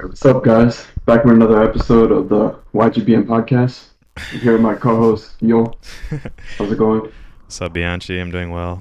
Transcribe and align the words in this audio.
What's 0.00 0.24
up, 0.24 0.44
guys? 0.44 0.86
Back 1.06 1.24
with 1.24 1.34
another 1.34 1.60
episode 1.60 2.12
of 2.12 2.28
the 2.28 2.56
YGBM 2.72 3.24
podcast. 3.24 3.86
I'm 4.16 4.38
here 4.38 4.52
with 4.52 4.60
my 4.60 4.76
co-host 4.76 5.34
Yo. 5.40 5.74
How's 6.56 6.70
it 6.70 6.78
going? 6.78 7.10
What's 7.42 7.60
up, 7.60 7.72
Bianchi? 7.72 8.20
I'm 8.20 8.30
doing 8.30 8.50
well. 8.50 8.80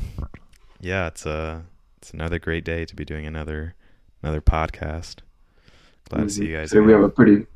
Yeah, 0.79 1.07
it's 1.07 1.25
a 1.25 1.65
it's 1.97 2.11
another 2.11 2.37
great 2.37 2.63
day 2.63 2.85
to 2.85 2.95
be 2.95 3.03
doing 3.03 3.25
another 3.25 3.73
another 4.21 4.41
podcast. 4.41 5.21
Glad 6.09 6.25
to 6.25 6.29
see 6.29 6.45
you 6.45 6.55
guys. 6.55 6.69
Today 6.69 6.81
we 6.81 6.91
have 6.91 7.01
a 7.01 7.09
pretty, 7.09 7.47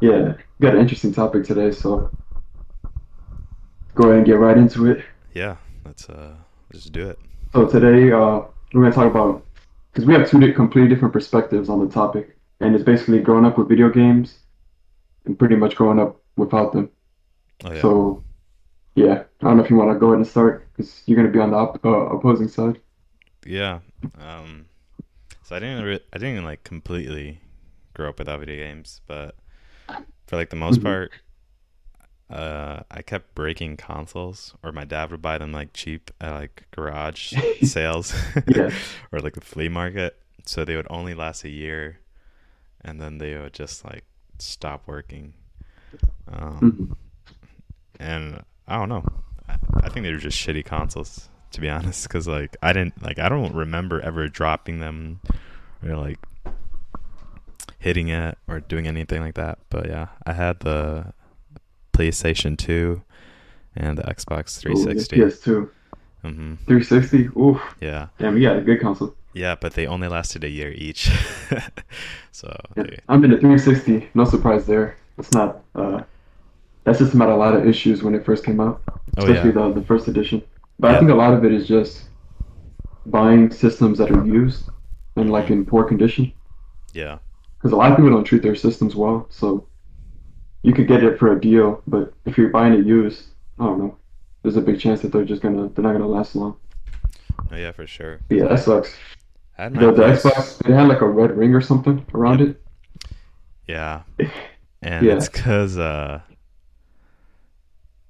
yeah, 0.00 0.34
we 0.58 0.66
got 0.66 0.74
an 0.74 0.80
interesting 0.80 1.12
topic 1.12 1.44
today. 1.44 1.72
So 1.72 2.10
go 3.94 4.04
ahead 4.04 4.16
and 4.16 4.26
get 4.26 4.38
right 4.38 4.56
into 4.56 4.90
it. 4.90 5.04
Yeah, 5.34 5.56
let's 5.84 6.08
uh 6.08 6.32
let's 6.72 6.84
just 6.84 6.92
do 6.92 7.10
it. 7.10 7.18
So 7.52 7.66
today 7.66 8.10
uh, 8.10 8.40
we're 8.72 8.82
gonna 8.82 8.92
talk 8.92 9.10
about 9.10 9.44
because 9.92 10.06
we 10.06 10.14
have 10.14 10.30
two 10.30 10.52
completely 10.54 10.88
different 10.88 11.12
perspectives 11.12 11.68
on 11.68 11.86
the 11.86 11.92
topic, 11.92 12.36
and 12.60 12.74
it's 12.74 12.84
basically 12.84 13.20
growing 13.20 13.44
up 13.44 13.58
with 13.58 13.68
video 13.68 13.90
games 13.90 14.38
and 15.24 15.38
pretty 15.38 15.56
much 15.56 15.76
growing 15.76 15.98
up 15.98 16.20
without 16.36 16.72
them. 16.72 16.90
Oh 17.64 17.72
yeah. 17.72 17.80
So 17.82 18.24
yeah, 18.94 19.24
I 19.40 19.44
don't 19.44 19.56
know 19.56 19.64
if 19.64 19.70
you 19.70 19.76
want 19.76 19.92
to 19.92 19.98
go 19.98 20.08
ahead 20.08 20.18
and 20.18 20.26
start 20.26 20.68
because 20.72 21.02
you're 21.06 21.16
gonna 21.16 21.30
be 21.32 21.38
on 21.40 21.50
the 21.52 21.56
op- 21.56 21.84
uh, 21.84 21.88
opposing 22.16 22.48
side. 22.48 22.80
Yeah. 23.46 23.80
Um. 24.18 24.66
So 25.42 25.56
I 25.56 25.58
didn't 25.60 25.84
re- 25.84 26.04
I 26.12 26.18
didn't 26.18 26.44
like 26.44 26.64
completely 26.64 27.40
grow 27.94 28.10
up 28.10 28.18
without 28.18 28.40
video 28.40 28.56
games, 28.56 29.00
but 29.06 29.36
for 30.26 30.36
like 30.36 30.50
the 30.50 30.56
most 30.56 30.80
Mhm. 30.80 30.84
part, 30.84 31.12
uh, 32.28 32.82
I 32.90 33.02
kept 33.02 33.34
breaking 33.34 33.76
consoles, 33.76 34.54
or 34.62 34.72
my 34.72 34.84
dad 34.84 35.10
would 35.10 35.22
buy 35.22 35.38
them 35.38 35.52
like 35.52 35.72
cheap 35.72 36.10
at 36.20 36.32
like 36.32 36.66
garage 36.70 37.32
sales, 37.62 38.14
or 39.12 39.20
like 39.20 39.34
the 39.34 39.40
flea 39.40 39.68
market. 39.68 40.16
So 40.46 40.64
they 40.64 40.76
would 40.76 40.86
only 40.90 41.14
last 41.14 41.44
a 41.44 41.48
year, 41.50 41.99
and 42.84 43.00
then 43.00 43.18
they 43.18 43.36
would 43.36 43.52
just 43.52 43.84
like 43.84 44.04
stop 44.38 44.82
working. 44.86 45.34
Um, 46.28 46.58
Mhm. 46.60 46.96
and 47.98 48.44
I 48.68 48.76
don't 48.78 48.88
know. 48.88 49.04
I, 49.48 49.56
I 49.82 49.88
think 49.88 50.04
they 50.04 50.12
were 50.12 50.18
just 50.18 50.38
shitty 50.38 50.64
consoles, 50.64 51.28
to 51.52 51.60
be 51.60 51.68
honest. 51.76 52.04
Because 52.08 52.26
like 52.28 52.56
I 52.62 52.72
didn't 52.72 53.02
like 53.02 53.18
I 53.18 53.28
don't 53.28 53.54
remember 53.54 54.00
ever 54.00 54.28
dropping 54.28 54.78
them 54.80 55.20
or 55.86 55.96
like 55.96 56.18
hitting 57.78 58.08
it 58.08 58.38
or 58.46 58.60
doing 58.60 58.86
anything 58.86 59.20
like 59.22 59.34
that. 59.34 59.58
But 59.70 59.88
yeah, 59.88 60.08
I 60.26 60.32
had 60.32 60.60
the 60.60 61.12
PlayStation 61.92 62.56
Two 62.56 63.02
and 63.76 63.98
the 63.98 64.02
Xbox 64.02 64.64
Ooh, 64.66 64.70
yeah, 64.70 64.84
360. 65.04 65.16
PS2, 65.16 65.70
hmm 66.22 66.54
360. 66.66 67.28
Oof, 67.38 67.60
Yeah, 67.80 68.08
damn, 68.18 68.36
you 68.36 68.48
got 68.48 68.56
a 68.58 68.60
good 68.62 68.80
console. 68.80 69.14
Yeah, 69.34 69.54
but 69.54 69.74
they 69.74 69.86
only 69.86 70.08
lasted 70.08 70.44
a 70.44 70.48
year 70.50 70.72
each. 70.72 71.10
so 72.32 72.54
Yeah. 72.76 72.82
they, 72.84 72.98
I'm 73.08 73.24
in 73.24 73.30
the 73.30 73.36
360. 73.38 74.08
No 74.14 74.24
surprise 74.24 74.66
there. 74.66 74.96
It's 75.18 75.32
not. 75.32 75.62
Uh, 75.74 76.02
that 76.84 76.96
system 76.96 77.20
had 77.20 77.28
a 77.28 77.36
lot 77.36 77.54
of 77.54 77.66
issues 77.66 78.02
when 78.02 78.14
it 78.14 78.24
first 78.24 78.44
came 78.44 78.58
out, 78.60 78.80
oh 78.88 78.92
especially 79.18 79.50
yeah, 79.50 79.68
the 79.68 79.74
the 79.80 79.82
first 79.86 80.08
edition. 80.08 80.42
But 80.78 80.94
I 80.94 80.98
think 80.98 81.10
a 81.10 81.14
lot 81.14 81.34
of 81.34 81.44
it 81.44 81.52
is 81.52 81.68
just 81.68 82.04
buying 83.06 83.50
systems 83.50 83.98
that 83.98 84.10
are 84.10 84.24
used 84.26 84.68
and 85.16 85.30
like 85.30 85.50
in 85.50 85.64
poor 85.66 85.84
condition. 85.84 86.32
yeah, 86.94 87.18
Because 87.58 87.72
a 87.72 87.76
lot 87.76 87.90
of 87.90 87.96
people 87.98 88.10
don't 88.10 88.24
treat 88.24 88.42
their 88.42 88.54
systems 88.56 88.94
well, 88.96 89.26
so 89.30 89.66
you 90.62 90.72
could 90.72 90.88
get 90.88 91.04
it 91.04 91.18
for 91.18 91.32
a 91.32 91.40
deal, 91.40 91.82
but 91.86 92.14
if 92.24 92.38
you're 92.38 92.48
buying 92.48 92.72
it 92.72 92.86
used, 92.86 93.24
I 93.58 93.64
don't 93.64 93.78
know. 93.78 93.96
There's 94.42 94.56
a 94.56 94.60
big 94.62 94.80
chance 94.80 95.02
that 95.02 95.12
they're 95.12 95.24
just 95.26 95.42
gonna 95.42 95.68
they're 95.68 95.84
not 95.84 95.92
gonna 95.92 96.06
last 96.08 96.34
long. 96.34 96.56
oh 97.52 97.56
yeah, 97.56 97.72
for 97.72 97.86
sure. 97.86 98.20
But 98.28 98.38
yeah, 98.38 98.48
that 98.48 98.60
sucks. 98.60 98.94
Had 99.60 99.74
The, 99.74 99.92
the 99.92 100.02
Xbox 100.02 100.66
it 100.68 100.72
had 100.72 100.88
like 100.88 101.02
a 101.02 101.06
red 101.06 101.36
ring 101.36 101.54
or 101.54 101.60
something 101.60 102.06
around 102.14 102.40
it. 102.40 102.62
Yeah, 103.68 104.02
and 104.82 105.04
Yeah. 105.04 105.16
it's 105.16 105.28
because 105.28 105.76
uh, 105.76 106.20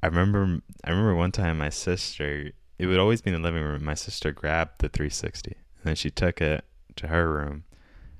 I 0.02 0.06
remember 0.06 0.60
I 0.84 0.90
remember 0.90 1.14
one 1.16 1.32
time 1.32 1.58
my 1.58 1.70
sister. 1.70 2.52
It 2.78 2.86
would 2.86 2.98
always 2.98 3.20
be 3.20 3.30
in 3.30 3.34
the 3.42 3.46
living 3.46 3.62
room. 3.62 3.84
My 3.84 3.94
sister 3.94 4.32
grabbed 4.32 4.80
the 4.80 4.88
360 4.88 5.50
and 5.50 5.84
then 5.84 5.94
she 5.96 6.08
took 6.10 6.40
it 6.40 6.64
to 6.96 7.08
her 7.08 7.30
room, 7.30 7.64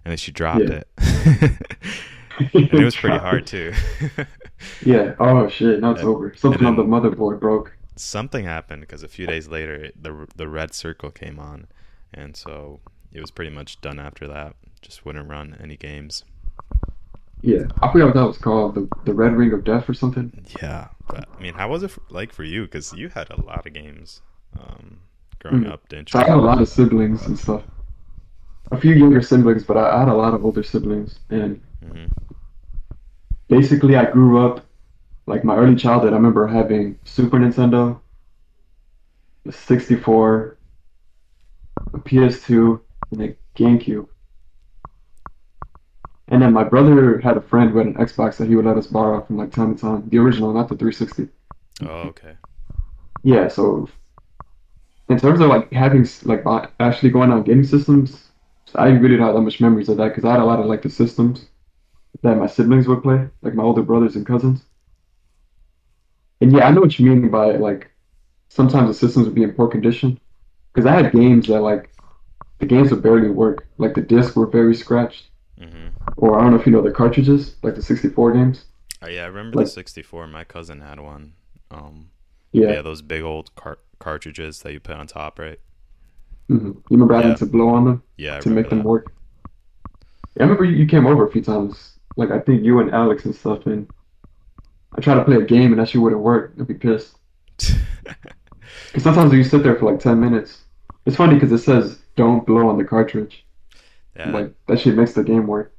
and 0.04 0.10
then 0.10 0.19
she 0.19 0.33
dropped 0.33 0.65
Yeah. 0.69 0.83
it. 0.83 0.88
and 2.38 2.54
it 2.54 2.84
was 2.84 2.97
pretty 2.97 3.19
hard 3.19 3.47
too. 3.47 3.72
Yeah. 4.84 5.15
Oh 5.19 5.49
shit. 5.49 5.81
Now 5.81 5.93
it's 5.93 6.03
over. 6.03 6.34
Something 6.37 6.66
on 6.66 6.77
the 6.77 6.83
motherboard 6.84 7.41
broke. 7.41 7.75
Something 7.97 8.44
happened 8.44 8.83
because 8.83 9.03
a 9.03 9.09
few 9.09 9.27
days 9.27 9.49
later 9.49 9.75
it, 9.75 10.03
the 10.03 10.27
the 10.37 10.49
red 10.49 10.75
circle 10.75 11.10
came 11.10 11.38
on, 11.38 11.66
and 12.12 12.37
so 12.37 12.81
it 13.12 13.21
was 13.21 13.31
pretty 13.31 13.50
much 13.50 13.81
done 13.81 13.98
after 13.98 14.26
that. 14.28 14.56
Just 14.82 15.04
wouldn't 15.04 15.28
run 15.28 15.56
any 15.60 15.76
games. 15.76 16.25
Yeah. 17.43 17.65
I 17.82 17.91
forgot 17.93 18.06
what 18.06 18.15
that 18.15 18.26
was 18.26 18.38
called. 18.38 18.75
The 18.75 18.88
the 19.04 19.15
red 19.15 19.34
ring 19.34 19.53
of 19.53 19.65
death 19.65 19.88
or 19.88 19.94
something. 19.94 20.32
Yeah, 20.47 20.88
but 21.09 21.28
I 21.38 21.43
mean, 21.43 21.54
how 21.54 21.69
was 21.69 21.82
it 21.82 21.91
f 21.93 21.98
like 22.09 22.32
for 22.32 22.44
you? 22.44 22.62
Because 22.62 22.93
you 22.93 23.09
had 23.09 23.31
a 23.31 23.41
lot 23.41 23.66
of 23.66 23.72
games 23.72 24.22
um, 24.59 25.00
growing 25.38 25.65
Mhm. 25.65 25.66
up, 25.66 25.88
didn't 25.88 26.12
So 26.12 26.19
you? 26.19 26.21
I 26.21 26.26
had 26.26 26.38
a 26.38 26.41
lot 26.41 26.60
of 26.60 26.69
siblings 26.69 27.26
and 27.26 27.38
stuff. 27.38 27.62
A 28.72 28.76
few 28.81 28.94
younger 28.94 29.22
siblings, 29.22 29.62
but 29.65 29.77
I, 29.77 29.97
I 29.97 29.98
had 30.00 30.09
a 30.09 30.15
lot 30.15 30.34
of 30.34 30.44
older 30.44 30.62
siblings, 30.65 31.21
and 31.31 31.60
hmm 31.82 32.31
basically 33.48 33.97
I 33.97 34.10
grew 34.10 34.47
up 34.47 34.65
like 35.27 35.44
my 35.44 35.56
early 35.56 35.77
childhood. 35.77 36.12
I 36.12 36.16
remember 36.16 36.47
having 36.47 36.98
Super 37.04 37.38
Nintendo, 37.38 38.00
the 39.44 39.53
64, 39.53 40.59
a 41.94 41.98
PS2, 41.98 42.81
and 43.12 43.22
a 43.22 43.37
GameCube. 43.56 44.09
And 46.28 46.41
then 46.41 46.54
my 46.54 46.65
brother 46.65 47.19
had 47.19 47.37
a 47.37 47.43
friend 47.43 47.71
who 47.71 47.76
had 47.76 47.88
an 47.88 47.94
Xbox 47.94 48.38
that 48.38 48.48
he 48.48 48.56
would 48.56 48.65
let 48.65 48.78
us 48.78 48.87
borrow 48.87 49.21
from 49.22 49.37
like 49.37 49.53
time 49.53 49.75
to 49.75 49.81
time. 49.81 50.09
The 50.09 50.16
original, 50.19 50.53
not 50.54 50.69
the 50.69 50.76
360. 50.76 51.28
Oh, 51.82 52.09
okay. 52.09 52.37
Yeah, 53.22 53.48
so 53.48 53.88
in 55.09 55.19
terms 55.19 55.41
of 55.41 55.48
like 55.48 55.71
having 55.72 56.06
like 56.25 56.44
actually 56.78 57.10
going 57.10 57.31
on 57.32 57.43
gaming 57.43 57.65
systems, 57.65 58.31
I 58.75 58.88
really 58.88 59.16
don't 59.16 59.27
have 59.27 59.34
that 59.34 59.41
much 59.42 59.60
memories 59.60 59.88
of 59.88 59.97
that 59.98 60.09
because 60.09 60.25
I 60.25 60.32
had 60.32 60.41
a 60.41 60.44
lot 60.44 60.60
of 60.60 60.66
like 60.66 60.82
the 60.82 60.91
systems 60.91 61.47
that 62.22 62.37
my 62.37 62.47
siblings 62.47 62.88
would 62.88 63.03
play, 63.03 63.28
like 63.42 63.54
my 63.54 63.65
older 63.65 63.82
brothers 63.82 64.16
and 64.16 64.27
cousins. 64.27 64.65
And 66.41 66.53
yeah, 66.53 66.66
I 66.66 66.71
know 66.71 66.81
what 66.81 66.98
you 66.98 67.06
mean 67.10 67.31
by 67.31 67.56
like 67.56 67.91
sometimes 68.50 68.88
the 68.88 68.94
systems 68.94 69.27
would 69.27 69.34
be 69.34 69.44
in 69.44 69.54
poor 69.54 69.69
condition 69.69 70.21
because 70.75 70.87
I 70.87 71.03
had 71.03 71.12
games 71.12 71.48
that 71.48 71.60
like 71.62 71.94
the 72.60 72.66
games 72.66 72.91
would 72.91 73.03
barely 73.03 73.28
work, 73.31 73.66
like 73.78 73.94
the 73.94 74.00
discs 74.03 74.37
were 74.37 74.47
very 74.47 74.75
scratched, 74.75 75.28
hmm 75.59 75.88
or 76.16 76.38
I 76.38 76.43
don't 76.43 76.53
know 76.53 76.59
if 76.60 76.66
you 76.66 76.72
know 76.72 76.82
the 76.82 76.91
cartridges, 76.91 77.56
like 77.62 77.75
the 77.75 77.82
64 77.82 78.32
games. 78.32 78.65
Oh, 79.03 79.09
yeah, 79.09 79.22
I 79.25 79.26
remember 79.26 79.56
Like- 79.59 79.66
the 79.66 79.72
64. 79.72 80.26
My 80.26 80.44
cousin 80.44 80.81
had 80.81 81.00
one. 81.00 81.32
Um, 81.71 82.10
Yeah, 82.53 82.72
yeah, 82.72 82.82
those 82.82 83.00
big 83.03 83.22
old 83.22 83.54
car- 83.54 83.78
cartridges 83.98 84.60
that 84.62 84.72
you 84.72 84.81
put 84.81 84.97
on 84.97 85.06
top, 85.06 85.38
right? 85.38 85.59
hmm 86.48 86.66
you 86.66 86.82
remember 86.91 87.15
having 87.15 87.31
Yeah. 87.31 87.37
to 87.37 87.47
blow 87.47 87.69
on 87.69 87.84
them? 87.84 88.03
Yeah, 88.16 88.37
I 88.37 88.41
to 88.41 88.48
make 88.48 88.56
remember 88.56 88.69
them 88.71 88.78
that. 88.78 88.88
work. 88.88 89.12
Yeah, 90.37 90.42
I 90.42 90.47
remember 90.47 90.65
you 90.65 90.77
you 90.77 90.87
came 90.87 91.06
over 91.06 91.27
a 91.27 91.31
few 91.31 91.42
times. 91.42 91.98
Like 92.16 92.31
I 92.31 92.41
think 92.41 92.65
you 92.65 92.81
and 92.81 92.91
Alex 92.92 93.25
and 93.25 93.34
stuff, 93.34 93.66
and 93.66 93.88
I 94.97 95.00
tried 95.00 95.15
to 95.15 95.25
play 95.25 95.37
a 95.37 95.42
game 95.44 95.72
and 95.72 95.81
that 95.81 95.88
shit 95.88 96.00
wouldn't 96.00 96.21
work. 96.22 96.53
I'd 96.59 96.66
be 96.66 96.75
pissed. 96.75 97.16
Because 98.87 99.04
sometimes 99.04 99.32
you 99.32 99.44
sit 99.44 99.62
there 99.62 99.77
for 99.77 99.91
like 99.91 100.00
ten 100.00 100.19
minutes. 100.21 100.62
It's 101.06 101.16
funny 101.16 101.34
because 101.34 101.53
it 101.53 101.59
says 101.59 102.00
don't 102.20 102.47
blow 102.47 102.69
on 102.69 102.78
the 102.78 102.84
cartridge. 102.84 103.47
yeah, 104.16 104.31
Like 104.31 104.54
that 104.66 104.81
shit 104.81 104.94
makes 104.97 105.12
the 105.12 105.25
game 105.25 105.47
work. 105.47 105.72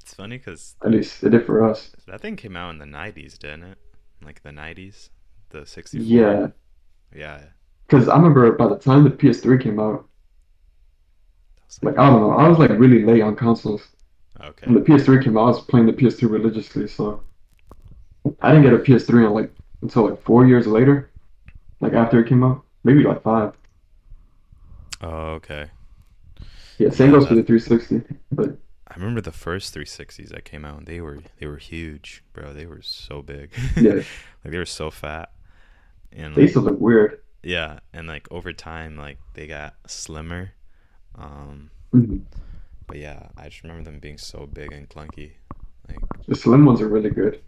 it's 0.00 0.14
funny 0.14 0.38
because 0.38 0.76
At 0.84 0.90
least 0.90 1.22
it 1.24 1.30
did 1.30 1.46
for 1.46 1.62
us. 1.68 1.90
that 2.06 2.20
thing 2.20 2.36
came 2.36 2.56
out 2.56 2.70
in 2.70 2.78
the 2.78 2.84
90s, 2.86 3.38
didn't 3.38 3.64
it? 3.64 3.78
Like 4.22 4.42
the 4.42 4.50
90s, 4.50 5.10
the 5.50 5.66
64. 5.66 6.04
Yeah, 6.06 6.48
yeah. 7.14 7.40
because 7.86 8.08
I 8.08 8.16
remember 8.16 8.52
by 8.52 8.68
the 8.68 8.78
time 8.78 9.04
the 9.04 9.10
PS3 9.10 9.58
came 9.58 9.78
out, 9.80 10.06
like 11.82 11.98
I 11.98 12.08
don't 12.08 12.20
know, 12.20 12.32
I 12.32 12.48
was 12.48 12.58
like 12.58 12.70
really 12.70 13.04
late 13.04 13.22
on 13.22 13.36
consoles. 13.36 13.82
okay. 14.40 14.66
When 14.66 14.74
the 14.74 14.80
PS3 14.80 15.20
came 15.22 15.36
out, 15.36 15.44
I 15.44 15.48
was 15.48 15.60
playing 15.62 15.86
the 15.86 15.92
PS2 15.92 16.28
religiously, 16.30 16.88
so 16.88 17.22
I 18.40 18.52
didn't 18.52 18.64
get 18.64 18.74
a 18.74 18.78
PS3 18.78 19.18
until 19.26 19.34
like 19.34 19.52
until 19.82 20.08
like 20.10 20.22
four 20.22 20.46
years 20.46 20.66
later, 20.66 21.10
like 21.80 21.92
after 21.92 22.20
it 22.20 22.28
came 22.28 22.42
out, 22.44 22.64
maybe 22.84 23.02
like 23.02 23.22
five. 23.22 23.52
Oh, 25.00 25.34
okay. 25.36 25.70
Yeah, 26.78 26.90
same 26.90 27.10
goes 27.10 27.26
for 27.26 27.34
the 27.34 27.42
360. 27.42 28.02
But 28.30 28.58
I 28.88 28.94
remember 28.94 29.20
the 29.20 29.32
first 29.32 29.72
360s 29.74 30.30
that 30.30 30.44
came 30.44 30.64
out, 30.64 30.78
and 30.78 30.86
they 30.86 31.00
were 31.00 31.18
they 31.38 31.46
were 31.46 31.56
huge, 31.56 32.22
bro. 32.32 32.52
They 32.52 32.66
were 32.66 32.82
so 32.82 33.20
big. 33.22 33.50
yeah, 33.76 34.02
like 34.44 34.52
they 34.52 34.58
were 34.58 34.66
so 34.66 34.90
fat. 34.90 35.32
And 36.12 36.34
they 36.34 36.42
like, 36.42 36.42
used 36.42 36.54
to 36.54 36.60
look 36.60 36.78
weird. 36.80 37.20
yeah, 37.42 37.80
and 37.92 38.08
like 38.08 38.28
over 38.30 38.52
time, 38.52 38.96
like 38.96 39.18
they 39.34 39.46
got 39.46 39.76
slimmer. 39.88 40.52
Um, 41.16 41.70
Mhm. 41.92 42.26
but 42.86 42.98
yeah, 42.98 43.28
I 43.36 43.48
just 43.48 43.62
remember 43.62 43.84
them 43.84 43.98
being 43.98 44.18
so 44.18 44.46
big 44.46 44.72
and 44.72 44.88
clunky. 44.88 45.32
Like, 45.88 46.04
The 46.28 46.36
slim 46.36 46.64
ones 46.64 46.80
are 46.80 46.88
really 46.88 47.10
good 47.10 47.42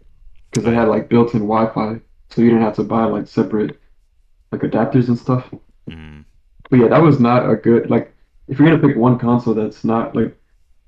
because 0.51 0.65
they 0.65 0.73
had 0.75 0.87
like 0.89 1.09
built-in 1.09 1.41
Wi-Fi, 1.41 2.01
so 2.29 2.41
you 2.41 2.49
didn't 2.49 2.63
have 2.63 2.75
to 2.77 2.83
buy 2.83 3.05
like 3.05 3.27
separate 3.27 3.79
like 4.51 4.61
adapters 4.61 5.09
and 5.09 5.17
stuff. 5.19 5.53
mm, 5.89 6.25
But 6.69 6.79
yeah, 6.79 6.87
that 6.89 7.01
was 7.01 7.19
not 7.19 7.49
a 7.49 7.55
good 7.55 7.89
like 7.89 8.15
if 8.47 8.59
you're 8.59 8.69
gonna 8.69 8.81
pick 8.87 8.97
one 8.97 9.19
console 9.19 9.53
that's 9.53 9.83
not 9.83 10.15
like 10.15 10.37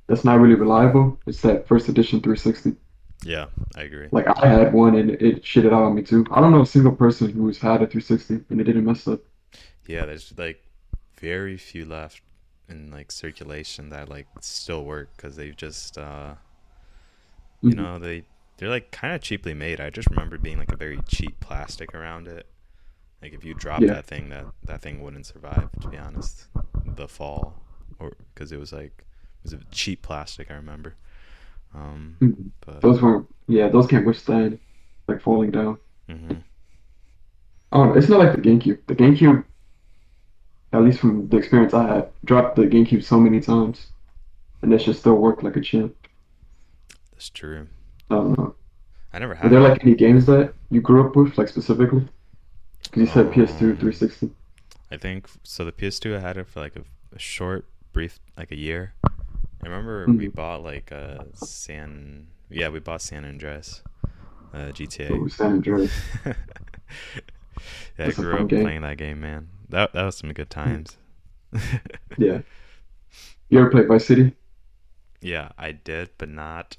that's 0.07 0.25
not 0.25 0.39
really 0.39 0.55
reliable. 0.55 1.19
It's 1.27 1.41
that 1.43 1.67
first 1.67 1.89
edition 1.89 2.21
360. 2.21 2.77
Yeah, 3.23 3.47
I 3.75 3.81
agree. 3.83 4.09
Like 4.11 4.27
I 4.27 4.47
had 4.47 4.73
one 4.73 4.95
and 4.95 5.09
it 5.11 5.43
shitted 5.43 5.67
out 5.73 5.83
on 5.83 5.95
me 5.95 6.03
too. 6.03 6.25
I 6.31 6.39
don't 6.41 6.51
know 6.51 6.61
a 6.61 6.65
single 6.65 6.95
person 6.95 7.31
who's 7.31 7.57
had 7.57 7.81
a 7.81 7.87
360 7.87 8.45
and 8.49 8.61
it 8.61 8.63
didn't 8.65 8.85
mess 8.85 9.07
up. 9.07 9.21
Yeah, 9.85 10.05
there's 10.05 10.33
like 10.37 10.63
very 11.19 11.57
few 11.57 11.85
left 11.85 12.21
in 12.69 12.91
like 12.91 13.11
circulation 13.11 13.89
that 13.89 14.09
like 14.09 14.27
still 14.39 14.83
work 14.85 15.09
because 15.15 15.35
they've 15.35 15.55
just 15.55 15.97
uh 15.97 16.35
you 17.65 17.75
Mhm. 17.75 17.85
know 17.85 17.99
they 17.99 18.23
they're 18.57 18.69
like 18.69 18.91
kind 18.91 19.13
of 19.15 19.21
cheaply 19.21 19.53
made. 19.53 19.79
I 19.79 19.89
just 19.89 20.09
remember 20.09 20.37
being 20.37 20.57
like 20.59 20.71
a 20.71 20.77
very 20.77 20.99
cheap 21.07 21.39
plastic 21.39 21.95
around 21.95 22.27
it. 22.27 22.45
Like 23.21 23.33
if 23.33 23.43
you 23.45 23.53
dropped 23.53 23.83
Yeah. 23.83 23.93
that 23.93 24.05
thing, 24.05 24.29
that 24.29 24.45
that 24.63 24.81
thing 24.81 25.01
wouldn't 25.01 25.25
survive. 25.25 25.69
To 25.81 25.87
be 25.87 25.97
honest, 25.97 26.47
the 26.85 27.07
fall 27.07 27.61
or 27.99 28.13
because 28.33 28.51
it 28.51 28.59
was 28.59 28.73
like 28.73 29.05
it 29.43 29.43
was 29.43 29.53
a 29.53 29.59
cheap 29.71 30.01
plastic. 30.01 30.49
I 30.51 30.55
remember. 30.55 30.95
Um, 31.73 32.17
Mhm. 32.19 32.49
but 32.65 32.81
Those 32.81 33.01
weren't. 33.01 33.27
Yeah, 33.47 33.69
those 33.69 33.87
can't 33.87 34.05
withstand 34.05 34.59
like 35.07 35.21
falling 35.21 35.51
down. 35.51 35.77
mhm. 36.09 36.41
Oh, 37.71 37.93
it's 37.93 38.09
not 38.09 38.19
like 38.19 38.35
the 38.35 38.41
GameCube. 38.41 38.79
The 38.87 38.95
GameCube, 38.95 39.45
at 40.73 40.81
least 40.83 40.99
from 40.99 41.27
the 41.29 41.37
experience 41.37 41.73
I 41.73 41.87
had, 41.87 42.09
dropped 42.25 42.55
the 42.57 42.63
GameCube 42.63 43.03
so 43.03 43.19
many 43.19 43.39
times, 43.39 43.91
and 44.61 44.73
it 44.73 44.81
should 44.81 44.95
still 44.97 45.15
work 45.15 45.43
like 45.43 45.55
a 45.55 45.61
champ. 45.61 45.95
that's 47.11 47.29
true. 47.29 47.67
I 48.09 48.15
don't 48.15 48.37
know. 48.37 48.55
I 49.13 49.19
never 49.19 49.35
had. 49.35 49.45
Are 49.45 49.49
there 49.49 49.61
like 49.61 49.83
any 49.83 49.93
games 49.95 50.25
that 50.25 50.53
you 50.71 50.81
grew 50.81 51.05
up 51.07 51.15
with, 51.15 51.37
like 51.37 51.47
specifically? 51.47 52.07
You 52.95 53.05
said 53.05 53.33
PS2, 53.33 53.73
Um, 53.73 53.75
360. 53.75 54.31
I 54.91 54.97
think 54.97 55.27
so. 55.43 55.63
The 55.65 55.71
PS2, 55.71 56.15
I 56.15 56.19
had 56.19 56.37
it 56.37 56.47
for 56.47 56.59
like 56.59 56.75
a, 56.75 56.83
a 57.15 57.19
short, 57.19 57.65
brief, 57.93 58.19
like 58.37 58.51
a 58.51 58.57
year. 58.57 58.93
I 59.63 59.67
remember 59.67 60.13
we 60.17 60.27
Mhm. 60.27 60.35
bought 60.35 60.63
like 60.63 60.91
a 60.91 61.27
San. 61.33 62.27
Yeah, 62.49 62.69
we 62.69 62.79
bought 62.79 63.01
San 63.01 63.25
Andreas, 63.25 63.83
uh, 64.53 64.71
Oh, 65.09 65.27
GTA. 65.27 65.27
San 65.27 65.53
Andreas. 65.53 65.91
yeah, 66.25 66.33
I 68.07 68.11
That's 68.11 68.17
a 68.19 68.23
grew 68.23 68.37
up 68.39 68.47
game. 68.47 68.61
playing 68.61 68.81
that 68.81 68.97
game, 68.97 69.19
man. 69.21 69.49
That 69.69 69.93
that 69.93 70.03
was 70.05 70.17
some 70.17 70.33
good 70.33 70.49
times. 70.49 70.97
Yeah. 72.17 72.41
You 73.49 73.59
ever 73.59 73.69
played 73.69 73.87
Vice 73.87 74.05
City? 74.07 74.33
Yeah, 75.21 75.49
I 75.57 75.71
did, 75.71 76.11
but 76.17 76.29
not. 76.29 76.77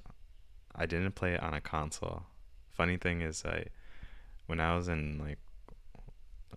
I 0.74 0.86
didn't 0.86 1.14
play 1.14 1.34
it 1.34 1.42
on 1.42 1.54
a 1.54 1.60
console. 1.60 2.24
Funny 2.70 2.96
thing 2.96 3.20
is, 3.22 3.44
I 3.44 3.66
when 4.46 4.60
I 4.60 4.76
was 4.76 4.88
in 4.88 5.18
like 5.18 5.38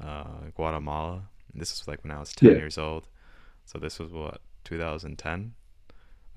uh, 0.01 0.49
Guatemala, 0.55 1.23
this 1.53 1.71
was 1.71 1.87
like 1.87 2.03
when 2.03 2.11
I 2.11 2.19
was 2.19 2.33
ten 2.33 2.51
Yeah. 2.51 2.57
years 2.57 2.77
old. 2.77 3.07
So 3.65 3.79
this 3.79 3.99
was 3.99 4.11
what 4.11 4.41
2010. 4.63 5.53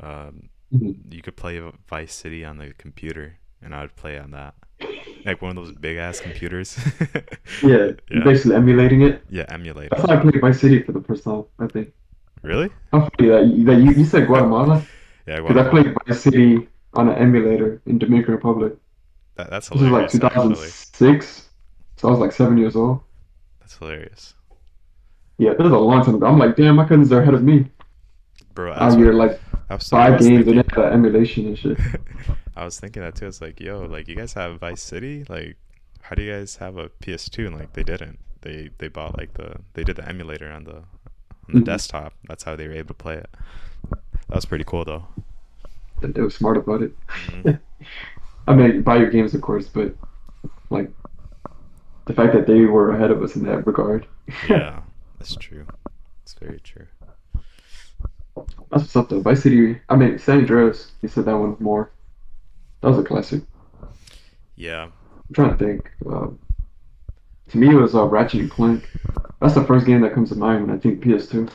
Um, 0.01 0.49
Mhm. 0.75 1.13
you 1.13 1.23
could 1.23 1.37
play 1.37 1.61
Vice 1.89 2.15
City 2.15 2.45
on 2.45 2.59
the 2.59 2.75
computer, 2.77 3.39
and 3.63 3.75
I 3.75 3.81
would 3.83 3.97
play 3.97 4.19
on 4.19 4.31
that, 4.33 4.55
like 5.25 5.41
one 5.41 5.51
of 5.51 5.57
those 5.57 5.73
big 5.73 5.97
ass 5.97 6.21
computers. 6.21 6.79
Yeah, 7.63 7.93
Yeah. 8.11 8.23
basically 8.25 8.55
emulating 8.57 9.01
it. 9.03 9.25
yeah, 9.31 9.47
emulate. 9.49 9.91
That's 9.91 10.03
how 10.03 10.17
I 10.17 10.21
played 10.21 10.41
Vice 10.41 10.61
City 10.61 10.83
for 10.83 10.93
the 10.93 11.01
first 11.01 11.25
time, 11.25 11.45
I 11.59 11.67
think. 11.67 11.93
Really? 12.43 12.71
How 12.93 13.01
funny 13.01 13.29
that 13.31 13.47
you, 13.47 13.65
that 13.65 13.79
you, 13.81 13.91
you 13.93 14.05
said 14.05 14.27
Guatemala? 14.27 14.87
Yeah, 15.27 15.41
Because 15.41 15.57
I 15.67 15.69
played 15.71 15.95
Vice 16.07 16.21
City 16.21 16.69
on 16.95 17.09
an 17.09 17.17
emulator 17.17 17.81
in 17.87 17.99
Dominican 17.99 18.35
Republic. 18.35 18.77
That, 19.37 19.51
that's 19.51 19.69
This 19.71 19.81
was 19.81 19.91
like 19.91 20.11
hilarious. 20.11 20.15
actually. 20.23 20.55
2006, 20.55 21.49
so 21.97 22.09
I 22.09 22.11
was 22.13 22.21
like 22.21 22.33
seven 22.33 22.57
years 22.59 22.77
old. 22.77 23.01
That's 23.69 23.79
hilarious, 23.81 24.35
Yeah, 25.37 25.51
this 25.51 25.59
was 25.65 25.73
a 25.73 25.77
long 25.79 26.03
time 26.03 26.15
ago. 26.15 26.25
I'm 26.27 26.39
like, 26.39 26.57
damn, 26.57 26.77
my 26.77 26.87
cousins 26.89 27.13
are 27.13 27.21
ahead 27.21 27.35
of 27.35 27.43
me. 27.43 27.71
bro. 28.55 28.73
I 28.73 28.97
year 28.97 29.13
like 29.13 29.39
I 29.69 29.75
was, 29.75 29.87
five 29.91 30.19
games 30.19 30.47
thinking- 30.47 30.55
that 30.75 30.93
emulation 30.95 31.49
and 31.49 31.59
shit. 31.59 31.79
I 32.57 32.65
was 32.65 32.81
thinking 32.81 33.03
that 33.03 33.15
too. 33.15 33.27
It's 33.27 33.43
like, 33.43 33.61
yo, 33.61 33.81
like 33.81 34.09
you 34.09 34.17
guys 34.17 34.33
have 34.33 34.59
Vice 34.59 34.81
City. 34.81 35.27
Like, 35.29 35.57
how 36.01 36.15
do 36.17 36.23
you 36.23 36.33
guys 36.33 36.57
have 36.57 36.79
a 36.79 36.89
PS2? 36.89 37.47
And 37.49 37.57
like 37.59 37.75
they 37.75 37.83
didn't. 37.83 38.19
They 38.41 38.71
they 38.79 38.89
bought 38.89 39.19
like 39.19 39.35
the 39.35 39.57
they 39.75 39.85
did 39.85 39.97
the 39.97 40.09
emulator 40.09 40.51
on 40.51 40.65
the 40.65 40.77
on 40.77 40.85
the 41.53 41.61
Mhm. 41.61 41.65
desktop. 41.65 42.15
That's 42.27 42.45
how 42.45 42.57
they 42.57 42.69
were 42.69 42.75
able 42.75 42.89
to 42.89 42.95
play 42.95 43.17
it. 43.17 43.29
That 43.91 44.35
was 44.37 44.47
pretty 44.47 44.65
cool 44.65 44.87
though. 44.87 45.05
They 46.01 46.23
were 46.23 46.31
smart 46.31 46.57
about 46.57 46.81
it. 46.81 46.93
Mhm. 47.27 47.61
I 48.49 48.55
mean, 48.55 48.81
buy 48.81 48.97
your 48.97 49.11
games, 49.11 49.35
of 49.35 49.43
course, 49.43 49.69
but 49.69 49.95
like 50.71 50.91
the 52.09 52.15
fact 52.15 52.33
that 52.35 52.49
they 52.49 52.63
were 52.67 52.93
ahead 52.93 53.13
of 53.13 53.23
us 53.23 53.37
in 53.37 53.45
that 53.45 53.67
regard. 53.69 54.09
yeah, 54.41 54.83
that's 55.19 55.37
true. 55.37 55.67
It's 56.23 56.35
very 56.35 56.61
true. 56.61 56.87
That's 58.71 58.83
what's 58.85 58.97
up 58.97 59.09
though. 59.09 59.21
Vice 59.21 59.43
City, 59.43 59.81
I 59.89 59.97
mean, 59.97 60.19
San 60.19 60.39
Andreas, 60.39 60.93
you 61.03 61.09
said 61.09 61.25
that 61.27 61.37
one 61.37 61.57
more. 61.61 61.93
That 62.83 62.89
was 62.91 62.99
a 62.99 63.05
classic. 63.05 63.45
Yeah, 64.57 64.91
I'm 65.29 65.35
trying 65.35 65.57
to 65.57 65.65
think. 65.65 65.91
Um, 66.07 66.39
to 67.49 67.59
me, 67.59 67.71
it 67.71 67.75
was 67.75 67.95
uh, 67.97 68.05
Ratchet 68.05 68.41
and 68.41 68.51
Clank. 68.51 68.89
That's 69.41 69.55
the 69.55 69.65
first 69.65 69.87
game 69.87 70.01
that 70.03 70.15
comes 70.15 70.29
to 70.31 70.37
mind 70.37 70.67
when 70.67 70.77
I 70.77 70.79
think 70.81 71.03
PS2. 71.03 71.49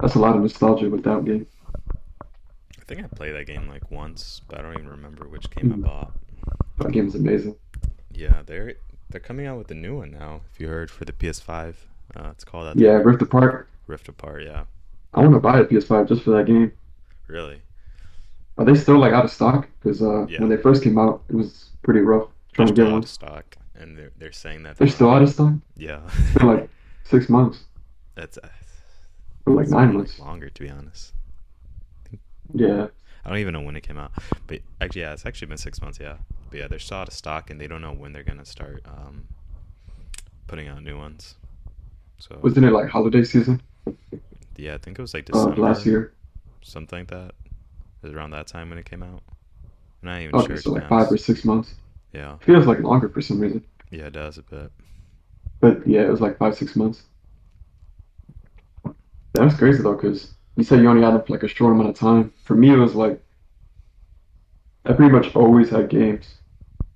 That's 0.00 0.14
a 0.14 0.20
lot 0.20 0.36
of 0.36 0.42
nostalgia 0.42 0.88
with 0.88 1.02
that 1.02 1.24
game. 1.24 1.48
I 2.80 2.84
think 2.84 3.02
I 3.02 3.08
played 3.08 3.32
that 3.32 3.46
game 3.46 3.66
like 3.68 3.90
once, 3.90 4.40
but 4.46 4.58
I 4.58 4.62
don't 4.62 4.74
even 4.74 4.88
remember 4.88 5.28
which 5.28 5.50
game 5.50 5.72
I 5.72 5.76
Mhm. 5.76 5.76
bought. 5.76 6.12
That 6.78 6.92
game 6.92 7.08
is 7.08 7.16
amazing. 7.16 7.56
Yeah, 8.14 8.42
they're 8.46 8.74
they're 9.10 9.20
coming 9.20 9.46
out 9.46 9.58
with 9.58 9.70
a 9.70 9.74
new 9.74 9.96
one 9.98 10.10
now. 10.12 10.40
If 10.52 10.60
you 10.60 10.68
heard 10.68 10.90
for 10.90 11.04
the 11.04 11.12
PS5, 11.12 11.74
uh, 12.16 12.28
it's 12.30 12.44
called 12.44 12.66
that. 12.68 12.80
Yeah, 12.80 12.92
Rift 12.92 13.22
Apart. 13.22 13.68
Rift 13.86 14.08
Apart. 14.08 14.42
Yeah, 14.44 14.64
I 15.12 15.20
want 15.20 15.34
to 15.34 15.40
buy 15.40 15.58
a 15.60 15.64
PS5 15.64 16.08
just 16.08 16.22
for 16.22 16.30
that 16.32 16.46
game. 16.46 16.72
really. 17.26 17.60
Are 18.56 18.64
they 18.64 18.76
still 18.76 18.98
like 18.98 19.12
out 19.12 19.24
of 19.24 19.32
stock? 19.32 19.68
Because 19.82 20.00
uh, 20.00 20.26
Yeah. 20.28 20.38
when 20.40 20.48
they 20.48 20.56
first 20.56 20.84
came 20.84 20.96
out, 20.96 21.22
it 21.28 21.34
was 21.34 21.70
pretty 21.82 22.00
rough 22.00 22.28
They're 22.56 22.66
trying 22.66 22.68
to 22.68 22.72
still 22.74 22.84
get 22.86 22.94
out 22.94 23.02
of 23.02 23.08
stock, 23.10 23.56
and 23.74 23.98
they're 23.98 24.12
they're 24.16 24.30
saying 24.32 24.62
that 24.62 24.76
They're 24.78 24.86
they're 24.86 24.94
still 24.94 25.10
out 25.10 25.22
of 25.22 25.28
stock. 25.30 25.54
Yeah, 25.76 26.00
like 26.40 26.68
six 27.04 27.28
months, 27.28 27.64
that's 28.14 28.38
uh, 28.38 28.48
like 29.46 29.68
nine 29.68 29.92
months. 29.94 30.18
longer 30.20 30.48
to 30.50 30.62
be 30.62 30.70
honest. 30.70 31.12
Yeah, 32.52 32.86
I 33.24 33.28
don't 33.28 33.38
even 33.38 33.52
know 33.54 33.62
when 33.62 33.74
it 33.74 33.80
came 33.82 33.98
out, 33.98 34.12
but 34.46 34.60
actually, 34.80 35.00
yeah, 35.02 35.12
it's 35.14 35.26
actually 35.26 35.48
been 35.48 35.56
six 35.58 35.82
months. 35.82 35.98
Yeah, 36.00 36.18
but 36.50 36.58
yeah, 36.58 36.68
they're 36.68 36.78
still 36.78 36.98
out 36.98 37.08
of 37.08 37.14
stock, 37.14 37.50
and 37.50 37.60
they 37.60 37.66
don't 37.66 37.82
know 37.82 37.92
when 37.92 38.12
they're 38.12 38.22
gonna 38.22 38.44
start 38.44 38.82
um, 38.86 39.24
putting 40.46 40.68
out 40.68 40.82
new 40.82 40.98
ones. 40.98 41.34
So 42.18 42.38
wasn't 42.42 42.66
it 42.66 42.70
like 42.72 42.88
holiday 42.88 43.24
season 43.24 43.60
yeah, 44.56 44.74
I 44.74 44.78
think 44.78 44.98
it 44.98 45.02
was 45.02 45.14
like 45.14 45.28
uh, 45.32 45.46
last 45.56 45.84
year? 45.84 46.14
something 46.62 47.00
like 47.00 47.08
that. 47.08 47.32
It 48.02 48.06
was 48.06 48.12
around 48.12 48.30
that 48.30 48.46
time 48.46 48.70
when 48.70 48.78
it 48.78 48.84
came 48.88 49.02
out. 49.02 49.22
I'm 50.02 50.08
not 50.08 50.20
even 50.20 50.34
Okay, 50.36 50.46
sure. 50.46 50.56
so 50.56 50.72
like 50.72 50.88
five 50.88 51.10
or 51.10 51.16
six 51.16 51.44
months. 51.44 51.74
Yeah, 52.12 52.36
Feels 52.38 52.66
like 52.66 52.78
longer 52.80 53.08
for 53.08 53.20
some 53.20 53.40
reason, 53.40 53.64
yeah, 53.90 54.04
it 54.06 54.12
does 54.12 54.38
a 54.38 54.42
bit. 54.42 54.70
but 55.60 55.86
yeah, 55.86 56.02
it 56.02 56.10
was 56.10 56.20
like 56.20 56.38
five 56.38 56.54
six 56.56 56.76
months. 56.76 57.02
That 59.34 59.44
was 59.44 59.54
crazy 59.54 59.82
though, 59.82 59.94
because 59.94 60.34
you 60.56 60.62
said 60.64 60.80
you 60.80 60.88
only 60.88 61.02
had 61.02 61.14
it 61.14 61.26
for 61.26 61.32
like 61.32 61.42
a 61.42 61.48
short 61.48 61.72
amount 61.72 61.88
of 61.88 61.96
time. 61.96 62.32
For 62.44 62.54
me, 62.54 62.70
it 62.72 62.76
was 62.76 62.94
like 62.94 63.20
I 64.84 64.92
pretty 64.92 65.12
much 65.12 65.34
always 65.34 65.70
had 65.70 65.88
games. 65.88 66.34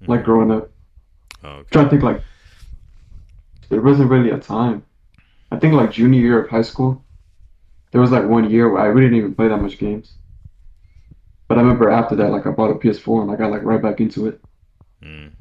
Like 0.06 0.20
Mhm. 0.20 0.24
growing 0.24 0.50
up, 0.50 0.70
Oh, 1.44 1.48
okay. 1.48 1.68
trying 1.72 1.84
to 1.86 1.90
think 1.90 2.02
like 2.02 2.22
there 3.68 3.80
wasn't 3.82 4.10
really 4.10 4.30
a 4.30 4.38
time. 4.38 4.84
I 5.50 5.58
think 5.58 5.74
like 5.74 5.92
junior 5.92 6.20
year 6.20 6.42
of 6.44 6.50
high 6.50 6.62
school, 6.62 7.02
there 7.92 8.00
was 8.00 8.10
like 8.10 8.26
one 8.26 8.50
year 8.50 8.68
where 8.70 8.82
I 8.82 8.86
really 8.86 9.02
didn't 9.08 9.18
even 9.18 9.34
play 9.34 9.48
that 9.48 9.62
much 9.62 9.78
games. 9.78 10.12
But 11.48 11.58
I 11.58 11.62
remember 11.62 11.88
after 11.88 12.14
that, 12.16 12.30
like 12.30 12.46
I 12.46 12.50
bought 12.50 12.70
a 12.70 12.74
PS4 12.74 13.22
and 13.22 13.30
I 13.30 13.36
got 13.36 13.50
like 13.50 13.62
right 13.62 13.80
back 13.80 14.00
into 14.00 14.26
it. 14.26 14.40
Mm. 15.02 15.32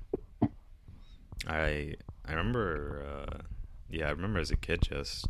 I 1.48 1.96
I 2.26 2.32
remember, 2.32 3.06
uh, 3.06 3.38
yeah, 3.90 4.08
I 4.08 4.12
remember 4.12 4.40
as 4.40 4.52
a 4.52 4.56
kid 4.56 4.82
just 4.82 5.28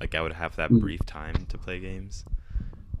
like 0.00 0.14
I 0.14 0.20
would 0.22 0.34
have 0.34 0.56
that 0.56 0.70
Mm. 0.70 0.80
brief 0.80 1.04
time 1.06 1.46
to 1.48 1.58
play 1.58 1.78
games, 1.80 2.24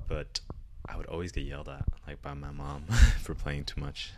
but 0.08 0.40
I 0.88 0.96
would 0.96 1.06
always 1.06 1.32
get 1.32 1.44
yelled 1.44 1.68
at 1.68 1.84
like 2.06 2.22
by 2.22 2.34
my 2.34 2.50
mom 2.50 2.84
for 3.22 3.34
playing 3.34 3.64
too 3.64 3.80
much. 3.80 4.12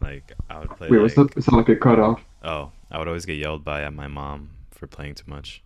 Like 0.00 0.32
I 0.50 0.58
would 0.58 0.74
play 0.76 0.88
Wait, 0.90 0.98
like 1.00 1.18
up? 1.18 1.36
It's 1.36 1.50
not 1.50 1.58
like 1.58 1.68
it 1.68 1.80
cut 1.80 1.98
off. 1.98 2.24
oh 2.42 2.72
I 2.90 2.98
would 2.98 3.08
always 3.08 3.26
get 3.26 3.34
yelled 3.38 3.64
by 3.64 3.82
at 3.82 3.92
my 3.94 4.08
mom 4.08 4.50
for 4.70 4.86
playing 4.86 5.14
too 5.14 5.28
much. 5.28 5.62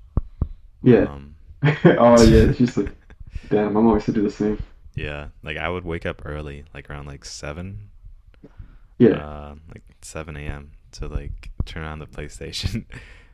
Yeah. 0.83 1.07
Um, 1.07 1.37
oh 1.85 2.23
yeah, 2.23 2.53
just 2.53 2.77
like 2.77 2.93
damn. 3.49 3.73
My 3.73 3.81
mom 3.81 3.95
used 3.95 4.07
to 4.07 4.13
do 4.13 4.23
the 4.23 4.31
same. 4.31 4.59
yeah, 4.95 5.29
like 5.43 5.57
I 5.57 5.69
would 5.69 5.85
wake 5.85 6.07
up 6.07 6.23
early, 6.25 6.65
like 6.75 6.91
around 6.91 7.07
like 7.07 7.25
seven, 7.25 7.91
Yeah. 8.99 9.17
uh, 9.17 9.55
like 9.69 9.83
7 10.03 10.37
a.m. 10.37 10.73
to 10.93 11.07
like 11.09 11.51
turn 11.65 11.85
on 11.85 11.99
the 11.99 12.07
PlayStation, 12.07 12.85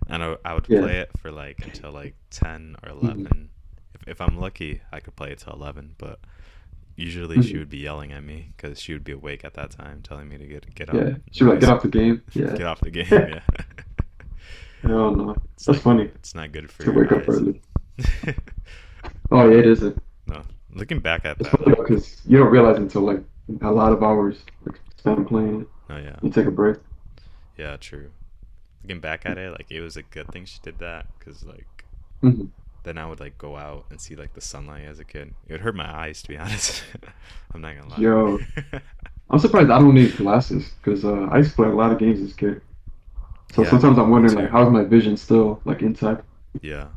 and 0.08 0.22
I, 0.22 0.36
I 0.44 0.54
would 0.54 0.66
Yeah. 0.68 0.80
play 0.80 0.98
it 1.00 1.10
for 1.18 1.30
like 1.30 1.62
until 1.62 1.92
like 1.92 2.14
10 2.30 2.76
or 2.82 2.90
11. 2.90 3.50
If, 3.94 4.08
if 4.08 4.20
I'm 4.20 4.36
lucky, 4.38 4.82
I 4.92 5.00
could 5.00 5.16
play 5.16 5.30
it 5.30 5.38
till 5.38 5.52
11, 5.54 5.94
but 5.98 6.18
usually 6.96 7.42
she 7.42 7.54
Mhm. 7.54 7.58
would 7.60 7.70
be 7.70 7.78
yelling 7.78 8.12
at 8.12 8.22
me 8.24 8.52
because 8.56 8.80
she 8.80 8.92
would 8.92 9.04
be 9.04 9.12
awake 9.12 9.44
at 9.44 9.54
that 9.54 9.70
time, 9.70 10.00
telling 10.02 10.28
me 10.28 10.38
to 10.38 10.46
get 10.46 10.74
get 10.74 10.88
up. 10.90 10.94
Yeah. 10.96 11.14
She 11.32 11.44
would 11.44 11.50
like 11.52 11.60
get 11.60 11.70
off 11.70 11.82
the 11.82 11.88
game. 11.88 12.22
Yeah, 12.32 12.52
get 12.56 12.62
off 12.66 12.80
the 12.80 12.90
game. 12.90 13.06
Yeah. 13.10 13.40
Hell 14.82 15.14
no. 15.16 15.30
It's 15.54 15.64
That's 15.64 15.78
not- 15.78 15.82
funny. 15.82 16.04
It's 16.16 16.34
not 16.34 16.52
good 16.52 16.70
for 16.70 16.84
you. 16.84 16.92
To 16.92 16.98
wake 16.98 17.12
up 17.12 17.28
early. 17.28 17.60
Oh 19.30 19.48
yeah, 19.50 19.58
it 19.58 19.66
isn't. 19.66 20.00
no, 20.26 20.42
Looking 20.74 21.00
back 21.00 21.24
at 21.24 21.40
It's 21.40 21.50
that, 21.50 21.64
because 21.64 22.20
you 22.26 22.38
don't 22.38 22.50
realize 22.50 22.76
until 22.78 23.02
like 23.02 23.22
a 23.62 23.70
lot 23.70 23.92
of 23.92 24.02
hours 24.02 24.38
like, 24.64 24.78
spent 24.96 25.26
playing 25.28 25.66
oh 25.90 25.96
yeah, 25.96 26.16
You 26.22 26.30
take 26.30 26.46
a 26.46 26.50
break. 26.50 26.76
yeah, 27.56 27.76
true. 27.76 28.10
Looking 28.82 29.00
back 29.00 29.24
at 29.26 29.38
it, 29.38 29.50
like 29.52 29.70
it 29.70 29.80
was 29.80 29.96
a 29.96 30.02
good 30.02 30.28
thing 30.28 30.44
she 30.44 30.58
did 30.62 30.78
that 30.78 31.06
because 31.18 31.44
like 31.44 31.84
hmm 32.20 32.46
then 32.84 32.98
I 32.98 33.06
would 33.06 33.20
like 33.20 33.36
go 33.38 33.56
out 33.56 33.86
and 33.90 34.00
see 34.00 34.14
like 34.14 34.34
the 34.34 34.40
sunlight 34.40 34.84
as 34.84 35.00
a 35.00 35.04
kid. 35.04 35.34
It 35.48 35.52
would 35.52 35.60
hurt 35.62 35.74
my 35.74 35.90
eyes 35.92 36.22
to 36.22 36.28
be 36.28 36.36
honest. 36.44 36.84
I'm 37.54 37.60
not 37.60 37.76
gonna 37.76 37.88
lie. 37.90 37.98
Yo. 38.00 38.38
I'm 39.30 39.38
surprised 39.38 39.70
I 39.70 39.78
don't 39.78 39.94
need 39.94 40.16
glasses 40.16 40.70
because 40.82 41.04
uh, 41.04 41.28
I 41.32 41.38
used 41.38 41.50
to 41.50 41.56
play 41.56 41.68
a 41.68 41.72
lot 41.74 41.90
of 41.92 41.98
games 41.98 42.20
as 42.20 42.32
a 42.32 42.36
kid. 42.36 42.60
So 43.52 43.62
Yeah, 43.62 43.70
sometimes 43.70 43.98
I'm 43.98 44.10
wondering 44.10 44.34
like 44.34 44.50
how's 44.50 44.70
my 44.72 44.84
vision 44.84 45.16
still 45.16 45.60
like 45.64 45.82
intact 45.82 46.24
yeah, 46.62 46.88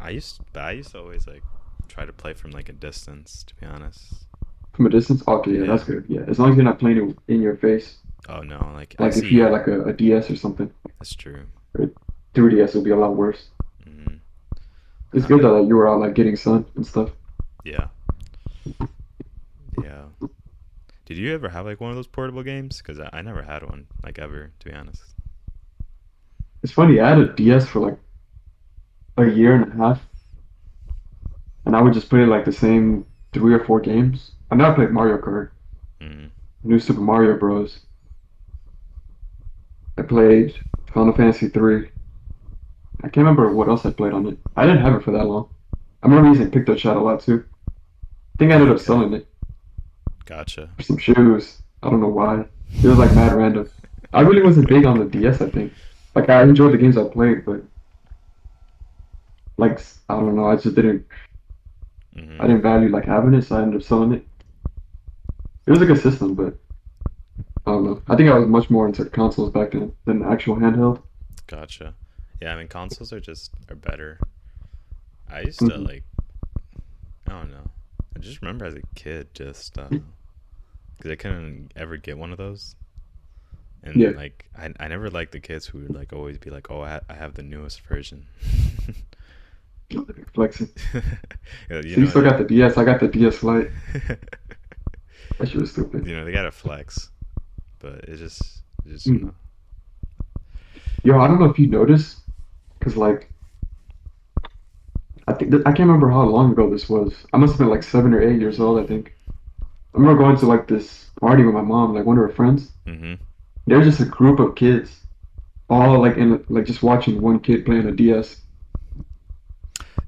I 0.00 0.10
used, 0.10 0.40
I 0.54 0.72
used 0.72 0.92
to 0.92 0.98
always 1.00 1.26
like 1.26 1.42
try 1.88 2.04
to 2.06 2.12
play 2.12 2.32
from 2.34 2.50
like 2.50 2.68
a 2.68 2.72
distance. 2.72 3.44
To 3.44 3.54
be 3.56 3.66
honest. 3.66 4.26
from 4.72 4.86
a 4.86 4.90
distance? 4.90 5.22
Okay, 5.26 5.52
yeah, 5.52 5.60
Yeah. 5.60 5.66
that's 5.66 5.84
good. 5.84 6.04
Yeah, 6.08 6.22
as 6.28 6.38
long 6.38 6.50
as 6.50 6.56
you're 6.56 6.64
not 6.64 6.78
playing 6.78 7.10
it 7.10 7.32
in 7.32 7.42
your 7.42 7.56
face. 7.56 7.98
Oh 8.28 8.40
no, 8.40 8.58
like 8.74 8.96
I 8.98 9.04
Like 9.04 9.16
if 9.16 9.20
see. 9.20 9.30
you 9.30 9.42
had 9.42 9.52
like 9.52 9.66
a, 9.66 9.84
a 9.84 9.92
DS 9.92 10.30
or 10.30 10.36
something, 10.36 10.72
That's 10.98 11.14
true. 11.14 11.46
3DS 12.34 12.74
would 12.74 12.84
be 12.84 12.90
a 12.90 12.96
lot 12.96 13.16
worse. 13.16 13.48
hmm 13.84 14.16
It's 15.14 15.26
good 15.26 15.42
that 15.42 15.66
you 15.68 15.76
were 15.76 15.88
out 15.88 16.00
like 16.00 16.14
getting 16.14 16.36
sun 16.36 16.66
and 16.74 16.86
stuff. 16.86 17.10
Yeah. 17.64 17.88
Yeah. 19.82 20.04
Did 21.06 21.18
you 21.18 21.34
ever 21.34 21.48
have 21.50 21.66
like 21.66 21.80
one 21.80 21.90
of 21.90 21.96
those 21.96 22.06
portable 22.06 22.42
games? 22.42 22.78
Because 22.78 22.98
I, 22.98 23.10
I 23.12 23.22
never 23.22 23.42
had 23.42 23.62
one, 23.62 23.86
like 24.04 24.18
ever, 24.18 24.52
to 24.60 24.68
be 24.68 24.74
honest. 24.74 25.02
It's 26.62 26.72
funny, 26.72 26.98
I 27.00 27.10
had 27.10 27.18
a 27.18 27.32
DS 27.34 27.66
for 27.68 27.80
like 27.80 27.98
a 29.16 29.30
year 29.30 29.54
and 29.54 29.72
a 29.72 29.76
half, 29.76 30.00
and 31.66 31.76
I 31.76 31.82
would 31.82 31.92
just 31.92 32.08
play 32.08 32.24
like 32.26 32.44
the 32.44 32.52
same 32.52 33.06
three 33.32 33.54
or 33.54 33.64
four 33.64 33.80
games. 33.80 34.32
I 34.50 34.56
never 34.56 34.74
played 34.74 34.90
Mario 34.90 35.18
Kart, 35.18 35.50
Mm. 36.00 36.30
New 36.64 36.78
Super 36.80 37.00
Mario 37.00 37.38
Bros. 37.38 37.80
I 39.98 40.02
played 40.02 40.54
Final 40.92 41.12
Fantasy 41.14 41.48
3. 41.48 41.90
I 43.04 43.08
can't 43.08 43.18
remember 43.18 43.52
what 43.52 43.68
else 43.68 43.84
I 43.84 43.90
played 43.92 44.14
on 44.14 44.26
it. 44.26 44.38
I 44.56 44.64
didn't 44.66 44.80
have 44.80 44.94
it 44.94 45.02
for 45.04 45.10
that 45.10 45.26
long. 45.26 45.50
I 46.02 46.08
remember 46.08 46.30
using 46.30 46.50
Picto 46.50 46.74
Chat 46.76 46.96
a 46.96 47.00
lot 47.00 47.20
too. 47.20 47.44
I 47.44 48.38
think 48.38 48.50
I 48.50 48.54
ended 48.54 48.70
up 48.70 48.80
selling 48.80 49.12
it 49.12 49.28
Gotcha. 50.24 50.70
for 50.76 50.82
some 50.82 50.96
shoes. 50.96 51.60
I 51.82 51.90
don't 51.90 52.00
know 52.00 52.08
why. 52.08 52.46
It 52.82 52.88
was 52.88 52.98
like 52.98 53.14
mad 53.14 53.34
random. 53.34 53.68
I 54.14 54.22
really 54.22 54.42
wasn't 54.42 54.68
big 54.68 54.86
on 54.86 54.98
the 54.98 55.04
DS, 55.04 55.42
I 55.42 55.50
think. 55.50 55.74
Like 56.14 56.30
I 56.30 56.42
enjoyed 56.44 56.72
the 56.72 56.78
games 56.78 56.96
I 56.96 57.04
played, 57.04 57.44
but 57.44 57.62
like 59.58 59.78
I 60.08 60.14
don't 60.14 60.34
know, 60.34 60.46
I 60.46 60.56
just 60.56 60.74
didn't 60.74 61.04
hmm 62.14 62.40
I 62.40 62.46
didn't 62.46 62.62
value 62.62 62.88
like 62.88 63.04
having 63.04 63.34
it, 63.34 63.42
so 63.42 63.56
I 63.56 63.62
ended 63.62 63.82
up 63.82 63.86
selling 63.86 64.12
it. 64.14 64.26
It 65.66 65.70
was 65.72 65.82
a 65.82 65.86
good 65.86 66.00
system, 66.00 66.34
but 66.34 66.56
I 67.66 67.72
don't 67.72 67.84
know. 67.84 68.02
I 68.08 68.16
think 68.16 68.30
I 68.30 68.38
was 68.38 68.48
much 68.48 68.70
more 68.70 68.86
into 68.86 69.04
consoles 69.06 69.52
back 69.52 69.72
then 69.72 69.92
than 70.06 70.22
actual 70.22 70.56
handheld. 70.56 71.02
Gotcha. 71.46 71.94
Yeah, 72.44 72.52
I 72.52 72.56
mean 72.58 72.68
consoles 72.68 73.10
are 73.10 73.20
just 73.20 73.52
are 73.70 73.74
better. 73.74 74.18
I 75.30 75.40
used 75.40 75.60
to 75.60 75.64
Mhm. 75.64 75.86
like, 75.88 76.02
I 77.26 77.30
don't 77.32 77.50
know. 77.50 77.70
I 78.14 78.18
just 78.18 78.42
remember 78.42 78.66
as 78.66 78.74
a 78.74 78.82
kid, 78.94 79.32
just 79.32 79.72
because 79.72 81.10
I 81.10 81.14
couldn't 81.14 81.72
ever 81.74 81.96
get 81.96 82.18
one 82.18 82.32
of 82.32 82.36
those. 82.36 82.76
And 83.82 83.96
Yeah. 83.96 84.10
like, 84.10 84.50
I 84.58 84.74
I 84.78 84.88
never 84.88 85.08
liked 85.08 85.32
the 85.32 85.40
kids 85.40 85.66
who 85.68 85.78
would 85.78 85.94
like 85.94 86.12
always 86.12 86.36
be 86.36 86.50
like, 86.50 86.70
"Oh, 86.70 86.82
I, 86.82 86.90
ha- 86.90 87.00
I 87.08 87.14
have 87.14 87.32
the 87.32 87.42
newest 87.42 87.80
version." 87.80 88.26
Flexing. 90.34 90.68
Yeah, 91.70 91.80
So 91.80 91.88
you 91.88 92.06
still 92.06 92.22
got 92.22 92.36
the 92.36 92.44
DS. 92.44 92.76
I 92.76 92.84
got 92.84 93.00
the 93.00 93.08
DS 93.08 93.42
Lite. 93.42 93.70
That 95.38 95.48
shit 95.48 95.60
was 95.62 95.70
stupid. 95.72 96.06
you 96.06 96.14
know, 96.14 96.26
they 96.26 96.30
got 96.32 96.42
to 96.42 96.52
flex, 96.52 97.08
but 97.78 98.04
it 98.04 98.16
just, 98.18 98.42
it 98.84 98.90
just, 98.90 99.06
Mm. 99.06 99.14
you 99.14 99.20
know, 99.26 99.34
Yo, 101.04 101.18
I 101.20 101.26
don't 101.26 101.40
know 101.40 101.46
if 101.50 101.58
you 101.58 101.66
noticed, 101.66 102.18
cause 102.84 102.96
like, 102.96 103.32
I 105.26 105.32
think 105.34 105.50
th- 105.52 105.62
I 105.66 105.70
can't 105.72 105.80
remember 105.88 106.10
how 106.10 106.22
long 106.24 106.52
ago 106.52 106.70
this 106.70 106.88
was. 106.88 107.26
I 107.32 107.36
must 107.38 107.52
have 107.54 107.58
been 107.58 107.68
like 107.70 107.82
seven 107.82 108.14
or 108.14 108.22
eight 108.22 108.40
years 108.40 108.60
old. 108.60 108.80
I 108.82 108.86
think. 108.86 109.14
I 109.94 109.98
remember 109.98 110.22
going 110.22 110.36
to 110.38 110.46
like 110.46 110.68
this 110.68 111.10
party 111.20 111.44
with 111.44 111.54
my 111.54 111.62
mom, 111.62 111.94
like 111.94 112.06
one 112.06 112.18
of 112.18 112.24
her 112.24 112.30
friends. 112.30 112.72
hmm 112.86 113.14
There 113.66 113.78
was 113.78 113.88
just 113.88 114.00
a 114.00 114.06
group 114.06 114.40
of 114.40 114.56
kids, 114.56 115.06
all 115.70 116.00
like 116.00 116.16
in 116.18 116.44
like 116.50 116.66
just 116.66 116.82
watching 116.84 117.20
one 117.22 117.40
kid 117.40 117.66
playing 117.66 117.86
a 117.88 117.92
DS, 117.92 118.42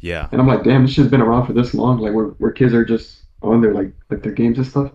yeah, 0.00 0.28
and 0.32 0.40
I'm 0.40 0.46
like, 0.46 0.64
damn, 0.64 0.82
this 0.82 0.92
shit's 0.92 1.10
been 1.10 1.20
around 1.22 1.46
for 1.46 1.52
this 1.52 1.74
long. 1.74 1.98
Like 1.98 2.14
where 2.14 2.26
where 2.38 2.52
kids 2.52 2.74
are 2.74 2.84
just 2.84 3.24
on 3.42 3.60
their 3.60 3.74
like 3.74 3.92
like 4.10 4.22
their 4.22 4.32
games 4.32 4.58
and 4.58 4.66
stuff. 4.66 4.92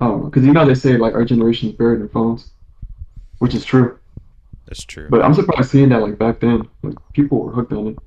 I 0.00 0.06
don't 0.06 0.22
know, 0.24 0.30
cause 0.30 0.44
you 0.44 0.52
know 0.52 0.66
they 0.66 0.74
say 0.74 0.96
like 0.96 1.14
our 1.14 1.24
generation 1.24 1.68
is 1.70 1.76
buried 1.76 2.00
in 2.00 2.08
phones, 2.08 2.52
which 3.40 3.54
is 3.54 3.64
true. 3.66 3.99
That's 4.70 4.84
true. 4.84 5.08
But 5.10 5.22
I'm 5.22 5.34
surprised 5.34 5.70
seeing 5.70 5.90
that 5.90 6.00
like 6.00 6.16
back 6.18 6.40
then, 6.40 6.66
like 6.82 6.94
people 7.12 7.42
were 7.44 7.52
hooked 7.52 7.72
on 7.72 7.88
it. 7.88 7.98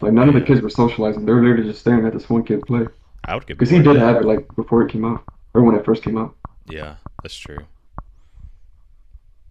Like 0.00 0.12
none 0.12 0.26
of 0.28 0.34
the 0.34 0.40
kids 0.40 0.60
were 0.60 0.70
socializing; 0.70 1.24
they 1.26 1.32
were 1.32 1.42
literally 1.42 1.68
just 1.68 1.80
staring 1.80 2.04
at 2.06 2.12
this 2.14 2.28
one 2.28 2.42
kid 2.42 2.62
play. 2.66 2.86
I 3.24 3.34
would 3.34 3.46
get 3.46 3.56
Because 3.58 3.70
he 3.70 3.80
did 3.80 3.96
have 3.96 4.16
it 4.16 4.24
like 4.24 4.48
before 4.56 4.82
it 4.82 4.90
came 4.90 5.04
out, 5.04 5.22
or 5.54 5.62
when 5.62 5.76
it 5.76 5.84
first 5.84 6.02
came 6.02 6.16
out. 6.18 6.34
Yeah, 6.66 6.96
that's 7.22 7.36
true. 7.36 7.58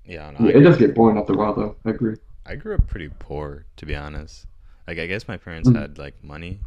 Yeah, 0.06 0.32
no, 0.32 0.48
Yeah, 0.48 0.58
it 0.58 0.62
does 0.62 0.78
get 0.78 0.96
boring 0.96 1.18
after 1.18 1.34
a 1.34 1.38
while, 1.38 1.54
though. 1.54 1.76
I 1.86 1.92
agree. 1.92 2.16
I 2.46 2.56
grew 2.56 2.74
up 2.76 2.88
pretty 2.88 3.10
poor, 3.20 3.66
to 3.78 3.86
be 3.86 3.96
honest. 3.96 4.46
Like, 4.88 4.98
I 4.98 5.06
guess 5.06 5.28
my 5.28 5.38
parents 5.38 5.70
Mhm. 5.70 5.80
had 5.80 5.98
like 5.98 6.22
money, 6.24 6.60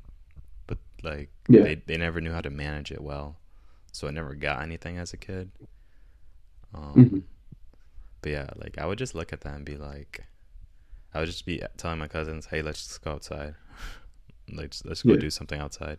but 0.66 0.78
like 1.02 1.28
Yeah. 1.48 1.62
they 1.64 1.74
they 1.74 1.96
never 1.98 2.20
knew 2.20 2.32
how 2.32 2.40
to 2.40 2.48
manage 2.50 2.92
it 2.92 3.02
well, 3.02 3.36
so 3.92 4.06
I 4.08 4.12
never 4.12 4.34
got 4.34 4.62
anything 4.62 4.96
as 4.98 5.12
a 5.12 5.16
kid. 5.18 5.50
Um, 6.72 6.94
Mhm. 6.94 7.22
But 8.24 8.32
yeah, 8.32 8.46
like 8.56 8.78
I 8.78 8.86
would 8.86 8.96
just 8.96 9.14
look 9.14 9.34
at 9.34 9.42
that 9.42 9.54
and 9.54 9.66
be 9.66 9.76
like, 9.76 10.24
I 11.12 11.20
would 11.20 11.26
just 11.26 11.44
be 11.44 11.60
telling 11.76 11.98
my 11.98 12.08
cousins, 12.08 12.46
"Hey, 12.46 12.62
let's 12.62 12.82
just 12.86 13.04
go 13.04 13.10
outside. 13.12 13.54
let's 14.50 14.82
let's 14.86 15.02
go 15.02 15.12
Yeah. 15.12 15.18
do 15.18 15.28
something 15.28 15.60
outside." 15.60 15.98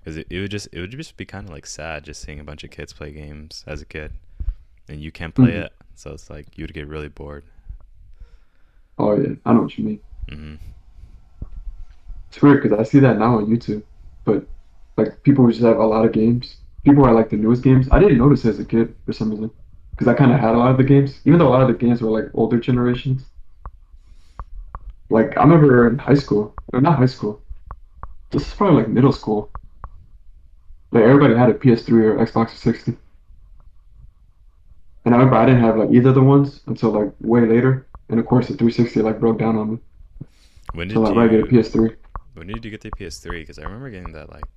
Because 0.00 0.18
it, 0.18 0.26
it 0.28 0.38
would 0.40 0.50
just 0.50 0.68
it 0.70 0.80
would 0.82 0.90
just 0.90 1.16
be 1.16 1.24
kind 1.24 1.46
of 1.48 1.50
like 1.54 1.64
sad 1.64 2.04
just 2.04 2.20
seeing 2.20 2.38
a 2.40 2.44
bunch 2.44 2.62
of 2.62 2.70
kids 2.70 2.92
play 2.92 3.10
games 3.10 3.64
as 3.66 3.80
a 3.80 3.86
kid, 3.86 4.12
and 4.86 5.00
you 5.00 5.10
can't 5.10 5.34
play 5.34 5.52
Mhm. 5.52 5.64
it, 5.64 5.72
so 5.94 6.12
it's 6.12 6.28
like 6.28 6.58
you'd 6.58 6.74
get 6.74 6.86
really 6.88 7.08
bored. 7.08 7.44
Oh 8.98 9.14
yeah, 9.20 9.34
I 9.44 9.52
know 9.52 9.62
what 9.62 9.78
you 9.78 9.84
mean. 9.84 10.00
hmm 10.28 10.56
It's 12.30 12.42
weird 12.42 12.62
because 12.62 12.78
I 12.78 12.82
see 12.82 12.98
that 13.00 13.18
now 13.18 13.36
on 13.38 13.46
YouTube, 13.46 13.82
but 14.24 14.46
like 14.96 15.22
people 15.22 15.48
just 15.48 15.62
have 15.62 15.78
a 15.78 15.84
lot 15.86 16.04
of 16.04 16.12
games. 16.12 16.58
People 16.84 17.04
are 17.06 17.12
like 17.14 17.30
the 17.30 17.36
newest 17.36 17.62
games. 17.62 17.88
I 17.90 18.00
didn't 18.00 18.18
notice 18.18 18.44
as 18.44 18.58
a 18.58 18.64
kid 18.64 18.94
for 19.06 19.12
some 19.12 19.30
reason, 19.30 19.50
because 20.02 20.12
I 20.12 20.18
kind 20.18 20.32
of 20.32 20.40
had 20.40 20.56
a 20.56 20.58
lot 20.58 20.72
of 20.72 20.78
the 20.78 20.82
games, 20.82 21.20
even 21.24 21.38
though 21.38 21.46
a 21.46 21.54
lot 21.54 21.62
of 21.62 21.68
the 21.68 21.74
games 21.74 22.02
were 22.02 22.10
like 22.10 22.28
older 22.34 22.58
generations. 22.58 23.24
Like 25.10 25.36
I 25.36 25.42
remember 25.42 25.86
in 25.86 25.96
high 25.98 26.14
school, 26.14 26.54
or 26.72 26.80
not 26.80 26.98
high 26.98 27.06
school. 27.06 27.40
This 28.32 28.48
is 28.48 28.52
probably 28.54 28.82
like 28.82 28.88
middle 28.88 29.12
school. 29.12 29.52
Like 30.90 31.04
everybody 31.04 31.36
had 31.36 31.50
a 31.50 31.54
PS3 31.54 32.02
or 32.04 32.16
Xbox 32.16 32.58
360. 32.58 32.96
And 35.04 35.14
I 35.14 35.18
remember 35.18 35.36
I 35.36 35.46
didn't 35.46 35.60
have 35.60 35.76
like 35.76 35.90
either 35.92 36.08
of 36.08 36.16
the 36.16 36.22
ones 36.22 36.62
until 36.66 36.90
like 36.90 37.12
way 37.20 37.42
later. 37.46 37.86
And 38.08 38.18
of 38.18 38.26
course 38.26 38.48
the 38.48 38.54
360 38.54 39.02
like 39.02 39.20
broke 39.20 39.38
down 39.38 39.56
on 39.56 39.70
me. 39.72 39.78
When 40.72 40.88
did 40.88 40.94
So 40.94 41.00
like 41.00 41.14
you 41.14 41.20
I 41.20 41.28
get 41.28 41.40
a 41.40 41.44
PS3. 41.44 41.96
when 42.34 42.48
did 42.48 42.64
you 42.64 42.72
get 42.72 42.80
the 42.80 42.90
PS3? 42.90 43.42
Because 43.42 43.58
I 43.60 43.62
remember 43.62 43.90
getting 43.90 44.12
that 44.14 44.30
like 44.30 44.48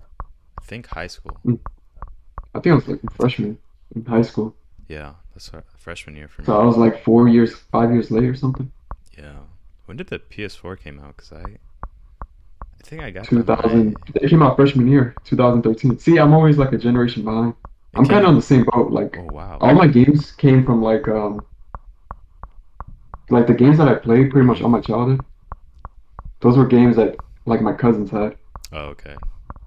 I 0.58 0.62
think 0.64 0.88
high 0.88 1.08
school. 1.08 1.38
Mm. 1.46 1.60
I 2.56 2.60
think 2.62 2.72
I 2.72 2.75
was 2.75 2.88
like 2.88 3.04
a 3.04 3.12
freshman 3.12 3.60
in 3.96 4.06
high 4.06 4.24
school. 4.24 4.56
Yeah, 4.88 5.14
that's 5.36 5.51
freshman 5.77 6.15
year 6.15 6.27
for 6.27 6.42
me. 6.42 6.46
So 6.48 6.60
I 6.60 6.63
was 6.65 6.77
like 6.77 7.04
four 7.04 7.27
years, 7.27 7.54
five 7.72 7.92
years 7.92 8.10
late 8.10 8.24
or 8.25 8.36
something. 8.36 8.72
Yeah. 9.18 9.34
When 9.86 9.98
did 9.98 10.08
the 10.08 10.18
PS4 10.20 10.80
came 10.80 11.00
out? 11.00 11.15
Because 11.18 11.32
I, 11.34 11.44
I 11.84 12.84
think 12.84 13.04
I 13.04 13.12
got 13.12 13.24
that 13.30 13.30
2000. 13.30 13.94
my- 13.94 13.94
It 14.22 14.30
came 14.30 14.42
out 14.42 14.56
freshman 14.56 14.88
year, 14.88 15.13
2013. 15.25 16.00
See, 16.00 16.18
I'm 16.18 16.34
always 16.34 16.58
like 16.58 16.72
a 16.74 16.77
generation 16.77 17.24
behind. 17.24 17.54
I'm 17.94 18.06
kind 18.06 18.22
of 18.24 18.30
on 18.30 18.36
the 18.36 18.42
same 18.42 18.65
boat. 18.74 18.92
Like 18.92 19.15
Oh 19.18 19.27
wow. 19.32 19.58
all 19.62 19.74
my 19.75 19.88
games 19.88 20.32
came 20.34 20.65
from 20.65 20.82
like 20.82 21.08
um, 21.08 21.39
like 23.30 23.48
the 23.48 23.54
games 23.54 23.77
that 23.77 23.88
I 23.88 23.96
played 23.96 24.32
pretty 24.32 24.46
much 24.48 24.62
all 24.62 24.70
my 24.70 24.82
childhood. 24.82 25.22
Those 26.42 26.58
were 26.58 26.65
games 26.68 26.96
that 26.98 27.15
like 27.46 27.62
my 27.62 27.74
cousins 27.74 28.10
had, 28.12 28.36
Oh 28.74 28.88
okay. 28.96 29.15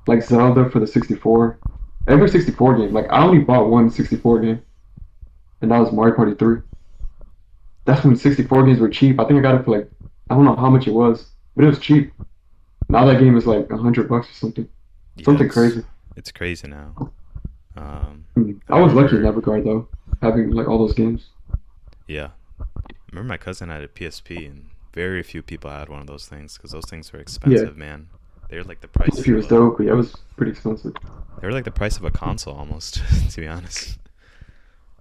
like 0.07 0.23
Zelda 0.23 0.69
for 0.71 0.79
the 0.81 0.87
64. 0.87 1.59
Every 2.07 2.29
64 2.29 2.77
game. 2.79 2.93
Like 2.93 3.07
I 3.11 3.23
only 3.23 3.39
bought 3.39 3.69
one 3.71 3.91
64 3.91 4.41
game, 4.41 4.63
and 5.61 5.71
that 5.71 5.79
was 5.79 5.93
Mario 5.93 6.15
Party 6.15 6.35
3. 6.35 6.61
That's 7.85 8.05
when 8.05 8.17
64 8.17 8.65
games 8.67 8.81
were 8.81 8.89
cheap. 8.89 9.19
I 9.19 9.25
think 9.25 9.39
I 9.39 9.43
got 9.43 9.55
it 9.61 9.65
for 9.65 9.79
like 9.79 9.91
I 10.31 10.35
don't 10.35 10.45
know 10.45 10.57
how 10.57 10.69
much 10.71 10.87
it 10.87 10.93
was, 10.93 11.27
but 11.57 11.65
it 11.65 11.69
was 11.69 11.79
cheap. 11.79 12.13
Now 12.89 13.05
that 13.07 13.19
game 13.19 13.37
is 13.37 13.47
like 13.47 13.71
a 13.71 13.77
hundred 13.77 14.09
bucks 14.09 14.29
or 14.31 14.35
something. 14.35 14.69
Yeah, 15.17 15.25
Something 15.25 15.47
it's- 15.47 15.55
crazy. 15.55 15.87
It's 16.17 16.33
crazy 16.33 16.69
now. 16.69 17.13
Um, 17.77 18.25
Mm. 18.37 18.61
I 18.69 18.81
was 18.81 18.93
lucky 18.93 19.17
in 19.17 19.23
that 19.23 19.33
regard 19.37 19.65
though, 19.65 19.89
having 20.21 20.51
like 20.51 20.69
all 20.69 20.79
those 20.79 20.95
games. 20.95 21.27
yeah. 22.07 22.31
I 22.61 22.65
remember 23.13 23.29
my 23.29 23.37
cousin 23.39 23.69
had 23.71 23.83
a 23.83 23.89
PSP, 23.89 24.47
and 24.51 24.67
very 24.93 25.23
few 25.23 25.43
people 25.43 25.71
had 25.71 25.89
one 25.89 26.01
of 26.01 26.07
those 26.09 26.27
things 26.27 26.57
because 26.57 26.73
those 26.73 26.85
things 26.91 27.13
were 27.13 27.21
expensive, 27.21 27.77
man. 27.77 28.09
They're 28.51 28.65
like 28.65 28.81
the 28.81 28.89
price. 28.89 29.11
PSP 29.21 29.35
was 29.35 29.47
dope, 29.47 29.81
yeah, 29.81 29.93
it 29.93 29.95
was 29.95 30.15
pretty 30.37 30.53
expensive. 30.53 30.93
They 31.41 31.47
were 31.47 31.53
like 31.53 31.65
the 31.65 31.71
price 31.71 31.97
of 31.97 32.05
a 32.05 32.11
console 32.11 32.55
almost, 32.55 33.01
to 33.31 33.41
be 33.41 33.47
honest. 33.47 33.99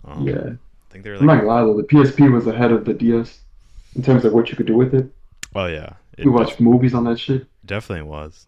Um, 0.08 0.28
yeah. 0.28 0.36
I 0.36 0.92
think 0.94 1.04
they 1.04 1.10
were 1.12 1.18
I'm 1.18 1.26
not 1.26 1.34
like. 1.34 1.42
gonna 1.42 1.54
lie 1.54 1.62
though, 1.62 1.78
the 1.78 1.84
PSP 1.84 2.32
was 2.32 2.48
ahead 2.48 2.72
of 2.72 2.86
the 2.86 2.94
DS 2.94 3.40
in 3.96 4.02
terms 4.04 4.24
of 4.26 4.34
what 4.34 4.50
you 4.50 4.56
could 4.56 4.66
do 4.68 4.76
with 4.78 4.94
it. 4.94 5.06
Oh 5.56 5.66
yeah, 5.66 5.94
it 6.18 6.26
You 6.26 6.32
watch 6.32 6.60
movies 6.60 6.94
on 6.94 7.04
that 7.06 7.20
shit. 7.20 7.46
definitely 7.66 8.04
was. 8.08 8.48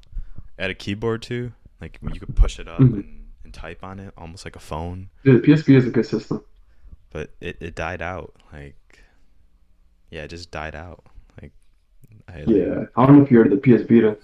It 0.58 0.62
had 0.64 0.72
a 0.72 0.76
keyboard 0.76 1.22
too. 1.22 1.52
Like 1.82 2.00
you 2.02 2.20
could 2.20 2.36
push 2.36 2.60
it 2.60 2.68
up 2.68 2.80
Mhm. 2.80 2.94
and, 2.94 3.26
and 3.44 3.54
type 3.54 3.84
on 3.84 4.00
it, 4.00 4.14
almost 4.18 4.46
like 4.46 4.56
a 4.56 4.60
phone. 4.60 5.10
Yeah, 5.24 5.34
the 5.34 5.40
PSP 5.40 5.76
is 5.76 5.86
a 5.86 5.90
good 5.90 6.06
system. 6.06 6.44
But 7.12 7.32
it, 7.42 7.58
it 7.60 7.76
died 7.76 8.02
out. 8.02 8.36
Like, 8.54 8.76
yeah, 10.12 10.24
it 10.24 10.28
just 10.30 10.52
died 10.52 10.76
out. 10.76 11.04
Like, 11.42 11.52
I, 12.28 12.44
Yeah, 12.46 12.86
I 12.96 13.06
don't 13.06 13.18
know 13.18 13.24
if 13.24 13.32
you 13.32 13.38
heard 13.40 13.52
of 13.52 13.62
the 13.62 13.78
PS 13.78 13.82
Vita. 13.88 14.18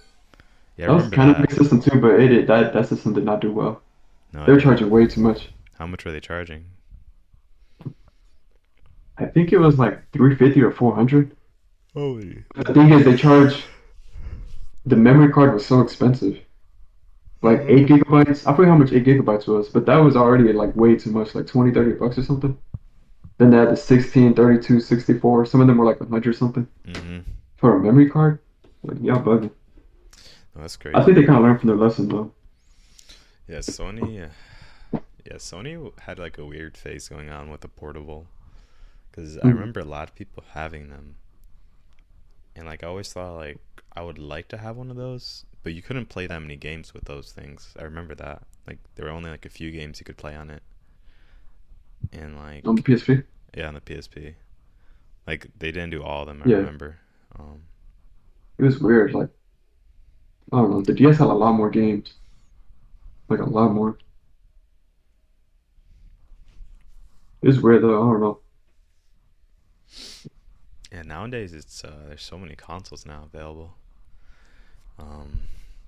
yeah, 0.76 0.84
I 0.84 0.88
that 0.88 0.94
was 0.94 1.08
kind 1.10 1.30
of 1.30 1.36
a 1.38 1.40
that. 1.40 1.48
big 1.48 1.58
system 1.58 1.80
too, 1.80 2.00
but 2.00 2.20
it 2.20 2.28
did, 2.28 2.46
that 2.46 2.72
that 2.74 2.86
system 2.88 3.12
did 3.14 3.24
not 3.24 3.40
do 3.40 3.52
well. 3.52 3.82
No, 4.32 4.44
They 4.46 4.52
were 4.52 4.60
charging 4.60 4.88
way 4.90 5.06
too 5.06 5.20
much. 5.20 5.48
How 5.78 5.86
much 5.86 6.04
were 6.04 6.12
they 6.12 6.20
charging? 6.20 6.66
I 9.18 9.26
think 9.26 9.52
it 9.52 9.58
was 9.58 9.78
like 9.78 10.10
350 10.12 10.60
or 10.62 10.70
400. 10.72 11.36
Holy. 11.94 12.44
The 12.54 12.74
thing 12.74 12.90
is, 12.92 13.04
they 13.04 13.16
charge. 13.16 13.64
The 14.84 14.96
memory 14.96 15.32
card 15.32 15.54
was 15.54 15.64
so 15.66 15.80
expensive. 15.80 16.38
Like 17.42 17.60
8 17.60 17.86
gigabytes. 17.86 18.46
I 18.46 18.54
forget 18.54 18.70
how 18.70 18.76
much 18.78 18.92
8 18.92 19.04
gigabytes 19.04 19.46
was, 19.46 19.68
but 19.68 19.86
that 19.86 19.96
was 19.96 20.16
already 20.16 20.52
like 20.52 20.74
way 20.76 20.96
too 20.96 21.10
much, 21.10 21.34
like 21.34 21.46
20, 21.46 21.72
30 21.72 21.92
bucks 21.92 22.18
or 22.18 22.22
something. 22.22 22.56
Then 23.38 23.50
they 23.50 23.56
had 23.58 23.70
the 23.70 23.76
16, 23.76 24.34
32, 24.34 24.80
64. 24.80 25.46
Some 25.46 25.60
of 25.60 25.66
them 25.66 25.76
were 25.78 25.84
like 25.84 26.00
100 26.00 26.26
or 26.28 26.32
something 26.32 26.66
Mm-hmm. 26.86 27.18
for 27.56 27.76
a 27.76 27.80
memory 27.80 28.08
card. 28.10 28.38
Like, 28.82 28.98
y'all 29.02 29.22
bugging. 29.22 29.50
Oh, 30.56 30.60
that's 30.60 30.76
crazy. 30.76 30.94
I 30.96 31.04
think 31.04 31.16
they 31.16 31.24
kind 31.24 31.38
of 31.38 31.44
learned 31.44 31.60
from 31.60 31.68
their 31.68 31.76
lesson 31.76 32.08
though. 32.08 32.32
Yeah, 33.48 33.58
Sony. 33.58 34.28
Yeah, 35.24 35.34
Sony 35.34 35.92
had 36.00 36.18
like 36.18 36.38
a 36.38 36.44
weird 36.46 36.76
phase 36.76 37.08
going 37.08 37.28
on 37.28 37.50
with 37.50 37.60
the 37.60 37.68
portable, 37.68 38.26
because 39.16 39.38
I 39.38 39.48
Mhm. 39.48 39.52
remember 39.52 39.80
a 39.80 39.86
lot 39.86 40.10
of 40.10 40.16
people 40.16 40.44
having 40.52 40.90
them, 40.90 41.16
and 42.54 42.66
like 42.66 42.82
I 42.82 42.86
always 42.88 43.12
thought 43.12 43.36
like 43.36 43.58
I 43.94 44.02
would 44.02 44.18
like 44.18 44.48
to 44.48 44.58
have 44.58 44.76
one 44.76 44.90
of 44.90 44.96
those, 44.96 45.44
but 45.62 45.72
you 45.72 45.82
couldn't 45.82 46.06
play 46.08 46.26
that 46.26 46.40
many 46.42 46.56
games 46.56 46.92
with 46.92 47.04
those 47.04 47.32
things. 47.32 47.74
I 47.78 47.84
remember 47.84 48.14
that. 48.16 48.42
Like 48.66 48.78
there 48.94 49.06
were 49.06 49.12
only 49.12 49.30
like 49.30 49.46
a 49.46 49.50
few 49.50 49.70
games 49.70 50.00
you 50.00 50.04
could 50.04 50.16
play 50.18 50.34
on 50.34 50.50
it, 50.50 50.62
and 52.12 52.36
like 52.36 52.64
On 52.64 52.74
the 52.74 52.82
PSP. 52.82 53.22
yeah, 53.56 53.68
on 53.68 53.74
the 53.74 53.80
PSP, 53.80 54.34
like 55.26 55.48
they 55.58 55.72
didn't 55.72 55.90
do 55.90 56.02
all 56.02 56.22
of 56.22 56.28
them. 56.28 56.42
I 56.42 56.46
Yeah. 56.46 56.56
remember. 56.56 56.98
Um, 57.38 57.62
It 58.58 58.64
was 58.64 58.80
weird. 58.80 59.14
Like, 59.14 59.30
I 60.52 60.56
don't 60.56 60.70
know. 60.72 60.82
The 60.82 60.92
DS 60.92 61.18
had 61.18 61.28
a 61.28 61.32
lot 61.34 61.52
more 61.52 61.70
games. 61.70 62.14
Like, 63.28 63.40
a 63.40 63.44
lot 63.44 63.72
more. 63.72 63.98
It 67.40 67.46
was 67.48 67.62
weird 67.62 67.82
though. 67.82 68.02
I 68.02 68.12
don't 68.12 68.20
know. 68.20 68.40
Yeah, 70.92 71.02
nowadays 71.02 71.52
it's 71.52 71.84
uh, 71.84 72.04
there's 72.08 72.22
so 72.22 72.38
many 72.38 72.54
consoles 72.56 73.04
now 73.06 73.24
available. 73.32 73.74
Um, 74.98 75.40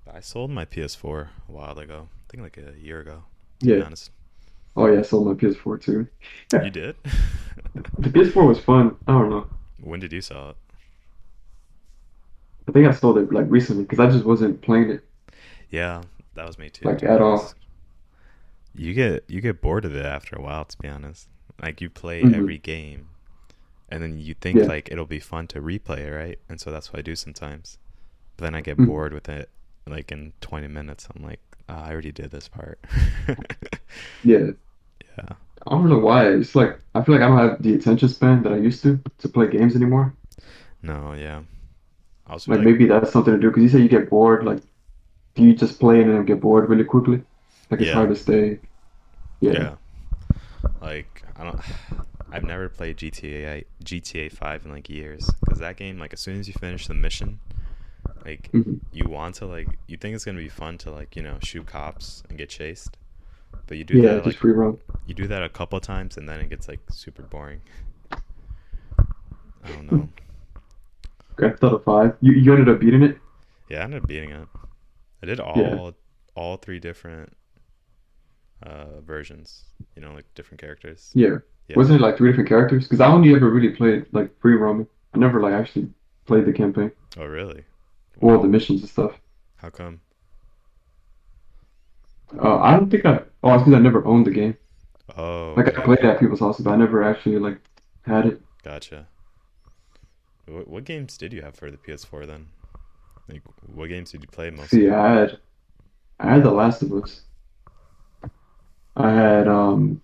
but 0.05 0.15
I 0.15 0.19
sold 0.19 0.51
my 0.51 0.65
PS4 0.65 1.29
a 1.47 1.51
while 1.51 1.77
ago. 1.79 2.09
I 2.11 2.31
think 2.31 2.43
like 2.43 2.57
a 2.57 2.77
year 2.79 2.99
ago. 2.99 3.23
To 3.61 3.71
be 3.71 3.79
Yeah. 3.79 3.83
honest, 3.83 4.11
Oh 4.75 4.87
yeah, 4.87 4.99
I 4.99 5.01
sold 5.03 5.27
my 5.27 5.33
PS4 5.33 5.77
too. 5.77 6.07
you 6.63 6.69
did. 6.69 6.95
The 7.97 8.09
PS4 8.09 8.47
was 8.47 8.59
fun. 8.59 8.95
I 9.07 9.11
don't 9.13 9.29
know. 9.29 9.47
when 9.81 9.99
did 9.99 10.13
you 10.13 10.21
sell 10.21 10.51
it? 10.51 10.57
I 12.67 12.71
think 12.71 12.87
I 12.87 12.91
sold 12.91 13.17
it 13.17 13.33
like 13.33 13.47
recently 13.49 13.83
because 13.83 13.99
I 13.99 14.09
just 14.09 14.25
wasn't 14.25 14.61
playing 14.61 14.91
it. 14.91 15.03
Yeah, 15.69 16.03
that 16.35 16.45
was 16.47 16.57
me 16.57 16.69
too. 16.69 16.85
Like, 16.85 17.03
at 17.03 17.21
all. 17.21 17.53
You 18.73 18.93
get 18.93 19.25
you 19.27 19.41
get 19.41 19.61
bored 19.61 19.85
of 19.85 19.95
it 19.95 20.05
after 20.05 20.35
a 20.35 20.41
while. 20.41 20.65
To 20.65 20.77
be 20.77 20.87
honest, 20.87 21.27
like 21.61 21.81
you 21.81 21.89
play 21.89 22.21
Mhm. 22.23 22.33
every 22.33 22.57
game, 22.57 23.09
and 23.91 24.01
then 24.03 24.17
you 24.19 24.33
think 24.35 24.61
Yeah. 24.61 24.65
like 24.65 24.89
it'll 24.91 25.05
be 25.05 25.19
fun 25.19 25.47
to 25.47 25.61
replay 25.61 25.99
it, 25.99 26.11
right? 26.11 26.39
And 26.49 26.59
so 26.61 26.71
that's 26.71 26.91
what 26.93 26.99
I 26.99 27.01
do 27.03 27.15
sometimes. 27.15 27.77
But 28.37 28.45
then 28.45 28.55
I 28.55 28.61
get 28.61 28.79
Mhm. 28.79 28.85
bored 28.85 29.13
with 29.13 29.29
it. 29.29 29.49
Like 29.87 30.11
in 30.11 30.33
20 30.41 30.67
minutes, 30.67 31.07
I'm 31.15 31.23
like, 31.23 31.41
ah, 31.69 31.85
I 31.87 31.91
already 31.93 32.11
did 32.11 32.31
this 32.31 32.47
part. 32.47 32.79
Yeah. 34.23 34.51
yeah. 35.17 35.35
I 35.67 35.71
don't 35.71 35.89
know 35.89 35.99
why. 35.99 36.27
It's 36.29 36.55
like 36.55 36.79
I 36.95 37.01
feel 37.03 37.15
like 37.15 37.23
I 37.23 37.27
don't 37.27 37.37
have 37.37 37.61
the 37.61 37.73
attention 37.75 38.09
span 38.09 38.43
that 38.43 38.53
I 38.53 38.57
used 38.57 38.81
to 38.83 38.99
to 39.19 39.29
play 39.29 39.47
games 39.47 39.75
anymore. 39.75 40.15
No, 40.81 41.13
yeah. 41.13 41.43
Like 42.47 42.47
like, 42.47 42.61
maybe 42.61 42.85
that's 42.87 43.11
something 43.11 43.33
to 43.33 43.39
do 43.39 43.49
because 43.49 43.63
you 43.63 43.69
say 43.69 43.81
you 43.81 43.89
get 43.89 44.09
bored. 44.09 44.45
Like, 44.45 44.61
do 45.35 45.43
you 45.43 45.55
just 45.55 45.79
play 45.79 46.01
and 46.01 46.11
then 46.11 46.25
get 46.25 46.41
bored 46.41 46.69
really 46.69 46.85
quickly? 46.85 47.23
Like 47.71 47.81
it's 47.81 47.91
Yeah. 47.91 47.93
hard 47.93 48.09
to 48.09 48.15
stay. 48.15 48.59
Yeah. 49.41 49.53
yeah. 49.53 49.75
Like 50.81 51.23
I 51.35 51.43
don't. 51.43 51.59
I've 52.31 52.43
never 52.43 52.69
played 52.69 52.97
GTA 52.97 53.65
GTA 53.83 54.29
5 54.29 54.65
in 54.65 54.71
like 54.71 54.89
years 54.89 55.35
because 55.43 55.59
that 55.59 55.77
game, 55.77 55.99
like 55.99 56.13
as 56.13 56.19
soon 56.19 56.39
as 56.39 56.47
you 56.47 56.53
finish 56.53 56.87
the 56.87 56.93
mission, 56.93 57.39
like 58.25 58.51
Mhm. 58.53 58.79
you 58.91 59.07
want 59.09 59.35
to 59.35 59.45
like 59.45 59.79
you 59.87 59.97
think 59.97 60.15
it's 60.15 60.25
gonna 60.25 60.37
be 60.37 60.49
fun 60.49 60.77
to 60.79 60.91
like 60.91 61.15
you 61.15 61.23
know 61.23 61.37
shoot 61.41 61.65
cops 61.67 62.23
and 62.29 62.37
get 62.37 62.49
chased, 62.49 62.97
but 63.67 63.77
you 63.77 63.83
do 63.83 63.99
Yeah, 63.99 64.01
that 64.01 64.23
just 64.23 64.37
like 64.37 64.45
you 65.05 65.13
do 65.15 65.27
that 65.27 65.43
a 65.43 65.49
couple 65.49 65.79
times 65.79 66.17
and 66.17 66.29
then 66.29 66.39
it 66.41 66.49
gets 66.49 66.67
like 66.67 66.81
super 66.89 67.23
boring. 67.23 67.61
I 69.63 69.69
don't 69.69 69.85
know. 69.87 70.09
Grand 71.35 71.53
Theft 71.59 71.63
Auto 71.63 71.79
Five. 71.79 72.17
You 72.21 72.33
you 72.33 72.53
ended 72.53 72.69
up 72.69 72.79
beating 72.79 73.03
it. 73.03 73.17
Yeah, 73.67 73.81
I 73.81 73.83
ended 73.83 74.01
up 74.03 74.07
beating 74.07 74.31
it. 74.31 74.47
I 75.23 75.25
did 75.25 75.39
all 75.39 75.53
Yeah. 75.53 75.79
all 76.35 76.57
three 76.57 76.79
different 76.79 77.33
uh 78.63 79.01
versions. 79.01 79.63
You 79.95 80.01
know, 80.01 80.13
like 80.13 80.25
different 80.35 80.61
characters. 80.61 81.11
Yeah. 81.13 81.37
Yeah. 81.67 81.75
Wasn't 81.77 81.99
it 81.99 82.01
like 82.03 82.17
three 82.17 82.29
different 82.31 82.49
characters? 82.49 82.85
Because 82.85 82.99
I 82.99 83.07
only 83.07 83.33
ever 83.35 83.49
really 83.49 83.69
played 83.69 84.07
like 84.11 84.31
free 84.41 84.55
roaming. 84.55 84.87
I 85.13 85.17
never 85.19 85.39
like 85.41 85.53
actually 85.53 85.89
played 86.25 86.45
the 86.45 86.53
campaign 86.53 86.91
Oh 87.17 87.25
really? 87.25 87.63
or 88.21 88.37
the 88.37 88.47
missions 88.47 88.81
and 88.81 88.89
stuff. 88.89 89.13
How 89.57 89.69
come? 89.69 90.01
Uh, 92.41 92.59
I 92.59 92.71
don't 92.75 92.89
think 92.89 93.05
I. 93.05 93.21
Oh, 93.43 93.53
it's 93.53 93.63
because 93.63 93.73
I 93.73 93.79
never 93.79 94.05
owned 94.05 94.25
the 94.27 94.31
game. 94.31 94.55
Oh, 95.17 95.53
Like 95.57 95.77
I 95.77 95.81
played 95.83 95.99
at 95.99 96.19
people's 96.19 96.39
houses, 96.39 96.63
but 96.65 96.71
I 96.71 96.75
never 96.75 97.03
actually 97.03 97.39
like 97.39 97.59
had 98.03 98.25
it. 98.27 98.41
Gotcha. 98.63 99.07
What, 100.45 100.67
what 100.67 100.83
games 100.83 101.17
did 101.17 101.33
you 101.33 101.41
have 101.41 101.55
for 101.55 101.71
the 101.71 101.77
PS4 101.77 102.27
then? 102.27 102.47
Like, 103.27 103.41
what 103.73 103.89
games 103.89 104.11
did 104.11 104.21
you 104.21 104.27
play 104.27 104.49
most? 104.49 104.69
See, 104.71 104.89
I 104.89 105.11
had, 105.13 105.39
I 106.19 106.33
had 106.33 106.43
The 106.43 106.51
Last 106.51 106.81
of 106.81 106.91
Us. 106.93 107.21
I 108.99 109.09
had 109.11 109.47
um, 109.47 110.03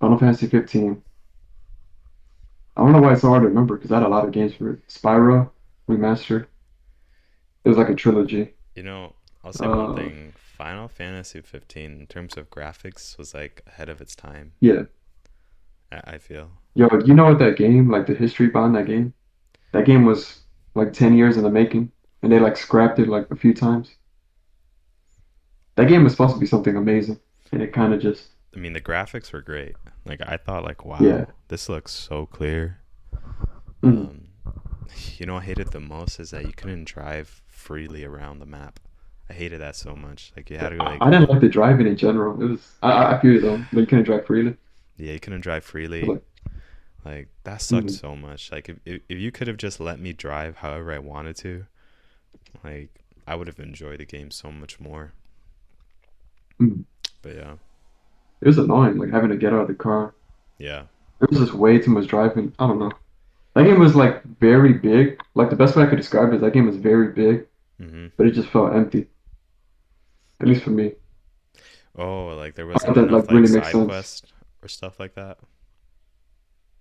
Final 0.00 0.18
Fantasy 0.18 0.46
15. 0.48 1.02
I 2.76 2.80
don't 2.82 2.92
know 2.92 3.00
why 3.00 3.12
it's 3.12 3.22
so 3.22 3.28
hard 3.28 3.42
to 3.42 3.48
remember 3.48 3.76
because 3.76 3.92
I 3.92 3.96
had 3.96 4.06
a 4.06 4.08
lot 4.08 4.24
of 4.24 4.32
games 4.32 4.54
for 4.54 4.70
it. 4.72 4.88
Spyro 4.88 5.50
Remastered. 5.88 6.46
It 7.64 7.68
was 7.68 7.78
like 7.78 7.90
a 7.90 7.94
trilogy. 7.94 8.54
You 8.74 8.82
know, 8.82 9.14
I'll 9.44 9.52
say 9.52 9.66
one 9.66 9.90
Uh, 9.90 9.94
thing. 9.94 10.32
Final 10.36 10.88
Fantasy 10.88 11.40
15, 11.40 12.00
in 12.00 12.06
terms 12.06 12.36
of 12.36 12.50
graphics, 12.50 13.18
was 13.18 13.34
like 13.34 13.62
ahead 13.66 13.88
of 13.88 14.00
its 14.00 14.14
time. 14.14 14.52
Yeah. 14.60 14.84
I, 15.90 16.14
I 16.14 16.18
feel. 16.18 16.50
Yo, 16.74 16.88
you 17.04 17.14
know 17.14 17.24
what 17.24 17.38
that 17.40 17.56
game, 17.56 17.90
like 17.90 18.06
the 18.06 18.14
history 18.14 18.46
behind 18.48 18.74
that 18.76 18.86
game? 18.86 19.12
That 19.72 19.86
game 19.86 20.04
was 20.04 20.40
like 20.74 20.92
10 20.92 21.16
years 21.16 21.36
in 21.36 21.42
the 21.42 21.50
making, 21.50 21.90
and 22.22 22.32
they 22.32 22.38
like 22.38 22.56
scrapped 22.56 22.98
it 22.98 23.08
like 23.08 23.30
a 23.30 23.36
few 23.36 23.52
times. 23.54 23.90
That 25.76 25.88
game 25.88 26.04
was 26.04 26.12
supposed 26.12 26.34
to 26.34 26.40
be 26.40 26.46
something 26.46 26.76
amazing, 26.76 27.18
and 27.52 27.62
it 27.62 27.72
kind 27.72 27.92
of 27.94 28.00
just, 28.00 28.28
I 28.54 28.58
mean, 28.58 28.72
the 28.72 28.80
graphics 28.80 29.32
were 29.32 29.40
great. 29.42 29.76
Like, 30.04 30.20
I 30.22 30.36
thought, 30.36 30.64
like, 30.64 30.84
wow, 30.84 30.98
Yeah. 31.00 31.26
this 31.48 31.68
looks 31.68 31.92
so 31.92 32.26
clear. 32.26 32.78
mm, 33.82 33.88
Um, 34.08 34.28
you 35.18 35.26
know, 35.26 35.36
I 35.36 35.42
hated 35.42 35.68
the 35.68 35.80
most 35.80 36.18
is 36.20 36.30
that 36.30 36.46
you 36.46 36.52
couldn't 36.52 36.84
drive 36.84 37.42
freely 37.46 38.04
around 38.04 38.38
the 38.40 38.46
map. 38.46 38.80
I 39.30 39.34
hated 39.34 39.60
that 39.60 39.76
so 39.76 39.94
much. 39.94 40.32
Like, 40.36 40.50
you 40.50 40.58
had 40.58 40.70
to 40.70 40.76
I 40.82 40.90
like, 40.90 41.02
I 41.02 41.10
didn't 41.10 41.30
like 41.30 41.40
the 41.40 41.48
driving 41.48 41.86
in 41.86 41.96
general. 41.96 42.40
It 42.42 42.46
was, 42.46 42.72
I, 42.82 43.14
I 43.16 43.20
feel 43.20 43.40
though, 43.40 43.64
but 43.72 43.80
you 43.80 43.86
couldn't 43.86 44.04
drive 44.04 44.26
freely. 44.26 44.56
yeah, 44.96 45.12
you 45.12 45.20
couldn't 45.20 45.40
drive 45.42 45.64
freely. 45.64 46.02
Like- 46.02 46.22
Like 47.04 47.28
that 47.42 47.60
sucked 47.60 47.88
Mhm. 47.88 48.00
so 48.00 48.14
much. 48.14 48.52
Like 48.52 48.68
if, 48.68 48.76
if 48.84 49.02
if 49.08 49.18
you 49.18 49.32
could 49.32 49.48
have 49.48 49.56
just 49.56 49.80
let 49.80 49.98
me 49.98 50.12
drive 50.12 50.58
however 50.58 50.92
I 50.92 50.98
wanted 51.00 51.34
to, 51.38 51.66
like 52.62 52.90
I 53.26 53.34
would 53.34 53.48
have 53.48 53.58
enjoyed 53.58 53.98
the 53.98 54.04
game 54.04 54.30
so 54.30 54.52
much 54.52 54.78
more. 54.78 55.12
Mhm. 56.60 56.84
But 57.22 57.36
yeah, 57.36 57.54
It 58.40 58.48
was 58.48 58.58
annoying, 58.58 58.98
like 58.98 59.10
having 59.10 59.30
to 59.30 59.36
get 59.36 59.52
out 59.52 59.62
of 59.62 59.68
the 59.68 59.74
car. 59.74 60.14
yeah, 60.58 60.84
It 61.20 61.30
was 61.30 61.38
just 61.38 61.54
way 61.54 61.78
too 61.78 61.90
much 61.90 62.06
driving. 62.08 62.52
I 62.58 62.66
don't 62.66 62.78
know. 62.78 62.92
That 63.54 63.64
game 63.64 63.78
was 63.80 63.94
like 63.94 64.22
very 64.40 64.72
big. 64.74 65.20
Like 65.34 65.50
the 65.50 65.56
best 65.56 65.76
way 65.76 65.82
I 65.84 65.86
could 65.86 65.96
describe 65.98 66.32
it 66.32 66.36
is 66.36 66.40
that 66.40 66.52
game 66.52 66.66
was 66.66 66.76
very 66.76 67.12
big, 67.12 67.46
hmm 67.78 68.06
but 68.16 68.26
it 68.26 68.32
just 68.32 68.48
felt 68.48 68.74
empty. 68.74 69.06
At 70.40 70.48
least 70.48 70.64
for 70.64 70.70
me. 70.70 70.92
Oh, 71.96 72.26
like 72.36 72.54
there 72.54 72.66
wasn't 72.66 72.94
that, 72.94 73.08
enough 73.08 73.22
like, 73.26 73.30
really 73.30 73.48
like 73.52 73.64
side 73.64 73.72
sense. 73.72 73.86
quest 73.86 74.32
or 74.62 74.68
stuff 74.68 74.98
like 74.98 75.14
that. 75.14 75.38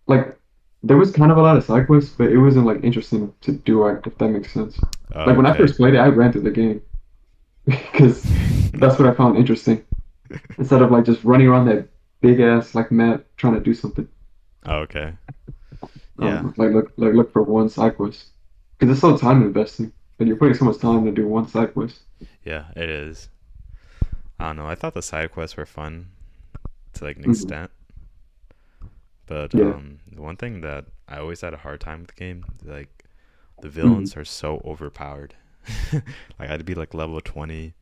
Like 0.07 0.37
there 0.83 0.97
was 0.97 1.11
kind 1.11 1.31
of 1.31 1.37
a 1.37 1.41
lot 1.41 1.57
of 1.57 1.63
side 1.63 1.85
quests, 1.87 2.15
but 2.17 2.31
it 2.31 2.37
wasn't 2.37 2.65
like 2.65 2.83
interesting 2.83 3.33
to 3.41 3.51
do. 3.51 3.83
Like 3.85 4.07
if 4.07 4.17
that 4.17 4.29
makes 4.29 4.51
sense. 4.51 4.79
Oh, 5.13 5.25
Like 5.25 5.37
when 5.37 5.45
I 5.45 5.55
first 5.55 5.77
played 5.77 5.93
it, 5.93 5.99
I 5.99 6.07
ran 6.07 6.31
through 6.31 6.41
the 6.43 6.51
game. 6.51 6.81
because 7.65 8.23
that's 8.73 8.97
what 8.97 9.07
I 9.07 9.13
found 9.13 9.37
interesting. 9.37 9.83
Instead 10.57 10.81
of 10.81 10.91
like 10.91 11.05
just 11.05 11.23
running 11.23 11.47
around 11.47 11.65
that 11.67 11.89
big 12.21 12.39
ass 12.39 12.75
like 12.75 12.91
map 12.91 13.25
trying 13.37 13.55
to 13.55 13.59
do 13.61 13.73
something. 13.73 14.07
Oh, 14.65 14.79
okay. 14.81 15.13
Yeah. 16.17 16.43
Um, 16.43 16.53
like 16.57 16.71
look 16.71 16.93
like 16.97 17.13
look 17.13 17.31
for 17.33 17.43
one 17.43 17.67
side 17.69 17.95
quest 17.97 18.29
because 18.79 18.91
it's 18.93 19.01
so 19.01 19.17
time 19.17 19.41
investing, 19.43 19.91
and 20.19 20.27
you're 20.27 20.37
putting 20.37 20.53
so 20.53 20.65
much 20.65 20.77
time 20.77 21.03
to 21.05 21.11
do 21.11 21.27
one 21.27 21.47
side 21.47 21.73
quest. 21.73 22.01
Yeah, 22.43 22.65
it 22.75 22.89
is. 22.89 23.29
I 24.39 24.47
don't 24.47 24.57
know. 24.57 24.67
I 24.67 24.75
thought 24.75 24.93
the 24.93 25.01
side 25.01 25.31
quests 25.31 25.55
were 25.55 25.65
fun 25.65 26.11
to 26.93 27.05
like 27.05 27.17
an 27.17 27.25
hmm 27.25 27.51
extent, 27.65 27.71
but 29.25 29.53
Yeah. 29.53 29.75
um, 29.75 29.99
the 30.11 30.21
one 30.21 30.35
thing 30.37 30.61
that 30.61 30.85
I 31.07 31.17
always 31.19 31.41
had 31.41 31.53
a 31.53 31.57
hard 31.57 31.79
time 31.81 32.01
with 32.01 32.09
the 32.09 32.15
game, 32.15 32.45
like 32.63 33.05
the 33.61 33.69
villains 33.69 34.17
are 34.17 34.25
so 34.25 34.61
overpowered. 34.65 35.35
like 36.39 36.49
I'd 36.49 36.65
be 36.65 36.75
like 36.75 36.93
level 36.93 37.21
20 37.21 37.73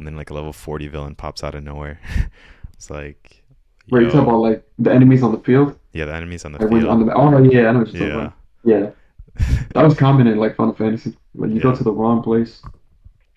and 0.00 0.06
then 0.06 0.16
like 0.16 0.30
a 0.30 0.34
level 0.34 0.52
40 0.52 0.88
villain 0.88 1.14
pops 1.14 1.44
out 1.44 1.54
of 1.54 1.64
nowhere. 1.64 2.00
it's 2.74 2.90
like, 2.90 3.44
Where 3.88 4.00
you 4.02 4.08
talk 4.08 4.22
yo, 4.22 4.22
about 4.22 4.38
like 4.40 4.64
the 4.78 4.92
enemies 4.92 5.22
on 5.22 5.32
the 5.32 5.38
field, 5.38 5.78
yeah, 5.92 6.04
the 6.06 6.14
enemies 6.14 6.44
on 6.44 6.52
the 6.52 6.58
like 6.58 6.70
when 6.70 6.86
on 6.86 6.98
field. 6.98 7.08
the 7.08 7.14
oh 7.14 7.42
yeah, 7.42 7.68
I 7.68 7.72
know 7.72 7.80
what 7.80 7.88
you're 7.92 8.08
talking 8.08 8.08
Yeah. 8.08 8.14
about. 8.20 8.34
Yeah, 8.64 8.90
that 9.74 9.84
was 9.84 9.94
common 9.96 10.26
in 10.26 10.38
like 10.38 10.56
Final 10.56 10.74
Fantasy. 10.74 11.16
When 11.32 11.52
you 11.52 11.60
go 11.60 11.74
to 11.74 11.84
the 11.84 11.92
wrong 11.92 12.22
place, 12.22 12.62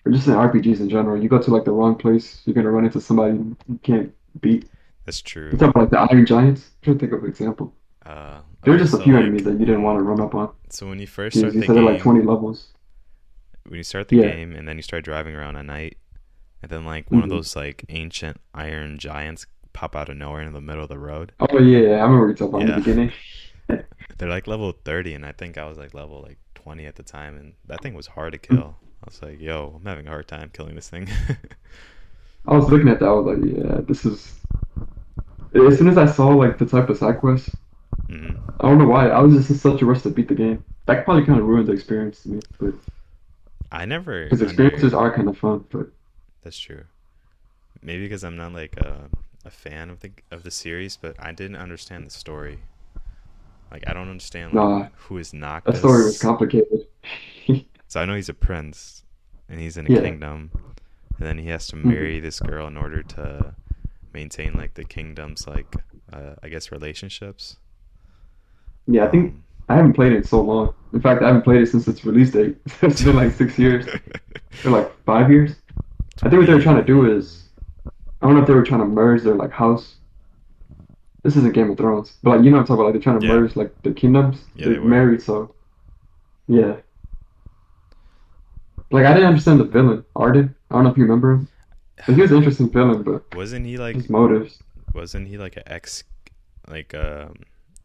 or 0.04 0.12
just 0.12 0.28
in 0.28 0.34
RPGs 0.34 0.80
in 0.80 0.88
general, 0.90 1.20
you 1.22 1.28
go 1.28 1.40
to 1.40 1.50
like 1.50 1.64
the 1.64 1.72
wrong 1.72 1.96
place, 1.96 2.42
you're 2.46 2.54
gonna 2.54 2.70
run 2.70 2.84
into 2.86 3.00
somebody 3.00 3.38
you 3.68 3.78
can't 3.82 4.12
beat. 4.40 4.70
that's 5.04 5.22
You 5.50 5.58
true. 5.58 5.58
talk 5.58 5.70
about 5.70 5.82
like 5.82 5.90
the 5.90 6.14
Iron 6.14 6.26
Giants. 6.26 6.62
I'm 6.62 6.82
trying 6.84 6.98
to 6.98 7.00
think 7.00 7.12
of 7.12 7.24
an 7.24 7.30
example. 7.30 7.74
Uh, 8.04 8.40
There 8.64 8.72
were 8.74 8.78
okay, 8.78 8.84
just 8.84 8.94
a 8.94 8.98
so 8.98 9.02
few 9.02 9.16
enemies 9.16 9.44
that 9.44 9.52
you 9.60 9.66
didn't 9.66 9.82
want 9.82 9.98
to 9.98 10.02
run 10.02 10.20
up 10.20 10.34
on. 10.34 10.50
so 10.70 10.88
when 10.88 10.98
you 10.98 11.06
first 11.06 11.38
start 11.38 11.54
you 11.54 11.62
the 11.62 11.66
they're 11.72 11.82
like 11.82 11.98
20 12.00 12.22
levels. 12.22 12.72
when 13.66 13.76
you 13.78 13.82
start 13.84 14.08
the 14.08 14.16
Yeah. 14.16 14.28
game 14.30 14.52
and 14.52 14.68
then 14.68 14.76
you 14.76 14.82
start 14.82 15.04
driving 15.04 15.34
around 15.34 15.56
at 15.56 15.64
night, 15.66 15.96
and 16.64 16.72
then 16.72 16.86
like 16.86 17.12
one 17.12 17.22
of 17.24 17.28
hmm 17.28 17.36
those 17.36 17.56
like 17.56 17.84
ancient 17.90 18.40
iron 18.54 18.98
giants 18.98 19.46
pop 19.74 19.96
out 19.96 20.10
of 20.10 20.18
nowhere 20.18 20.42
in 20.42 20.54
the 20.54 20.60
middle 20.62 20.84
of 20.84 20.90
the 20.90 20.98
road. 20.98 21.32
Oh 21.40 21.58
yeah, 21.58 21.78
yeah, 21.78 21.90
I 21.96 22.02
remember 22.04 22.26
you're 22.28 22.34
talking 22.34 22.54
about 22.54 22.60
in 22.62 22.66
the 22.68 22.72
beginning. 22.72 23.12
they're 24.18 24.28
like 24.28 24.46
level 24.46 24.72
30, 24.84 25.14
and 25.14 25.24
I 25.26 25.32
think 25.32 25.58
I 25.58 25.64
was 25.66 25.78
like 25.78 25.94
level 25.94 26.22
like 26.22 26.38
20 26.54 26.86
at 26.86 26.96
the 26.96 27.02
time, 27.02 27.36
and 27.36 27.54
that 27.66 27.82
thing 27.82 27.94
was 27.94 28.08
hard 28.08 28.32
to 28.32 28.38
kill. 28.38 28.76
I 29.02 29.06
was 29.06 29.20
like, 29.22 29.40
yo, 29.40 29.74
I'm 29.76 29.86
having 29.86 30.06
a 30.06 30.10
hard 30.10 30.28
time 30.28 30.50
killing 30.52 30.74
this 30.74 30.88
thing. 30.88 31.08
I 32.46 32.54
was 32.56 32.70
looking 32.70 32.88
at 32.88 33.00
that, 33.00 33.06
I 33.08 33.12
was 33.12 33.26
like, 33.38 33.44
yeah, 33.54 33.80
this 33.82 34.04
is. 34.04 34.40
As 35.54 35.78
soon 35.78 35.88
as 35.88 35.96
I 35.96 36.04
saw 36.04 36.28
like 36.28 36.58
the 36.58 36.66
type 36.66 36.90
of 36.90 36.98
side 36.98 37.18
quest, 37.20 37.56
hmm 38.08 38.34
I 38.60 38.68
don't 38.68 38.78
know 38.78 38.86
why, 38.88 39.08
I 39.08 39.20
was 39.20 39.34
just 39.34 39.50
in 39.50 39.56
such 39.56 39.82
a 39.82 39.86
rush 39.86 40.02
to 40.02 40.10
beat 40.10 40.28
the 40.28 40.34
game. 40.34 40.64
That 40.86 41.04
probably 41.04 41.24
kind 41.24 41.40
of 41.40 41.46
ruined 41.46 41.68
the 41.68 41.72
experience 41.72 42.22
to 42.22 42.28
me, 42.30 42.42
but 42.58 42.74
I 43.70 43.84
never 43.84 44.22
because 44.28 44.42
experiences 44.42 44.94
are 44.94 45.14
kind 45.14 45.28
of 45.28 45.38
fun. 45.38 45.64
But 45.70 45.88
That's 46.44 46.58
true. 46.58 46.86
Maybe 47.82 48.04
because 48.04 48.24
I'm 48.24 48.36
not 48.36 48.52
like 48.52 48.76
a, 48.78 49.10
a 49.44 49.50
fan 49.50 49.90
of 49.90 50.00
the 50.00 50.12
of 50.30 50.42
the 50.44 50.50
series, 50.52 50.96
but 50.98 51.16
I 51.18 51.32
didn't 51.32 51.56
understand 51.56 52.06
the 52.06 52.10
story. 52.10 52.64
Like 53.70 53.84
I 53.86 53.92
don't 53.92 54.08
understand 54.10 54.54
like 54.54 54.70
nah, 54.70 54.88
who 54.94 55.18
is 55.18 55.32
that 55.66 55.76
story 55.76 56.04
was 56.04 56.18
complicated. 56.18 56.88
So 57.88 58.00
I 58.00 58.04
know 58.04 58.14
he's 58.14 58.28
a 58.28 58.34
prince, 58.34 59.04
and 59.48 59.58
he's 59.60 59.76
in 59.78 59.86
a 59.86 59.90
Yeah. 59.90 60.00
kingdom, 60.02 60.50
and 61.18 61.26
then 61.26 61.38
he 61.38 61.48
has 61.48 61.66
to 61.68 61.76
hmm 61.84 62.04
marry 62.04 62.20
this 62.20 62.40
girl 62.40 62.66
in 62.66 62.76
order 62.76 63.02
to 63.02 63.54
maintain 64.12 64.54
like 64.54 64.74
the 64.74 64.84
kingdom's 64.84 65.46
like 65.48 65.76
uh, 66.12 66.36
I 66.42 66.48
guess 66.48 66.72
relationships. 66.72 67.58
Yeah, 68.86 69.04
I 69.04 69.08
think 69.10 69.34
Um, 69.34 69.44
I 69.68 69.76
haven't 69.76 69.94
played 69.94 70.12
it 70.12 70.16
in 70.16 70.24
so 70.24 70.42
long. 70.42 70.74
In 70.92 71.00
fact, 71.00 71.22
I 71.22 71.26
haven't 71.28 71.42
played 71.42 71.62
it 71.62 71.66
since 71.68 71.88
its 71.88 72.04
release 72.04 72.30
date. 72.32 72.58
It's 72.82 73.02
been 73.02 73.16
like 73.16 73.32
six 73.32 73.58
years, 73.58 73.88
or 74.64 74.72
like 74.72 74.92
five 75.06 75.30
years. 75.30 75.56
I 76.22 76.28
think 76.30 76.40
what 76.40 76.46
they 76.46 76.54
were 76.54 76.60
trying 76.62 76.76
to 76.76 76.84
do 76.84 77.10
is, 77.16 77.48
I 78.22 78.26
don't 78.26 78.34
know 78.36 78.42
if 78.42 78.46
they 78.46 78.54
were 78.54 78.62
trying 78.62 78.80
to 78.80 78.86
merge 78.86 79.22
their 79.22 79.34
like 79.34 79.50
house. 79.52 79.96
This 81.22 81.36
isn't 81.36 81.54
Game 81.54 81.70
of 81.70 81.78
Thrones, 81.78 82.18
but 82.22 82.36
like 82.36 82.44
you 82.44 82.50
know 82.50 82.58
what 82.58 82.62
I'm 82.62 82.66
talking 82.66 82.80
about. 82.80 82.84
Like 82.86 82.92
they're 82.94 83.02
trying 83.02 83.20
to 83.20 83.26
Yeah, 83.26 83.32
merge 83.34 83.56
like 83.56 83.82
the 83.82 83.92
kingdoms. 83.92 84.38
yeah, 84.54 84.66
they 84.66 84.72
They're 84.72 84.82
were. 84.82 84.88
married, 84.88 85.22
so 85.22 85.54
yeah. 86.46 86.76
Like 88.90 89.06
I 89.06 89.12
didn't 89.14 89.28
understand 89.28 89.60
the 89.60 89.64
villain, 89.64 90.04
Ardyn. 90.16 90.54
I 90.70 90.74
don't 90.74 90.84
know 90.84 90.90
if 90.90 90.96
you 90.96 91.02
remember 91.04 91.32
him. 91.32 91.48
Like 92.06 92.16
he 92.16 92.22
was 92.22 92.30
an 92.30 92.38
interesting 92.38 92.70
villain, 92.70 93.02
but 93.02 93.24
Wasn't 93.34 93.66
he 93.66 93.76
like 93.78 93.96
his 93.96 94.08
motives. 94.10 94.62
wasn't 94.92 95.28
he 95.28 95.38
like 95.38 95.56
an 95.56 95.64
ex 95.66 96.04
like 96.68 96.94
um 96.94 97.34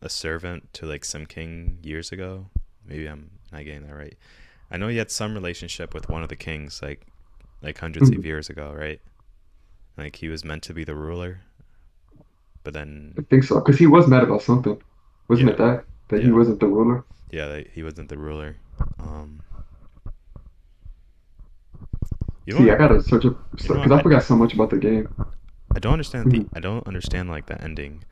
a 0.01 0.09
servant 0.09 0.71
to 0.73 0.85
like 0.85 1.05
some 1.05 1.25
king 1.25 1.79
years 1.81 2.11
ago? 2.11 2.47
Maybe 2.85 3.07
I'm 3.07 3.31
not 3.51 3.65
getting 3.65 3.87
that 3.87 3.95
right. 3.95 4.17
I 4.71 4.77
know 4.77 4.87
he 4.87 4.97
had 4.97 5.09
some 5.11 5.33
relationship 5.33 5.93
with 5.93 6.09
one 6.09 6.21
of 6.23 6.29
the 6.29 6.35
kings 6.35 6.81
like 6.81 7.07
like 7.61 7.77
hundreds 7.77 8.09
of 8.09 8.17
Mhm. 8.17 8.25
years 8.25 8.49
ago, 8.49 8.73
right? 8.73 9.01
Like 9.97 10.15
he 10.17 10.29
was 10.29 10.43
meant 10.45 10.63
to 10.63 10.73
be 10.73 10.83
the 10.83 10.95
ruler, 10.95 11.41
but 12.63 12.73
then 12.73 13.13
I 13.17 13.21
think 13.23 13.43
so, 13.43 13.59
because 13.59 13.77
he 13.77 13.87
was 13.87 14.07
mad 14.07 14.23
about 14.23 14.41
something. 14.41 14.81
Wasn't 15.27 15.49
yeah, 15.49 15.53
it 15.53 15.57
that 15.57 15.85
that 16.09 16.23
he 16.23 16.31
wasn't 16.31 16.59
the 16.59 16.67
ruler? 16.67 17.03
yeah, 17.31 17.61
he 17.73 17.83
wasn't 17.83 18.09
the 18.09 18.17
ruler. 18.17 18.55
Um, 18.99 19.41
you 22.45 22.53
know 22.53 22.59
See, 22.63 22.71
I 22.71 22.75
gotta 22.77 23.01
search 23.01 23.25
up 23.25 23.37
You 23.61 23.69
know 23.75 23.81
because? 23.83 23.91
I 23.91 23.99
I 23.99 24.01
forgot 24.03 24.23
so 24.23 24.35
much 24.35 24.53
about 24.53 24.69
the 24.69 24.77
game. 24.77 25.07
I 25.75 25.79
don't 25.79 25.93
understand 25.93 26.31
the 26.31 26.39
Mhm. 26.39 26.49
I 26.55 26.59
don't 26.59 26.85
understand 26.87 27.29
like 27.29 27.45
the 27.47 27.61
ending. 27.61 28.03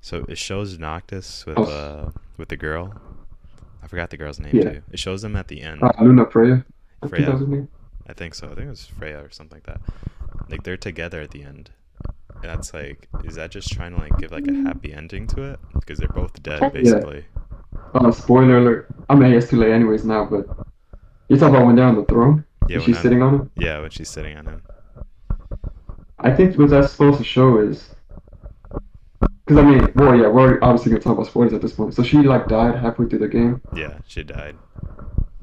So 0.00 0.24
it 0.28 0.38
shows 0.38 0.78
Noctis 0.78 1.44
with 1.46 1.58
Oh, 1.58 1.64
uh 1.64 2.10
with 2.36 2.48
the 2.48 2.56
girl. 2.56 2.94
I 3.82 3.88
forgot 3.88 4.10
the 4.10 4.16
girl's 4.16 4.40
name 4.40 4.56
yeah. 4.56 4.62
too. 4.62 4.82
It 4.90 4.98
shows 4.98 5.22
them 5.22 5.36
at 5.36 5.48
the 5.48 5.62
Uh, 5.82 5.90
end. 5.90 5.92
Luna 6.00 6.26
Freya. 6.30 6.64
I 7.02 7.08
think 7.08 7.26
that 7.26 7.26
Freya, 7.26 7.30
was 7.32 7.40
her 7.40 7.46
name. 7.46 7.68
I 8.08 8.12
think 8.12 8.34
so. 8.34 8.46
I 8.46 8.54
think 8.54 8.66
it 8.66 8.70
was 8.70 8.86
Freya 8.86 9.18
or 9.24 9.30
something 9.30 9.56
like 9.56 9.66
that. 9.66 9.80
Like 10.48 10.62
they're 10.62 10.76
together 10.76 11.20
at 11.20 11.30
the 11.30 11.42
end. 11.42 11.70
And 12.34 12.44
that's 12.44 12.72
like, 12.74 13.08
is 13.24 13.34
that 13.36 13.50
just 13.50 13.72
trying 13.72 13.94
to 13.94 13.98
like 14.00 14.16
give 14.18 14.30
like 14.32 14.46
a 14.46 14.52
happy 14.64 14.92
ending 14.92 15.26
to 15.28 15.42
it? 15.42 15.60
Because 15.74 15.98
they're 15.98 16.08
both 16.08 16.42
dead 16.42 16.60
Yeah. 16.62 16.68
basically. 16.68 17.24
Uh, 17.94 18.10
spoiler 18.12 18.58
alert. 18.58 18.88
I 19.08 19.14
mean, 19.14 19.32
it's 19.32 19.48
too 19.48 19.56
late 19.56 19.72
anyways 19.72 20.04
now, 20.04 20.24
but 20.26 20.46
you 21.28 21.36
talk 21.36 21.50
about 21.50 21.66
when 21.66 21.76
they're 21.76 21.84
on 21.86 21.96
the 21.96 22.04
throne 22.04 22.44
Yeah, 22.68 22.76
when 22.78 22.86
she's 22.86 22.96
I'm 22.96 23.02
sitting 23.02 23.22
on 23.22 23.34
him. 23.34 23.50
yeah 23.56 23.80
when 23.80 23.90
she's 23.90 24.08
sitting 24.08 24.36
on 24.36 24.46
him. 24.46 24.62
I 26.18 26.32
think 26.34 26.56
what 26.58 26.70
that's 26.70 26.92
supposed 26.92 27.18
to 27.18 27.24
show 27.24 27.58
is 27.58 27.94
because 29.46 29.58
I 29.58 29.62
mean, 29.62 29.92
well, 29.94 30.16
yeah, 30.16 30.28
we're 30.28 30.58
obviously 30.62 30.90
gonna 30.90 31.02
talk 31.02 31.14
about 31.14 31.26
spoilers 31.26 31.52
at 31.52 31.62
this 31.62 31.72
point. 31.72 31.94
So 31.94 32.02
she 32.02 32.18
like 32.18 32.48
died 32.48 32.76
halfway 32.76 33.06
through 33.06 33.20
the 33.20 33.28
game. 33.28 33.60
Yeah, 33.74 33.98
she 34.06 34.24
died. 34.24 34.56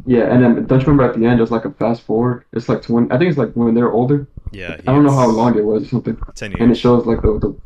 Yeah, 0.05 0.33
and 0.33 0.43
then 0.43 0.65
don't 0.65 0.79
you 0.81 0.85
remember 0.87 1.03
at 1.03 1.17
the 1.17 1.25
end? 1.25 1.39
There's 1.39 1.51
like 1.51 1.65
a 1.65 1.71
fast 1.71 2.01
forward. 2.01 2.45
It's 2.51 2.67
like 2.67 2.83
when 2.85 3.11
I 3.11 3.17
think 3.17 3.29
it's 3.29 3.37
like 3.37 3.53
when 3.53 3.73
they're 3.73 3.91
older. 3.91 4.27
Yeah, 4.51 4.75
I 4.79 4.91
don't 4.91 5.03
know 5.03 5.11
how 5.15 5.27
long 5.27 5.57
it 5.57 5.65
was 5.65 5.83
or 5.83 5.87
something, 5.87 6.17
ten 6.35 6.51
years. 6.51 6.61
and 6.61 6.71
it 6.71 6.75
shows 6.75 7.05
like 7.05 7.21
the, 7.21 7.39
the 7.39 7.57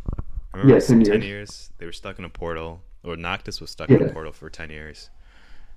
I 0.54 0.68
yeah 0.68 0.80
ten 0.80 1.04
ten 1.04 1.22
years. 1.22 1.26
years. 1.26 1.70
They 1.78 1.86
were 1.86 1.92
stuck 1.92 2.20
in 2.20 2.26
a 2.26 2.30
portal, 2.30 2.82
or 3.04 3.18
Noctis 3.18 3.60
was 3.60 3.72
stuck 3.72 3.90
in 3.90 4.02
a 4.02 4.06
portal 4.06 4.32
for 4.32 4.50
ten 4.50 4.70
years, 4.70 5.10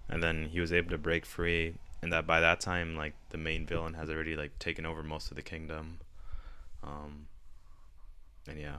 and 0.08 0.22
then 0.22 0.48
he 0.50 0.60
was 0.60 0.72
able 0.72 0.90
to 0.90 0.98
break 0.98 1.24
free. 1.26 1.74
And 2.02 2.12
that 2.12 2.26
by 2.26 2.40
that 2.40 2.60
time, 2.60 2.96
like 2.96 3.14
the 3.28 3.36
main 3.38 3.66
villain 3.66 3.94
has 3.94 4.08
already 4.08 4.34
like 4.36 4.58
taken 4.58 4.86
over 4.86 5.02
most 5.02 5.30
of 5.30 5.36
the 5.36 5.42
kingdom. 5.42 5.98
Um, 6.82 7.26
and 8.48 8.58
yeah, 8.58 8.76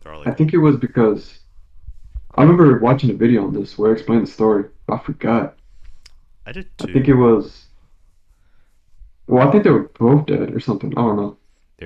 they're 0.00 0.12
all 0.12 0.20
Like, 0.20 0.28
I 0.28 0.34
think 0.34 0.52
it 0.52 0.58
was 0.58 0.76
because 0.76 1.38
I 2.34 2.42
remember 2.42 2.78
watching 2.80 3.10
a 3.10 3.14
video 3.14 3.44
on 3.44 3.54
this 3.54 3.78
where 3.78 3.92
it 3.92 3.98
explained 3.98 4.26
the 4.26 4.30
story. 4.30 4.64
I 4.88 4.98
forgot. 4.98 5.56
I 6.46 6.52
did 6.52 6.70
I 6.80 6.86
think 6.86 7.08
it 7.08 7.14
was. 7.14 7.66
Well, 9.28 9.46
I 9.46 9.50
think 9.50 9.64
they 9.64 9.70
were 9.70 9.88
both 9.98 10.26
dead 10.26 10.52
or 10.54 10.60
something. 10.60 10.92
I 10.96 11.02
don't 11.02 11.16
know. 11.16 11.36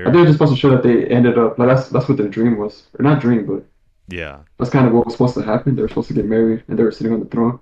I 0.04 0.10
They're 0.10 0.12
think 0.12 0.16
it 0.24 0.28
was 0.28 0.28
just 0.30 0.38
supposed 0.38 0.54
to 0.54 0.58
show 0.60 0.70
that 0.70 0.82
they 0.82 1.06
ended 1.06 1.38
up 1.38 1.58
like 1.58 1.68
that's 1.68 1.88
that's 1.88 2.08
what 2.08 2.18
their 2.18 2.28
dream 2.28 2.58
was, 2.58 2.86
or 2.98 3.02
not 3.02 3.20
dream, 3.20 3.46
but 3.46 3.64
yeah. 4.08 4.40
that's 4.58 4.70
kind 4.70 4.86
of 4.86 4.92
what 4.94 5.06
was 5.06 5.14
supposed 5.14 5.34
to 5.34 5.42
happen. 5.42 5.76
They 5.76 5.82
were 5.82 5.88
supposed 5.88 6.08
to 6.08 6.14
get 6.14 6.26
married 6.26 6.64
and 6.68 6.78
they 6.78 6.82
were 6.84 6.92
sitting 6.92 7.12
on 7.12 7.20
the 7.20 7.26
throne. 7.26 7.60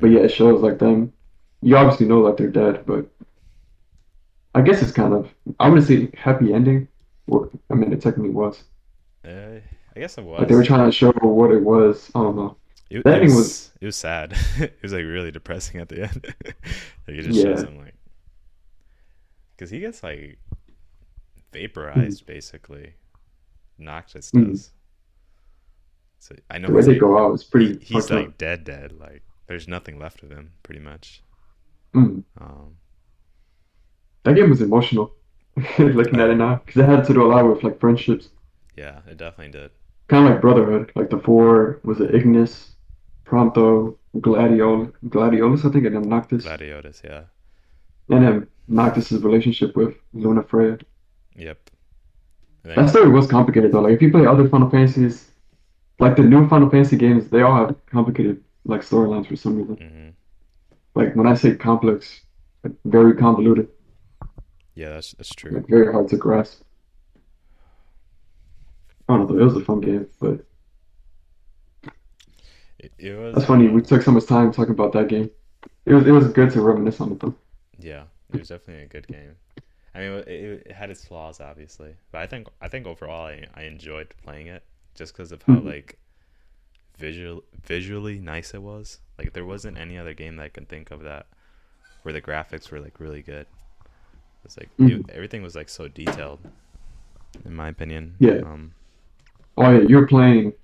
But 0.00 0.08
hmm 0.08 0.12
yeah, 0.12 0.20
it 0.20 0.30
shows 0.30 0.62
like 0.62 0.78
them. 0.78 1.12
You 1.62 1.76
obviously 1.76 2.06
know 2.08 2.20
like 2.20 2.36
they're 2.38 2.48
dead, 2.50 2.86
but 2.86 3.06
I 4.54 4.62
guess 4.62 4.82
it's 4.82 4.92
kind 4.92 5.12
of 5.14 5.34
I 5.60 5.68
wouldn't 5.68 5.86
say 5.86 6.10
happy 6.16 6.52
ending. 6.54 6.88
Well, 7.26 7.50
I 7.70 7.74
mean, 7.74 7.92
it 7.92 8.00
technically 8.02 8.30
was. 8.30 8.64
Uh, 9.24 9.60
I 9.96 10.00
guess 10.00 10.18
it 10.18 10.24
was. 10.24 10.40
Like 10.40 10.48
they 10.48 10.54
were 10.54 10.64
trying 10.64 10.86
to 10.86 10.92
show 10.92 11.12
what 11.12 11.52
it 11.52 11.62
was. 11.62 12.10
I 12.14 12.20
don't 12.20 12.36
know. 12.36 12.56
It, 12.96 13.04
The 13.04 13.16
it 13.16 13.22
was 13.22 13.34
was 13.34 13.70
it 13.80 13.86
was 13.86 13.96
sad. 13.96 14.32
it 14.58 14.78
was 14.82 14.92
like 14.92 15.04
really 15.04 15.30
depressing 15.30 15.80
at 15.80 15.88
the 15.88 16.02
end. 16.02 16.34
like 16.44 17.16
it 17.16 17.22
just 17.22 17.40
shows 17.40 17.62
him 17.62 17.78
like 17.78 17.94
because 19.56 19.70
he 19.70 19.80
gets 19.80 20.02
like 20.02 20.38
Mhm. 20.38 21.52
vaporized 21.52 22.26
basically. 22.26 22.94
Noctis 23.78 24.30
Mhm. 24.32 24.50
does. 24.50 24.72
So 26.18 26.34
I 26.50 26.58
know 26.58 26.68
The 26.68 26.74
way 26.74 26.82
they 26.82 26.92
like 26.92 27.00
go 27.00 27.18
out 27.18 27.34
is 27.34 27.42
he, 27.42 27.50
pretty 27.50 27.78
he's 27.84 28.08
fucked 28.08 28.10
up. 28.12 28.18
like 28.26 28.38
dead 28.38 28.64
dead. 28.64 28.92
Like 28.92 29.22
there's 29.46 29.66
nothing 29.68 29.98
left 29.98 30.22
of 30.22 30.30
him 30.30 30.52
pretty 30.62 30.80
much. 30.80 31.22
Mm. 31.94 32.24
Um 32.40 32.76
That 34.24 34.34
game 34.36 34.50
was 34.50 34.60
emotional. 34.62 35.14
Looking 35.78 36.20
at 36.20 36.30
it 36.30 36.36
now, 36.36 36.62
because 36.64 36.80
it 36.82 36.88
had 36.88 37.04
to 37.06 37.12
do 37.12 37.22
a 37.24 37.28
lot 37.28 37.46
with 37.46 37.62
like 37.62 37.78
friendships, 37.78 38.30
yeah, 38.76 39.00
it 39.06 39.18
definitely 39.18 39.52
did. 39.52 39.70
kind 40.08 40.24
of 40.26 40.32
like 40.32 40.40
brotherhood. 40.40 40.90
Like 40.94 41.10
the 41.10 41.18
four 41.18 41.80
was 41.84 42.00
it 42.00 42.14
Ignis, 42.14 42.71
Prompto, 43.24 43.96
Gladiol, 44.16 44.92
Gladiolus, 45.06 45.64
I 45.64 45.72
think, 45.72 45.86
and 45.86 45.96
then 45.96 46.08
Noctis, 46.08 46.44
Gladiolus, 46.44 47.02
yeah. 47.04 47.22
and 48.10 48.24
then 48.24 48.46
Noctis's 48.68 49.22
relationship 49.22 49.76
with 49.76 49.94
Luna 50.12 50.42
Freya. 50.42 50.78
Yep. 51.36 51.70
That 52.64 52.88
story 52.90 53.08
was 53.10 53.26
complicated 53.26 53.72
though. 53.72 53.80
Like 53.80 53.94
if 53.94 54.02
you 54.02 54.10
play 54.10 54.26
other 54.26 54.48
Final 54.48 54.70
Fantasies, 54.70 55.30
like 55.98 56.14
the 56.16 56.22
new 56.22 56.48
Final 56.48 56.70
Fantasy 56.70 56.96
games, 56.96 57.28
they 57.28 57.42
all 57.42 57.56
have 57.66 57.74
complicated 57.86 58.42
like 58.64 58.82
storylines 58.82 59.26
for 59.26 59.36
some 59.36 59.56
reason. 59.56 59.76
hmm 59.76 60.08
Like 60.94 61.16
when 61.16 61.26
I 61.26 61.34
say 61.34 61.56
complex, 61.56 62.20
like 62.62 62.74
very 62.84 63.14
convoluted, 63.16 63.68
Yeah, 64.74 64.90
that's 64.90 65.12
that's 65.12 65.34
true. 65.34 65.50
like 65.52 65.66
very 65.68 65.90
hard 65.92 66.08
to 66.08 66.16
grasp. 66.16 66.62
I 69.08 69.16
don't 69.16 69.28
know, 69.30 69.38
it 69.40 69.44
was 69.44 69.56
a 69.56 69.64
fun 69.64 69.80
game, 69.80 70.06
but 70.20 70.44
It, 72.98 73.16
was. 73.16 73.34
that's 73.34 73.46
funny. 73.46 73.68
We 73.68 73.80
took 73.82 74.02
so 74.02 74.10
much 74.10 74.26
time 74.26 74.52
talking 74.52 74.74
about 74.74 74.92
that 74.92 75.08
game. 75.08 75.30
It 75.86 75.94
was 75.94 76.06
it 76.06 76.10
was 76.12 76.28
good 76.28 76.50
to 76.52 76.60
reminisce 76.60 77.00
on 77.00 77.12
it 77.12 77.20
though. 77.20 77.34
Yeah, 77.78 78.04
it 78.32 78.38
was 78.38 78.48
definitely 78.48 78.84
a 78.84 78.88
good 78.88 79.06
game. 79.06 79.36
I 79.94 79.98
mean, 80.00 80.12
it, 80.12 80.28
it, 80.66 80.72
had 80.72 80.90
its 80.90 81.04
flaws, 81.04 81.40
obviously, 81.40 81.94
but 82.12 82.20
I 82.22 82.26
think 82.26 82.48
I 82.60 82.68
think 82.68 82.86
overall 82.86 83.26
I, 83.26 83.46
I 83.54 83.62
enjoyed 83.64 84.14
playing 84.24 84.46
it 84.48 84.64
just 84.94 85.12
because 85.12 85.32
of 85.32 85.42
how 85.42 85.56
Mhm. 85.56 85.66
like 85.66 85.98
visual 86.98 87.42
visually 87.64 88.18
nice 88.18 88.54
it 88.54 88.62
was. 88.62 89.00
Like 89.18 89.32
there 89.32 89.44
wasn't 89.44 89.78
any 89.78 89.98
other 89.98 90.14
game 90.14 90.36
that 90.36 90.44
I 90.44 90.48
can 90.48 90.66
think 90.66 90.90
of 90.90 91.02
that 91.02 91.26
where 92.02 92.12
the 92.12 92.22
graphics 92.22 92.70
were 92.70 92.80
like 92.80 93.00
really 93.00 93.22
good. 93.22 93.46
It's 94.44 94.56
like 94.56 94.70
Mhm. 94.78 95.00
it- 95.00 95.10
everything 95.10 95.42
was 95.42 95.54
like 95.54 95.68
so 95.68 95.88
detailed, 95.88 96.40
in 97.44 97.54
my 97.54 97.68
opinion. 97.68 98.16
Yeah. 98.18 98.40
Um, 98.44 98.72
Oh 99.56 99.70
yeah, 99.70 99.80
you're 99.86 100.06
playing. 100.06 100.54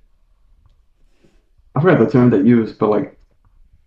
I 1.78 1.80
forgot 1.80 2.00
the 2.00 2.10
term 2.10 2.30
they 2.30 2.38
used, 2.38 2.78
but 2.78 2.90
like, 2.90 3.16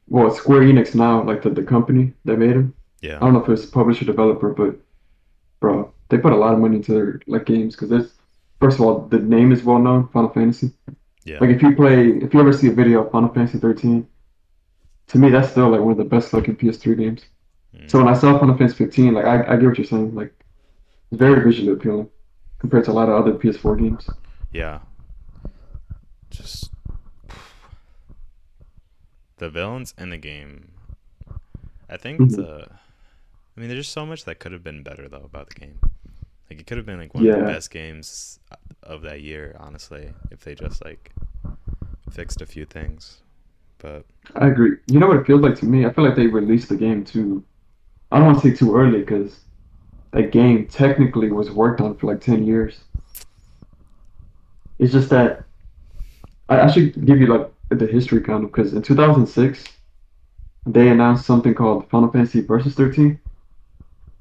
well, 0.08 0.32
Square 0.32 0.62
Enix 0.62 0.95
now, 0.95 1.23
like 1.23 1.41
the, 1.41 1.49
the 1.49 1.63
company 1.63 2.13
that 2.25 2.38
made 2.38 2.51
them. 2.51 2.73
yeah. 3.01 3.17
I 3.17 3.19
don't 3.19 3.34
know 3.34 3.43
if 3.43 3.49
it's 3.49 3.65
publisher 3.65 4.06
developer, 4.06 4.49
but 4.54 4.75
bro, 5.60 5.93
they 6.10 6.17
put 6.17 6.32
a 6.32 6.38
lot 6.38 6.54
of 6.54 6.60
money 6.60 6.77
into 6.77 6.93
their 6.93 7.21
like 7.27 7.45
games 7.45 7.75
because 7.75 7.89
there's 7.89 8.13
first 8.62 8.80
of 8.80 8.86
all 8.86 9.08
the 9.08 9.19
name 9.19 9.51
is 9.51 9.63
well 9.63 9.80
known, 9.80 10.08
Final 10.10 10.30
Fantasy. 10.30 10.71
Yeah. 11.25 11.39
Like 11.41 11.49
if 11.49 11.62
you 11.62 11.75
play, 11.75 12.08
if 12.10 12.34
you 12.34 12.39
ever 12.39 12.54
see 12.54 12.67
a 12.67 12.71
video 12.73 13.04
of 13.04 13.12
Final 13.12 13.34
Fantasy 13.34 13.60
13, 13.60 14.08
to 15.08 15.17
me 15.17 15.30
that's 15.30 15.51
still 15.51 15.69
like 15.69 15.82
one 15.82 15.91
of 15.91 15.97
the 15.97 16.06
best 16.06 16.34
looking 16.34 16.56
PS3 16.56 16.97
games. 16.97 17.21
Mm. 17.75 17.91
So 17.91 17.99
when 17.99 18.08
I 18.08 18.13
saw 18.17 18.39
Final 18.39 18.58
Fantasy 18.58 18.77
15, 18.77 19.13
like 19.13 19.25
I, 19.25 19.54
I 19.54 19.58
get 19.58 19.65
what 19.65 19.77
you're 19.77 19.86
saying, 19.86 20.15
like 20.15 20.34
it's 21.12 21.19
very 21.19 21.43
visually 21.43 21.73
appealing 21.73 22.10
compared 22.60 22.86
to 22.86 22.91
a 22.91 22.93
lot 22.93 23.10
of 23.10 23.15
other 23.15 23.34
PS4 23.34 23.77
games. 23.77 24.10
Yeah. 24.54 24.80
Just 26.30 26.71
the 29.41 29.49
villains 29.49 29.95
in 29.97 30.12
the 30.12 30.17
game. 30.19 30.69
I 31.89 31.97
think 31.97 32.19
Mhm. 32.19 32.36
the 32.36 32.67
I 32.69 33.60
mean 33.60 33.69
there's 33.69 33.86
just 33.86 33.91
so 33.93 34.06
much 34.06 34.23
that 34.25 34.39
could 34.39 34.51
have 34.51 34.63
been 34.63 34.84
better 34.84 35.10
though 35.10 35.23
about 35.25 35.49
the 35.49 35.56
game. 35.56 35.80
Like 36.49 36.60
it 36.62 36.67
could 36.67 36.77
have 36.77 36.86
been 36.86 36.99
like 36.99 37.15
one 37.15 37.25
of 37.25 37.32
the 37.32 37.39
best 37.39 37.71
games 37.71 38.39
of 38.84 39.01
that 39.01 39.21
year, 39.21 39.56
honestly, 39.60 40.13
if 40.30 40.41
they 40.41 40.54
just 40.54 40.86
like 40.86 41.12
fixed 42.12 42.41
a 42.41 42.45
few 42.45 42.65
things. 42.65 43.21
But 43.80 44.06
I 44.36 44.47
agree. 44.47 44.77
You 44.88 44.99
know 44.99 45.08
what 45.08 45.17
it 45.17 45.25
feels 45.25 45.41
like 45.41 45.56
to 45.60 45.65
me? 45.65 45.86
I 45.86 45.93
feel 45.93 46.04
like 46.06 46.15
they 46.15 46.27
released 46.27 46.69
the 46.69 46.75
game 46.75 47.04
too. 47.04 47.43
I 48.12 48.17
don't 48.17 48.27
want 48.27 48.41
to 48.41 48.49
say 48.51 48.56
too 48.56 48.75
early 48.75 49.01
because 49.01 49.41
that 50.13 50.32
game 50.32 50.67
technically 50.67 51.32
was 51.32 51.51
worked 51.51 51.82
on 51.82 51.97
for 51.97 52.08
like 52.08 52.21
10 52.21 52.45
years. 52.45 52.80
It's 54.80 54.91
just 54.91 55.10
that 55.10 55.45
I, 56.49 56.62
I 56.62 56.67
should 56.71 57.06
give 57.06 57.19
you 57.19 57.27
like 57.27 57.51
the 57.79 57.88
history 57.88 58.21
kind 58.21 58.43
of 58.43 58.51
because 58.51 58.73
in 58.73 58.81
2006 58.81 59.65
they 60.65 60.89
announced 60.89 61.25
something 61.25 61.53
called 61.55 61.89
Final 61.89 62.12
Fantasy 62.12 62.41
Versus 62.41 62.75
13 62.75 63.19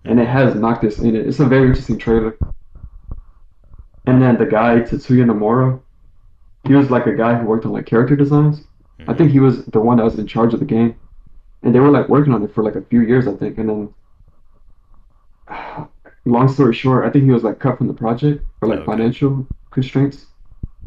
and 0.06 0.20
it 0.20 0.28
has 0.28 0.54
Noctis 0.56 1.00
in 1.02 1.16
it. 1.16 1.26
It's 1.28 1.40
a 1.40 1.46
very 1.46 1.68
interesting 1.68 1.98
trailer. 1.98 2.38
And 4.06 4.20
then 4.20 4.36
the 4.38 4.44
guy 4.46 4.80
Tetsuya 4.80 5.24
Nomura, 5.24 5.80
he 6.64 6.74
was 6.74 6.90
like 6.90 7.06
a 7.06 7.14
guy 7.16 7.36
who 7.38 7.46
worked 7.46 7.66
on 7.66 7.72
like 7.72 7.86
character 7.86 8.16
designs. 8.16 8.66
I 9.08 9.14
mhm. 9.14 9.14
think 9.14 9.32
he 9.32 9.40
was 9.40 9.66
the 9.66 9.80
one 9.80 9.98
that 9.98 10.04
was 10.04 10.18
in 10.18 10.26
charge 10.28 10.54
of 10.54 10.60
the 10.60 10.66
game, 10.66 10.96
and 11.62 11.74
they 11.74 11.80
were 11.80 11.90
like 11.90 12.08
working 12.10 12.34
on 12.34 12.42
it 12.44 12.54
for 12.54 12.64
like 12.64 12.76
a 12.76 12.82
few 12.82 13.02
years, 13.02 13.28
I 13.28 13.36
think. 13.36 13.58
And 13.58 13.94
then, 15.48 15.88
long 16.24 16.48
story 16.48 16.74
short, 16.74 17.04
I 17.04 17.10
think 17.10 17.24
he 17.24 17.30
was 17.30 17.44
like 17.44 17.58
cut 17.58 17.78
from 17.78 17.88
the 17.88 17.94
project 17.94 18.44
for 18.58 18.68
like 18.68 18.84
Okay. 18.84 18.84
financial 18.84 19.48
constraints. 19.70 20.26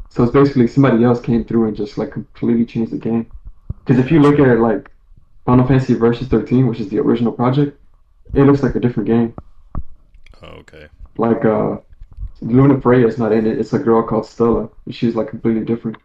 So 0.09 0.23
it's 0.23 0.31
basically 0.33 0.67
somebody 0.67 1.03
else 1.03 1.19
came 1.21 1.43
through 1.45 1.67
and 1.67 1.77
just 1.77 1.97
like 1.97 2.11
completely 2.11 2.65
changed 2.65 2.91
the 2.93 2.97
game. 2.99 3.31
Because 3.85 4.03
if 4.03 4.11
you 4.11 4.19
look 4.21 4.39
at 4.39 4.47
it 4.47 4.59
like 4.59 4.91
Final 5.45 5.67
Fantasy 5.67 5.95
Versus 5.95 6.27
13, 6.29 6.67
which 6.67 6.79
is 6.81 6.89
the 6.89 6.99
original 6.99 7.33
project, 7.33 7.79
it 8.33 8.43
looks 8.43 8.63
like 8.63 8.75
a 8.75 8.81
different 8.81 9.07
game. 9.07 9.35
Oh, 10.41 10.47
okay. 10.61 10.89
Like 11.17 11.43
uh, 11.45 11.77
Luna 12.41 12.81
Freya 12.81 13.07
is 13.07 13.17
not 13.19 13.31
in 13.33 13.47
it. 13.47 13.59
It's 13.59 13.73
a 13.73 13.79
girl 13.79 14.03
called 14.07 14.25
Stella, 14.27 14.69
and 14.85 14.95
she's 14.95 15.15
like 15.15 15.29
completely 15.29 15.65
different. 15.65 15.97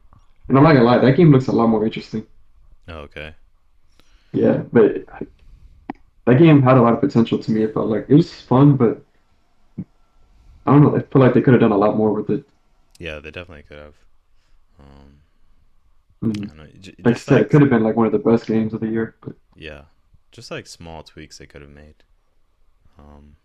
And 0.48 0.58
I'm 0.58 0.64
not 0.64 0.74
gonna 0.74 0.84
lie, 0.86 0.98
that 0.98 1.16
game 1.16 1.32
looks 1.32 1.48
a 1.48 1.52
lot 1.52 1.68
more 1.68 1.84
interesting. 1.86 2.26
Oh, 2.88 3.00
okay. 3.00 3.34
Yeah, 4.32 4.62
but 4.72 5.04
I- 5.12 5.26
that 6.26 6.38
game 6.38 6.62
had 6.62 6.76
a 6.76 6.82
lot 6.82 6.92
of 6.94 7.00
potential 7.00 7.38
to 7.40 7.50
me. 7.50 7.62
It 7.64 7.74
felt 7.74 7.88
like 7.88 8.06
it 8.08 8.14
was 8.14 8.32
fun, 8.42 8.76
but 8.76 9.04
I 10.66 10.72
don't 10.72 10.82
know. 10.82 10.96
I 10.96 11.00
feel 11.02 11.20
like 11.22 11.34
they 11.34 11.40
could 11.42 11.54
have 11.54 11.60
done 11.60 11.72
a 11.72 11.76
lot 11.76 11.96
more 11.96 12.12
with 12.12 12.30
it. 12.30 12.44
Yeah, 12.98 13.18
they 13.20 13.30
definitely 13.30 13.62
could 13.64 13.78
have. 13.78 13.94
Um, 14.80 15.20
Mm. 16.22 16.44
I 16.50 16.54
don't 16.54 16.56
know, 16.58 16.66
j- 16.80 16.94
Like 17.04 17.16
I 17.16 17.18
said, 17.18 17.34
like 17.34 17.46
it 17.46 17.50
could 17.50 17.60
have 17.60 17.70
been 17.70 17.82
like 17.82 17.96
one 17.96 18.06
of 18.06 18.12
the 18.12 18.18
best 18.18 18.46
games 18.46 18.74
of 18.74 18.80
the 18.80 18.88
year. 18.88 19.16
But 19.22 19.36
Yeah, 19.54 19.84
just 20.32 20.50
like 20.50 20.66
small 20.66 21.02
tweaks 21.02 21.36
they 21.38 21.46
could 21.46 21.60
have 21.62 21.70
made. 21.70 22.04
Um, 22.98 23.36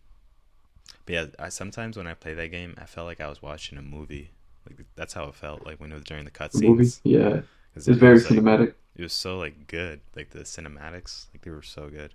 but 1.06 1.14
yeah, 1.14 1.26
I 1.40 1.50
sometimes 1.50 1.98
when 1.98 2.08
I 2.08 2.14
play 2.14 2.34
that 2.34 2.48
game, 2.50 2.76
I 2.78 2.86
felt 2.86 3.08
like 3.08 3.22
I 3.22 3.28
was 3.28 3.42
watching 3.42 3.78
a 3.78 3.82
movie. 3.82 4.32
Like 4.70 4.86
that's 4.96 5.14
how 5.14 5.26
it 5.26 5.36
felt 5.36 5.66
like 5.66 5.80
when 5.80 5.92
it 5.92 5.96
was 5.96 6.04
during 6.04 6.26
the 6.26 6.32
cutscenes. 6.32 7.00
yeah, 7.04 7.42
it's 7.76 7.88
very 7.88 8.16
was, 8.16 8.26
like, 8.26 8.36
cinematic. 8.38 8.74
it 8.96 9.02
was 9.04 9.14
so 9.14 9.38
like 9.38 9.68
good, 9.68 10.02
like 10.16 10.32
the 10.32 10.42
cinematics, 10.42 11.28
like 11.34 11.44
they 11.44 11.52
were 11.52 11.62
so 11.64 11.90
good. 11.90 12.14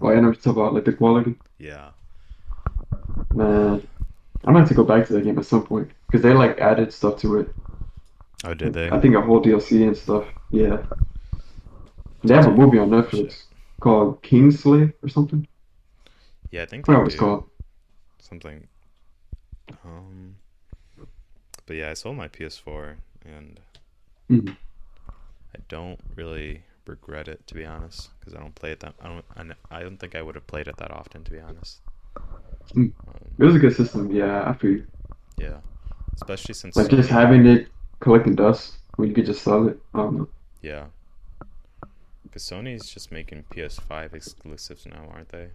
Well, 0.00 0.10
I 0.12 0.20
never 0.20 0.34
talk 0.34 0.56
about 0.56 0.74
like 0.74 0.84
the 0.84 0.92
quality. 0.92 1.36
Yeah, 1.58 1.90
Man, 3.32 3.86
I'm 4.44 4.54
gonna 4.54 4.60
have 4.60 4.68
to 4.68 4.74
go 4.74 4.84
back 4.84 5.06
to 5.06 5.14
that 5.14 5.24
game 5.24 5.38
at 5.38 5.46
some 5.46 5.66
point 5.66 5.90
because 6.08 6.22
they 6.22 6.32
like 6.34 6.58
added 6.58 6.92
stuff 6.92 7.18
to 7.20 7.38
it. 7.40 7.54
oh, 8.44 8.54
did 8.54 8.72
they? 8.72 8.90
I 8.90 9.00
think 9.00 9.14
a 9.14 9.20
whole 9.20 9.42
DLC 9.42 9.82
and 9.86 9.96
stuff. 9.96 10.24
Yeah, 10.50 10.78
they 12.24 12.34
have 12.34 12.46
a 12.46 12.50
movie 12.50 12.78
on 12.78 12.90
Netflix 12.90 13.44
called 13.80 14.22
Kingsglaive 14.22 14.92
or 15.02 15.08
something. 15.08 15.46
Yeah, 16.50 16.62
I 16.62 16.66
think 16.66 16.86
they 16.86 16.94
what 16.94 17.06
it's 17.06 17.16
called. 17.16 17.44
something. 18.20 18.66
Um, 19.84 20.36
but 21.66 21.76
yeah, 21.76 21.90
I 21.90 21.94
sold 21.94 22.16
my 22.16 22.28
PS4 22.28 22.96
and 23.24 23.60
Mhm. 24.30 24.56
I 25.54 25.58
don't 25.68 26.00
really 26.16 26.62
regret 26.86 27.28
it 27.28 27.46
to 27.46 27.54
be 27.54 27.64
honest 27.66 28.10
because 28.18 28.34
I 28.34 28.40
don't 28.40 28.54
play 28.54 28.72
it 28.72 28.80
that 28.80 28.94
I 29.02 29.08
don't 29.08 29.24
I, 29.70 29.82
don't 29.82 29.98
think 29.98 30.14
I 30.14 30.22
would 30.22 30.34
have 30.36 30.46
played 30.46 30.68
it 30.68 30.78
that 30.78 30.90
often 30.90 31.22
to 31.24 31.30
be 31.30 31.38
honest. 31.38 31.80
Mm. 32.74 32.92
Um, 33.06 33.14
It 33.38 33.44
was 33.44 33.54
a 33.56 33.58
good 33.58 33.74
system. 33.74 34.10
Yeah, 34.10 34.48
I 34.48 34.52
feel 34.54 34.80
yeah, 35.38 35.58
especially 36.20 36.54
since 36.54 36.76
Like 36.76 36.88
just 36.88 37.08
having 37.08 37.46
it 37.46 37.68
collecting 38.00 38.34
dust 38.34 38.76
when 38.96 39.08
you 39.08 39.14
could 39.14 39.26
just 39.26 39.42
sell 39.42 39.68
it. 39.68 39.78
I 39.94 39.98
don't 39.98 40.16
know. 40.18 40.28
yeah, 40.62 40.84
because 42.24 42.42
Sony's 42.42 42.88
just 42.90 43.10
making 43.12 43.44
PS5 43.52 44.12
exclusives 44.14 44.86
now, 44.86 45.08
aren't 45.12 45.30
they? 45.30 45.48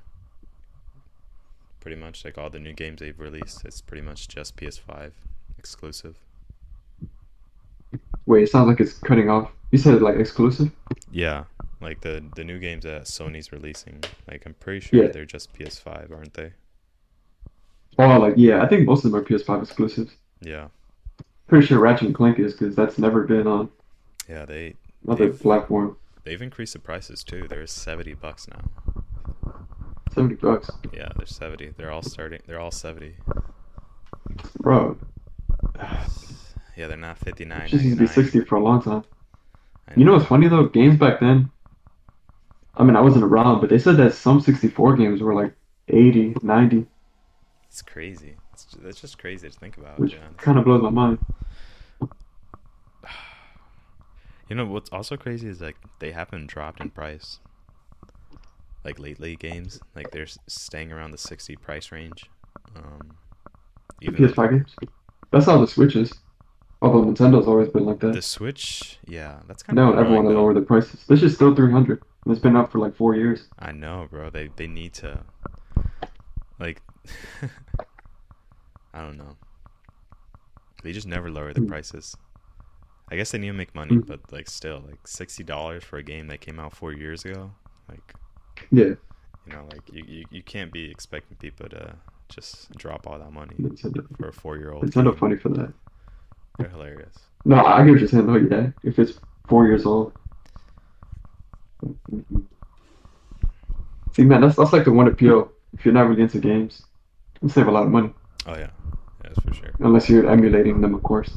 Pretty 1.81 1.99
much 1.99 2.23
like 2.25 2.37
all 2.37 2.49
the 2.49 2.59
new 2.59 2.73
games 2.73 2.99
they've 3.01 3.19
released, 3.19 3.65
it's 3.65 3.81
pretty 3.81 4.01
much 4.01 4.27
just 4.27 4.55
PS5 4.55 5.11
exclusive. 5.59 6.15
Wait, 8.25 8.43
it 8.43 8.49
sounds 8.49 8.67
like 8.67 8.79
it's 8.79 8.93
cutting 8.99 9.29
off. 9.29 9.51
You 9.71 9.77
said 9.77 10.01
like 10.01 10.15
exclusive? 10.15 10.71
Yeah, 11.11 11.43
like 11.81 11.99
the 12.01 12.23
the 12.35 12.43
new 12.43 12.59
games 12.59 12.83
that 12.85 13.03
Sony's 13.03 13.51
releasing, 13.51 14.01
like 14.29 14.45
I'm 14.45 14.53
pretty 14.55 14.79
sure 14.79 15.03
Yeah. 15.03 15.11
they're 15.11 15.25
just 15.25 15.53
PS5, 15.53 16.11
aren't 16.11 16.33
they? 16.33 16.53
Oh, 17.99 18.17
like 18.19 18.35
yeah, 18.37 18.63
I 18.63 18.67
think 18.67 18.85
most 18.87 19.03
of 19.05 19.11
them 19.11 19.19
are 19.19 19.23
PS5 19.25 19.61
exclusives. 19.63 20.11
Yeah, 20.43 20.67
Pretty 21.47 21.65
sure 21.67 21.79
Ratchet 21.79 22.07
and 22.07 22.15
Clank 22.15 22.39
is 22.39 22.53
because 22.53 22.75
that's 22.75 22.97
never 22.97 23.23
been 23.23 23.47
on 23.47 23.69
yeah, 24.29 24.45
they 24.45 24.75
another 25.05 25.27
They've- 25.29 25.39
platform. 25.41 25.97
they've 26.23 26.41
increased 26.41 26.73
the 26.73 26.79
prices 26.79 27.23
too. 27.23 27.47
They're 27.49 27.67
seventy 27.67 28.13
bucks 28.13 28.47
now. 28.47 28.61
Seventy 30.13 30.35
bucks, 30.35 30.69
Yeah, 30.93 31.09
they're 31.15 31.25
seventy. 31.25 31.73
They're 31.75 31.91
all 31.91 32.01
starting. 32.03 32.41
They're 32.45 32.59
all 32.59 32.71
seventy. 32.71 33.15
bro. 34.59 34.97
Yeah, 36.75 36.87
they're 36.87 36.97
not 36.97 37.17
fifty 37.17 37.45
nine. 37.45 37.67
Just 37.67 37.83
used 37.83 37.97
to 37.97 38.03
be 38.03 38.07
sixty 38.07 38.41
for 38.41 38.55
a 38.55 38.63
long 38.63 38.81
time. 38.81 39.03
I 39.87 39.93
You 39.95 40.05
know 40.05 40.13
what's 40.13 40.25
funny 40.25 40.47
though? 40.47 40.65
Games 40.67 40.97
back 40.97 41.19
then. 41.19 41.49
I 42.75 42.83
mean, 42.83 42.95
I 42.95 43.01
wasn't 43.01 43.23
around, 43.25 43.61
but 43.61 43.69
they 43.69 43.77
said 43.77 43.97
that 43.97 44.15
some 44.15 44.41
64 44.41 44.95
games 44.95 45.21
were 45.21 45.35
like 45.35 45.53
80, 45.89 46.35
90, 46.41 46.87
It's 47.67 47.83
crazy. 47.83 48.37
That's 48.83 49.01
just 49.01 49.17
crazy 49.17 49.49
to 49.49 49.57
think 49.57 49.77
about. 49.77 49.99
which 49.99 50.15
kind 50.37 50.57
of 50.59 50.65
blows 50.65 50.81
my 50.81 50.89
mind. 50.89 51.19
You 54.49 54.57
know 54.57 54.65
what's 54.65 54.89
also 54.91 55.15
crazy 55.17 55.47
is 55.47 55.61
like 55.61 55.77
they 55.99 56.11
haven't 56.11 56.47
dropped 56.47 56.81
in 56.81 56.89
price. 56.89 57.39
like 58.83 58.99
lately 58.99 59.35
games. 59.35 59.79
Like 59.95 60.11
they're 60.11 60.27
staying 60.47 60.91
around 60.91 61.11
the 61.11 61.17
sixty 61.17 61.55
price 61.55 61.91
range. 61.91 62.29
Um, 62.75 63.15
even 64.01 64.21
like 64.25 64.35
PS5 64.35 64.49
games. 64.51 64.75
That's 65.31 65.45
how 65.45 65.57
the 65.59 65.65
Switch 65.67 65.95
is. 65.95 66.13
Although 66.81 67.05
Nintendo's 67.09 67.47
always 67.47 67.69
been 67.69 67.85
like 67.85 67.99
that. 68.01 68.13
the. 68.13 68.21
Switch, 68.21 68.99
yeah, 69.07 69.39
that's 69.47 69.63
kind 69.63 69.77
They 69.77 69.81
of 69.81 69.95
don't 69.95 69.99
ever 70.05 70.13
want 70.13 70.27
to 70.27 70.33
lower 70.33 70.53
the 70.53 70.61
prices. 70.61 71.05
This 71.07 71.23
is 71.23 71.33
still 71.33 71.55
three 71.55 71.71
hundred. 71.71 72.03
It's 72.27 72.39
been 72.39 72.57
up 72.57 72.71
for 72.71 72.79
like 72.79 72.95
four 72.95 73.15
years. 73.15 73.47
I 73.57 73.71
know, 73.71 74.07
bro. 74.11 74.29
They 74.29 74.49
they 74.55 74.67
need 74.67 74.93
to 74.95 75.23
like 76.59 76.81
I 78.93 79.01
don't 79.01 79.17
know. 79.17 79.35
They 80.83 80.91
just 80.91 81.07
never 81.07 81.31
lower 81.31 81.53
the 81.53 81.61
Mm. 81.61 81.67
prices. 81.69 82.15
I 83.09 83.15
guess 83.15 83.31
they 83.31 83.37
need 83.37 83.47
to 83.47 83.53
make 83.53 83.73
money, 83.75 83.95
Mm. 83.97 84.05
but 84.07 84.19
like 84.31 84.49
still, 84.49 84.83
like 84.87 85.07
sixty 85.07 85.43
dollars 85.43 85.83
for 85.83 85.97
a 85.97 86.03
game 86.03 86.27
that 86.27 86.41
came 86.41 86.59
out 86.59 86.73
four 86.73 86.93
years 86.93 87.25
ago, 87.25 87.51
like 87.89 88.13
Yeah. 88.71 88.95
you 89.45 89.53
know, 89.53 89.67
like 89.71 89.81
you, 89.91 90.03
you, 90.07 90.25
you 90.29 90.43
can't 90.43 90.71
be 90.71 90.89
expecting 90.91 91.37
people 91.37 91.69
to 91.69 91.95
just 92.29 92.71
drop 92.77 93.05
all 93.07 93.19
that 93.19 93.31
money 93.31 93.55
for 94.17 94.27
a 94.29 94.33
four 94.33 94.57
year 94.57 94.71
old. 94.71 94.83
Nintendo 94.85 95.17
funny 95.17 95.35
for 95.37 95.49
that. 95.49 95.73
They're 96.57 96.69
hilarious. 96.69 97.15
No, 97.45 97.63
I 97.63 97.83
get 97.83 97.91
what 97.91 97.99
you're 97.99 98.07
saying 98.07 98.27
though, 98.27 98.35
yeah. 98.35 98.71
If 98.83 98.99
it's 98.99 99.19
four 99.47 99.67
years 99.67 99.85
old. 99.85 100.13
See 104.13 104.23
man, 104.23 104.41
that's 104.41 104.55
that's 104.55 104.73
like 104.73 104.85
the 104.85 104.91
one 104.91 105.07
appeal. 105.07 105.51
If 105.73 105.85
you're 105.85 105.93
not 105.93 106.07
really 106.07 106.21
into 106.21 106.39
games, 106.39 106.83
you 107.41 107.49
save 107.49 107.67
a 107.67 107.71
lot 107.71 107.83
of 107.83 107.89
money. 107.89 108.13
Oh 108.45 108.55
yeah, 108.55 108.69
for 109.39 109.53
sure. 109.53 109.71
Unless 109.79 110.09
you're 110.09 110.29
emulating 110.29 110.81
them 110.81 110.93
of 110.95 111.03
course. 111.03 111.31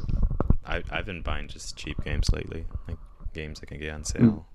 I 0.65 0.83
I've 0.91 1.05
been 1.05 1.21
buying 1.21 1.47
just 1.47 1.77
cheap 1.77 2.03
games 2.03 2.29
lately, 2.31 2.65
like 2.87 2.97
games 3.33 3.59
that 3.59 3.67
can 3.67 3.79
get 3.79 3.93
on 3.93 4.01
Mm. 4.01 4.07
sale. 4.07 4.45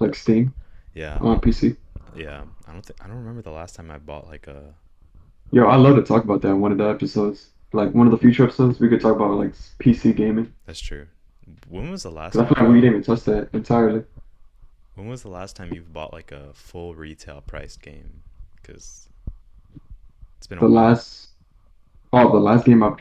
Like 0.00 0.14
Steam 0.14 0.54
Yeah, 0.94 1.18
on 1.20 1.40
PC. 1.40 1.76
yeah. 2.16 2.44
I 2.66 2.72
don't 2.72 2.84
think 2.84 3.02
I 3.02 3.06
don't 3.06 3.16
remember 3.18 3.42
the 3.42 3.50
last 3.50 3.74
time 3.76 3.90
I 3.90 3.98
bought 3.98 4.26
like 4.26 4.46
a 4.46 4.74
Yo, 5.50 5.66
I 5.66 5.76
love 5.76 5.96
to 5.96 6.02
talk 6.02 6.24
about 6.24 6.42
that 6.42 6.48
in 6.50 6.60
one 6.60 6.72
of 6.72 6.78
the 6.78 6.88
episodes. 6.88 7.50
Like 7.72 7.94
one 7.94 8.06
of 8.06 8.10
the 8.12 8.18
future 8.18 8.44
episodes, 8.44 8.80
we 8.80 8.88
could 8.88 9.00
talk 9.00 9.16
about 9.16 9.32
like 9.38 9.54
PC 9.78 10.12
gaming. 10.14 10.52
That's 10.66 10.80
true. 10.80 11.06
When 11.68 11.90
was 11.90 12.02
the 12.02 12.10
last 12.10 12.34
'Cause 12.34 12.42
I 12.42 12.44
time? 12.44 12.54
feel 12.54 12.64
like 12.64 12.72
we 12.74 12.80
didn't 12.80 12.96
even 12.96 13.02
touch 13.02 13.24
that 13.24 13.48
entirely. 13.54 14.04
When 14.94 15.08
was 15.08 15.22
the 15.22 15.28
last 15.30 15.56
time 15.56 15.72
you 15.72 15.82
bought 15.82 16.12
like 16.12 16.32
a 16.32 16.52
full 16.52 16.94
retail 16.94 17.40
priced 17.40 17.80
game? 17.80 18.22
Because 18.56 19.08
it's 20.36 20.46
been 20.46 20.58
a 20.58 20.60
The 20.60 20.66
while. 20.66 20.74
last, 20.90 21.27
oh, 22.12 22.30
the 22.32 22.38
last 22.38 22.64
game 22.66 22.82
I 22.82 22.94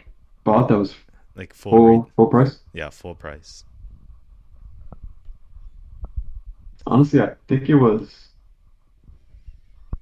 bought 0.44 0.68
that 0.70 0.78
was 0.78 0.96
like 1.36 1.54
full, 1.54 1.72
re- 1.72 1.96
full 1.96 2.12
full 2.16 2.28
price. 2.28 2.60
yeah, 2.74 2.90
full 2.90 3.16
price. 3.16 3.64
Honestly, 6.86 7.22
I 7.22 7.34
think 7.48 7.68
it 7.70 7.76
was. 7.76 8.30
I 9.94 10.00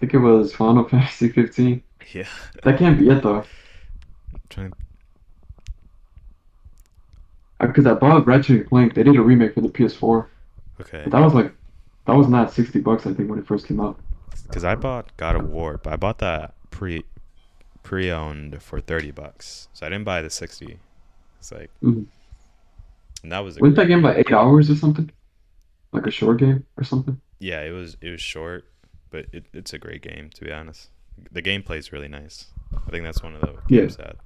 think 0.00 0.14
it 0.14 0.18
was 0.18 0.52
Final 0.54 0.84
Fantasy 0.88 1.28
15. 1.30 1.82
Yeah, 2.12 2.26
That 2.64 2.78
can't 2.78 2.98
be 2.98 3.08
it 3.08 3.22
though, 3.22 3.36
I'm 3.38 3.44
trying. 4.50 4.72
because 7.60 7.86
uh, 7.86 7.92
I 7.92 7.94
bought 7.94 8.26
Ratchet 8.26 8.56
and 8.60 8.68
Clank. 8.68 8.94
They 8.94 9.02
did 9.04 9.16
a 9.16 9.22
remake 9.22 9.54
for 9.54 9.60
the 9.62 9.68
PS4. 9.68 10.26
Okay, 10.82 11.02
But 11.04 11.12
that 11.12 11.20
was 11.20 11.32
like, 11.32 11.54
that 12.06 12.12
was 12.14 12.28
not 12.28 12.52
60 12.52 12.80
bucks. 12.80 13.06
I 13.06 13.14
think 13.14 13.30
when 13.30 13.38
it 13.38 13.46
first 13.46 13.66
came 13.68 13.80
out. 13.80 13.98
because 14.48 14.64
I 14.64 14.74
bought 14.74 15.16
God 15.16 15.36
of 15.36 15.48
War, 15.48 15.78
but 15.82 15.92
I 15.92 15.96
bought 15.96 16.18
that 16.18 16.54
pre 16.70 17.04
pre-owned 17.84 18.60
for 18.60 18.80
thirty 18.80 19.12
bucks, 19.12 19.68
so 19.72 19.86
I 19.86 19.88
didn't 19.90 20.04
buy 20.04 20.20
the 20.22 20.30
sixty. 20.30 20.78
It's 21.38 21.52
like, 21.52 21.70
Mhm. 21.82 22.06
and 23.22 23.30
that 23.32 23.40
was 23.44 23.56
a 23.56 23.60
Wasn't 23.60 23.76
that 23.76 23.86
game 23.86 24.02
like 24.02 24.16
eight 24.16 24.32
hours 24.32 24.68
or 24.70 24.74
something? 24.74 25.10
Like 25.92 26.06
a 26.06 26.10
short 26.10 26.38
game 26.38 26.64
or 26.76 26.82
something? 26.84 27.20
Yeah, 27.38 27.60
it 27.62 27.70
was 27.70 27.96
it 28.00 28.10
was 28.10 28.20
short, 28.20 28.64
but 29.10 29.26
it, 29.32 29.46
it's 29.52 29.72
a 29.72 29.78
great 29.78 30.02
game 30.02 30.30
to 30.34 30.44
be 30.44 30.50
honest. 30.50 30.90
The 31.30 31.42
gameplay 31.42 31.78
is 31.78 31.92
really 31.92 32.08
nice. 32.08 32.46
I 32.74 32.90
think 32.90 33.04
that's 33.04 33.22
one 33.22 33.34
of 33.36 33.40
the 33.42 33.54
Yeah. 33.68 33.82
games 33.82 33.96
that 33.98 34.16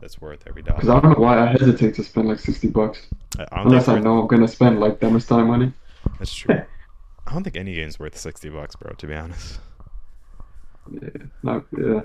that's 0.00 0.20
worth 0.20 0.44
every 0.46 0.62
dollar 0.62 0.76
Because. 0.80 0.88
I 0.90 1.00
don't 1.00 1.12
know 1.18 1.22
why 1.24 1.38
I 1.42 1.46
hesitate 1.52 1.94
to 1.96 2.04
spend 2.04 2.28
like 2.28 2.38
60 2.38 2.68
bucks 2.68 3.06
I, 3.38 3.46
unless 3.62 3.88
I 3.88 3.98
know 3.98 4.20
I'm 4.20 4.26
gonna 4.26 4.48
spend 4.48 4.80
like 4.80 5.00
that 5.00 5.10
much 5.10 5.26
time 5.26 5.48
money 5.48 5.72
that's 6.18 6.32
true. 6.34 6.54
I 7.26 7.32
don't 7.32 7.42
think 7.44 7.56
any 7.56 7.74
game's 7.74 7.98
worth 7.98 8.16
sixty 8.16 8.48
bucks, 8.48 8.74
bro. 8.76 8.92
To 8.92 9.06
be 9.06 9.14
honest. 9.14 9.60
Yeah, 10.90 11.08
no, 11.42 11.62
yeah. 11.76 12.00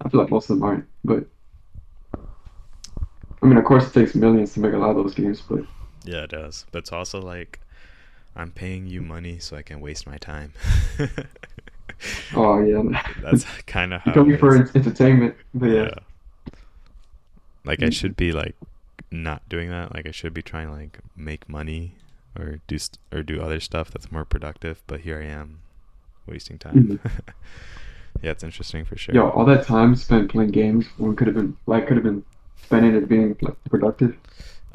I 0.00 0.08
feel 0.08 0.20
like 0.20 0.30
most 0.30 0.50
of 0.50 0.56
them 0.56 0.62
aren't, 0.64 0.86
but 1.04 1.26
I 3.42 3.46
mean, 3.46 3.56
of 3.58 3.64
course, 3.64 3.86
it 3.86 3.92
takes 3.92 4.14
millions 4.14 4.54
to 4.54 4.60
make 4.60 4.72
a 4.72 4.78
lot 4.78 4.90
of 4.90 4.96
those 4.96 5.14
games, 5.14 5.42
but 5.48 5.60
Yeah, 6.04 6.24
it 6.24 6.30
does. 6.30 6.66
But 6.72 6.80
it's 6.80 6.92
also 6.92 7.20
like 7.20 7.60
I'm 8.36 8.50
paying 8.50 8.86
you 8.86 9.00
money 9.02 9.38
so 9.38 9.56
I 9.56 9.62
can 9.62 9.80
waste 9.80 10.06
my 10.06 10.18
time. 10.18 10.52
oh 12.34 12.60
yeah, 12.62 13.02
That's 13.22 13.44
kind 13.66 13.94
of 13.94 14.02
how 14.02 14.24
here 14.24 14.38
for 14.38 14.56
entertainment, 14.56 15.36
but 15.54 15.66
yeah, 15.66 15.82
Yeah. 15.82 15.94
Like 17.64 17.82
I 17.82 17.90
should 17.90 18.16
be 18.16 18.32
like 18.32 18.56
not 19.10 19.48
doing 19.48 19.70
that. 19.70 19.94
Like 19.94 20.06
I 20.06 20.12
should 20.12 20.32
be 20.32 20.42
trying 20.42 20.68
to 20.68 20.72
like 20.72 20.98
make 21.16 21.48
money 21.48 21.94
or 22.38 22.60
do 22.66 22.78
st- 22.78 22.98
or 23.12 23.22
do 23.22 23.40
other 23.40 23.60
stuff 23.60 23.90
that's 23.90 24.10
more 24.10 24.24
productive. 24.24 24.82
But 24.86 25.00
here 25.00 25.18
I 25.20 25.26
am, 25.26 25.60
wasting 26.26 26.58
time. 26.58 26.98
Mm-hmm. 26.98 27.30
yeah, 28.22 28.30
it's 28.30 28.42
interesting 28.44 28.84
for 28.84 28.96
sure. 28.96 29.14
yo, 29.14 29.30
all 29.30 29.44
that 29.46 29.66
time 29.66 29.94
spent 29.96 30.30
playing 30.30 30.50
games 30.50 30.86
when 30.98 31.16
could 31.16 31.26
have 31.26 31.36
been 31.36 31.56
like 31.66 31.86
could 31.86 31.96
have 31.96 32.04
been 32.04 32.24
spending 32.62 32.94
it 32.94 33.08
being 33.08 33.36
like 33.40 33.56
productive. 33.64 34.16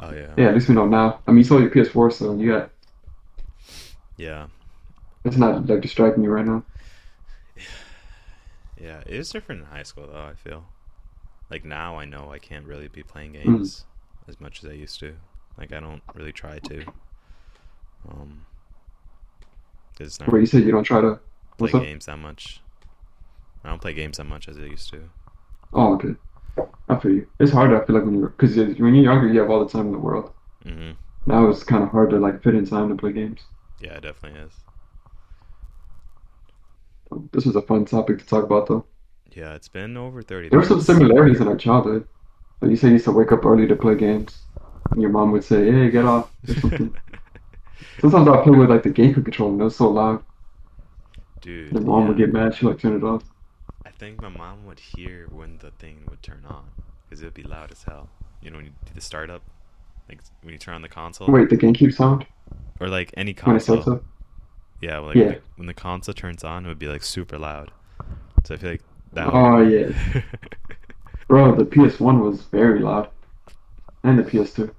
Oh 0.00 0.12
yeah. 0.12 0.34
Yeah, 0.36 0.48
at 0.48 0.54
least 0.54 0.68
we 0.68 0.74
know 0.74 0.86
now. 0.86 1.20
I 1.26 1.30
mean, 1.30 1.38
you 1.38 1.44
saw 1.44 1.58
your 1.58 1.70
PS4, 1.70 2.12
so 2.12 2.34
you 2.36 2.50
got 2.52 2.70
Yeah. 4.16 4.46
it's 5.24 5.36
not 5.36 5.66
like 5.66 5.80
distracting 5.80 6.22
you 6.24 6.30
right 6.30 6.44
now. 6.46 6.62
Yeah, 8.78 9.00
it 9.06 9.14
is 9.14 9.30
different 9.30 9.62
in 9.62 9.66
high 9.68 9.84
school 9.84 10.06
though. 10.06 10.22
I 10.24 10.34
feel 10.34 10.66
like 11.50 11.64
now 11.64 11.96
I 11.96 12.04
know 12.04 12.30
I 12.30 12.38
can't 12.38 12.66
really 12.66 12.88
be 12.88 13.02
playing 13.02 13.32
Mm. 13.32 13.44
games 13.44 13.86
as 14.28 14.38
much 14.38 14.62
as 14.62 14.68
I 14.70 14.74
used 14.74 15.00
to. 15.00 15.16
Like 15.56 15.72
I 15.72 15.80
don't 15.80 16.02
really 16.14 16.32
try 16.32 16.58
to. 16.58 16.84
Um, 18.08 18.44
'cause 19.96 20.06
it's 20.08 20.20
not 20.20 20.30
Wait, 20.30 20.40
you 20.40 20.46
said 20.46 20.64
you 20.64 20.72
don't 20.72 20.84
try 20.84 21.00
to. 21.00 21.18
play 21.56 21.70
games 21.72 22.04
that 22.04 22.18
much. 22.18 22.60
I 23.66 23.70
don't 23.70 23.80
play 23.82 23.94
games 23.94 24.18
that 24.18 24.24
much 24.24 24.48
as 24.48 24.56
I 24.58 24.62
used 24.62 24.88
to. 24.90 25.10
Oh, 25.72 25.94
okay. 25.94 26.14
I 26.88 26.96
feel 27.00 27.10
you. 27.10 27.26
It's 27.40 27.50
hard. 27.50 27.72
I 27.72 27.84
feel 27.84 27.96
like 27.96 28.04
when 28.04 28.16
you're 28.16 28.28
because 28.28 28.56
when 28.56 28.94
you're 28.94 29.04
younger, 29.04 29.26
you 29.26 29.40
have 29.40 29.50
all 29.50 29.64
the 29.64 29.70
time 29.70 29.86
in 29.86 29.92
the 29.92 29.98
world. 29.98 30.30
Mm-hmm. 30.64 30.92
Now 31.26 31.48
it's 31.48 31.64
kind 31.64 31.82
of 31.82 31.90
hard 31.90 32.10
to 32.10 32.18
like 32.18 32.44
fit 32.44 32.54
in 32.54 32.64
time 32.64 32.88
to 32.90 32.94
play 32.94 33.12
games. 33.12 33.40
Yeah, 33.80 33.94
it 33.94 34.02
definitely 34.02 34.40
is. 34.40 34.52
This 37.32 37.44
was 37.44 37.56
a 37.56 37.62
fun 37.62 37.84
topic 37.84 38.18
to 38.20 38.26
talk 38.26 38.44
about, 38.44 38.68
though. 38.68 38.86
Yeah, 39.34 39.54
it's 39.54 39.68
been 39.68 39.96
over 39.96 40.22
thirty. 40.22 40.48
There 40.48 40.60
were 40.60 40.64
some 40.64 40.80
similarities 40.80 41.40
in 41.40 41.48
our 41.48 41.56
childhood. 41.56 42.06
Like 42.60 42.70
you 42.70 42.76
said, 42.76 42.88
you 42.88 42.92
used 42.94 43.04
to 43.06 43.12
wake 43.12 43.32
up 43.32 43.44
early 43.44 43.66
to 43.66 43.74
play 43.76 43.96
games. 43.96 44.42
And 44.92 45.02
your 45.02 45.10
mom 45.10 45.32
would 45.32 45.42
say, 45.44 45.70
"Hey, 45.72 45.90
get 45.90 46.04
off." 46.04 46.30
Or 46.48 46.54
something. 46.54 46.96
Sometimes 48.00 48.28
I 48.28 48.42
play 48.44 48.56
with 48.56 48.70
like 48.70 48.84
the 48.84 48.90
game 48.90 49.12
controller. 49.12 49.52
and 49.52 49.60
It 49.60 49.64
was 49.64 49.76
so 49.76 49.90
loud. 49.90 50.22
Dude, 51.40 51.72
The 51.74 51.80
mom 51.80 52.06
would 52.08 52.16
get 52.16 52.32
mad. 52.32 52.54
She 52.54 52.64
like 52.64 52.78
turn 52.78 52.96
it 52.96 53.02
off. 53.04 53.24
I 53.86 53.90
think 53.90 54.20
my 54.20 54.28
mom 54.28 54.66
would 54.66 54.80
hear 54.80 55.28
when 55.30 55.58
the 55.58 55.70
thing 55.70 56.02
would 56.10 56.20
turn 56.20 56.42
on 56.48 56.64
because 57.04 57.22
it 57.22 57.26
would 57.26 57.34
be 57.34 57.44
loud 57.44 57.70
as 57.70 57.84
hell. 57.84 58.08
You 58.42 58.50
know 58.50 58.56
when 58.56 58.66
you 58.66 58.72
do 58.84 58.92
the 58.94 59.00
startup, 59.00 59.42
like 60.08 60.20
when 60.42 60.52
you 60.52 60.58
turn 60.58 60.74
on 60.74 60.82
the 60.82 60.88
console, 60.88 61.28
Wait, 61.28 61.50
the 61.50 61.56
GameCube 61.56 61.94
sound 61.94 62.26
or 62.80 62.88
like 62.88 63.14
any 63.16 63.32
when 63.44 63.54
it 63.54 63.60
starts 63.60 63.84
console. 63.84 64.04
Yeah, 64.80 64.98
like 64.98 65.14
Yeah. 65.14 65.22
When, 65.22 65.32
the, 65.32 65.40
when 65.56 65.66
the 65.68 65.74
console 65.74 66.14
turns 66.14 66.42
on, 66.42 66.64
it 66.64 66.68
would 66.68 66.80
be 66.80 66.88
like 66.88 67.04
super 67.04 67.38
loud. 67.38 67.70
So 68.44 68.54
I 68.54 68.58
feel 68.58 68.70
like 68.70 68.82
that. 69.12 69.28
Oh 69.32 69.58
would... 69.58 69.70
yeah, 69.72 70.22
bro. 71.28 71.54
The 71.54 71.64
PS1 71.64 72.20
was 72.20 72.42
very 72.42 72.80
loud, 72.80 73.08
and 74.02 74.18
the 74.18 74.24
PS2. 74.24 74.74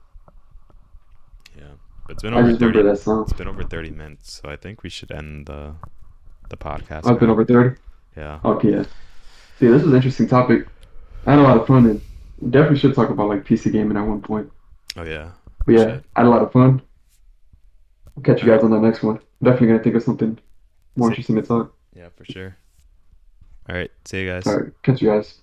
yeah, 1.57 1.63
but 2.05 2.13
it's 2.13 2.23
been 2.23 2.33
I 2.33 2.39
over 2.39 2.49
just 2.49 2.59
thirty. 2.59 2.77
remember 2.77 2.91
that 2.91 3.01
sound. 3.01 3.29
It's 3.29 3.37
been 3.37 3.47
over 3.47 3.63
thirty 3.63 3.89
minutes, 3.89 4.41
so 4.41 4.49
I 4.49 4.57
think 4.57 4.83
we 4.83 4.89
should 4.89 5.13
end 5.13 5.45
the 5.45 5.75
the 6.49 6.57
podcast. 6.57 7.05
I've 7.05 7.21
been 7.21 7.29
over 7.29 7.45
thirty. 7.45 7.77
Yeah. 8.17 8.39
Okay, 8.43 8.71
yeah. 8.71 8.83
See, 9.59 9.67
this 9.67 9.81
is 9.83 9.87
an 9.87 9.95
interesting 9.95 10.27
topic. 10.27 10.67
I 11.25 11.31
had 11.31 11.39
a 11.39 11.43
lot 11.43 11.57
of 11.57 11.67
fun, 11.67 11.85
and 11.85 12.01
definitely 12.51 12.79
should 12.79 12.95
talk 12.95 13.09
about 13.09 13.29
like 13.29 13.45
PC 13.45 13.71
gaming 13.71 13.97
at 13.97 14.01
one 14.01 14.21
point. 14.21 14.51
Oh 14.95 15.03
yeah. 15.03 15.31
But 15.65 15.73
yeah, 15.73 15.79
Should. 15.79 16.03
I 16.15 16.19
had 16.21 16.27
a 16.27 16.29
lot 16.29 16.41
of 16.41 16.51
fun. 16.51 16.81
I'll 18.15 18.23
catch 18.23 18.41
you 18.41 18.47
guys 18.49 18.63
on 18.63 18.71
the 18.71 18.79
next 18.79 19.03
one. 19.03 19.19
Definitely 19.43 19.67
gonna 19.67 19.83
think 19.83 19.95
of 19.95 20.03
something 20.03 20.39
more 20.95 21.09
See- 21.09 21.13
interesting 21.13 21.35
to 21.35 21.41
talk. 21.43 21.73
Yeah, 21.95 22.09
for 22.15 22.25
sure. 22.25 22.57
All 23.69 23.75
right. 23.75 23.91
See 24.05 24.21
you 24.21 24.27
guys. 24.27 24.47
All 24.47 24.57
right, 24.57 24.71
catch 24.83 25.01
you 25.01 25.09
guys. 25.09 25.41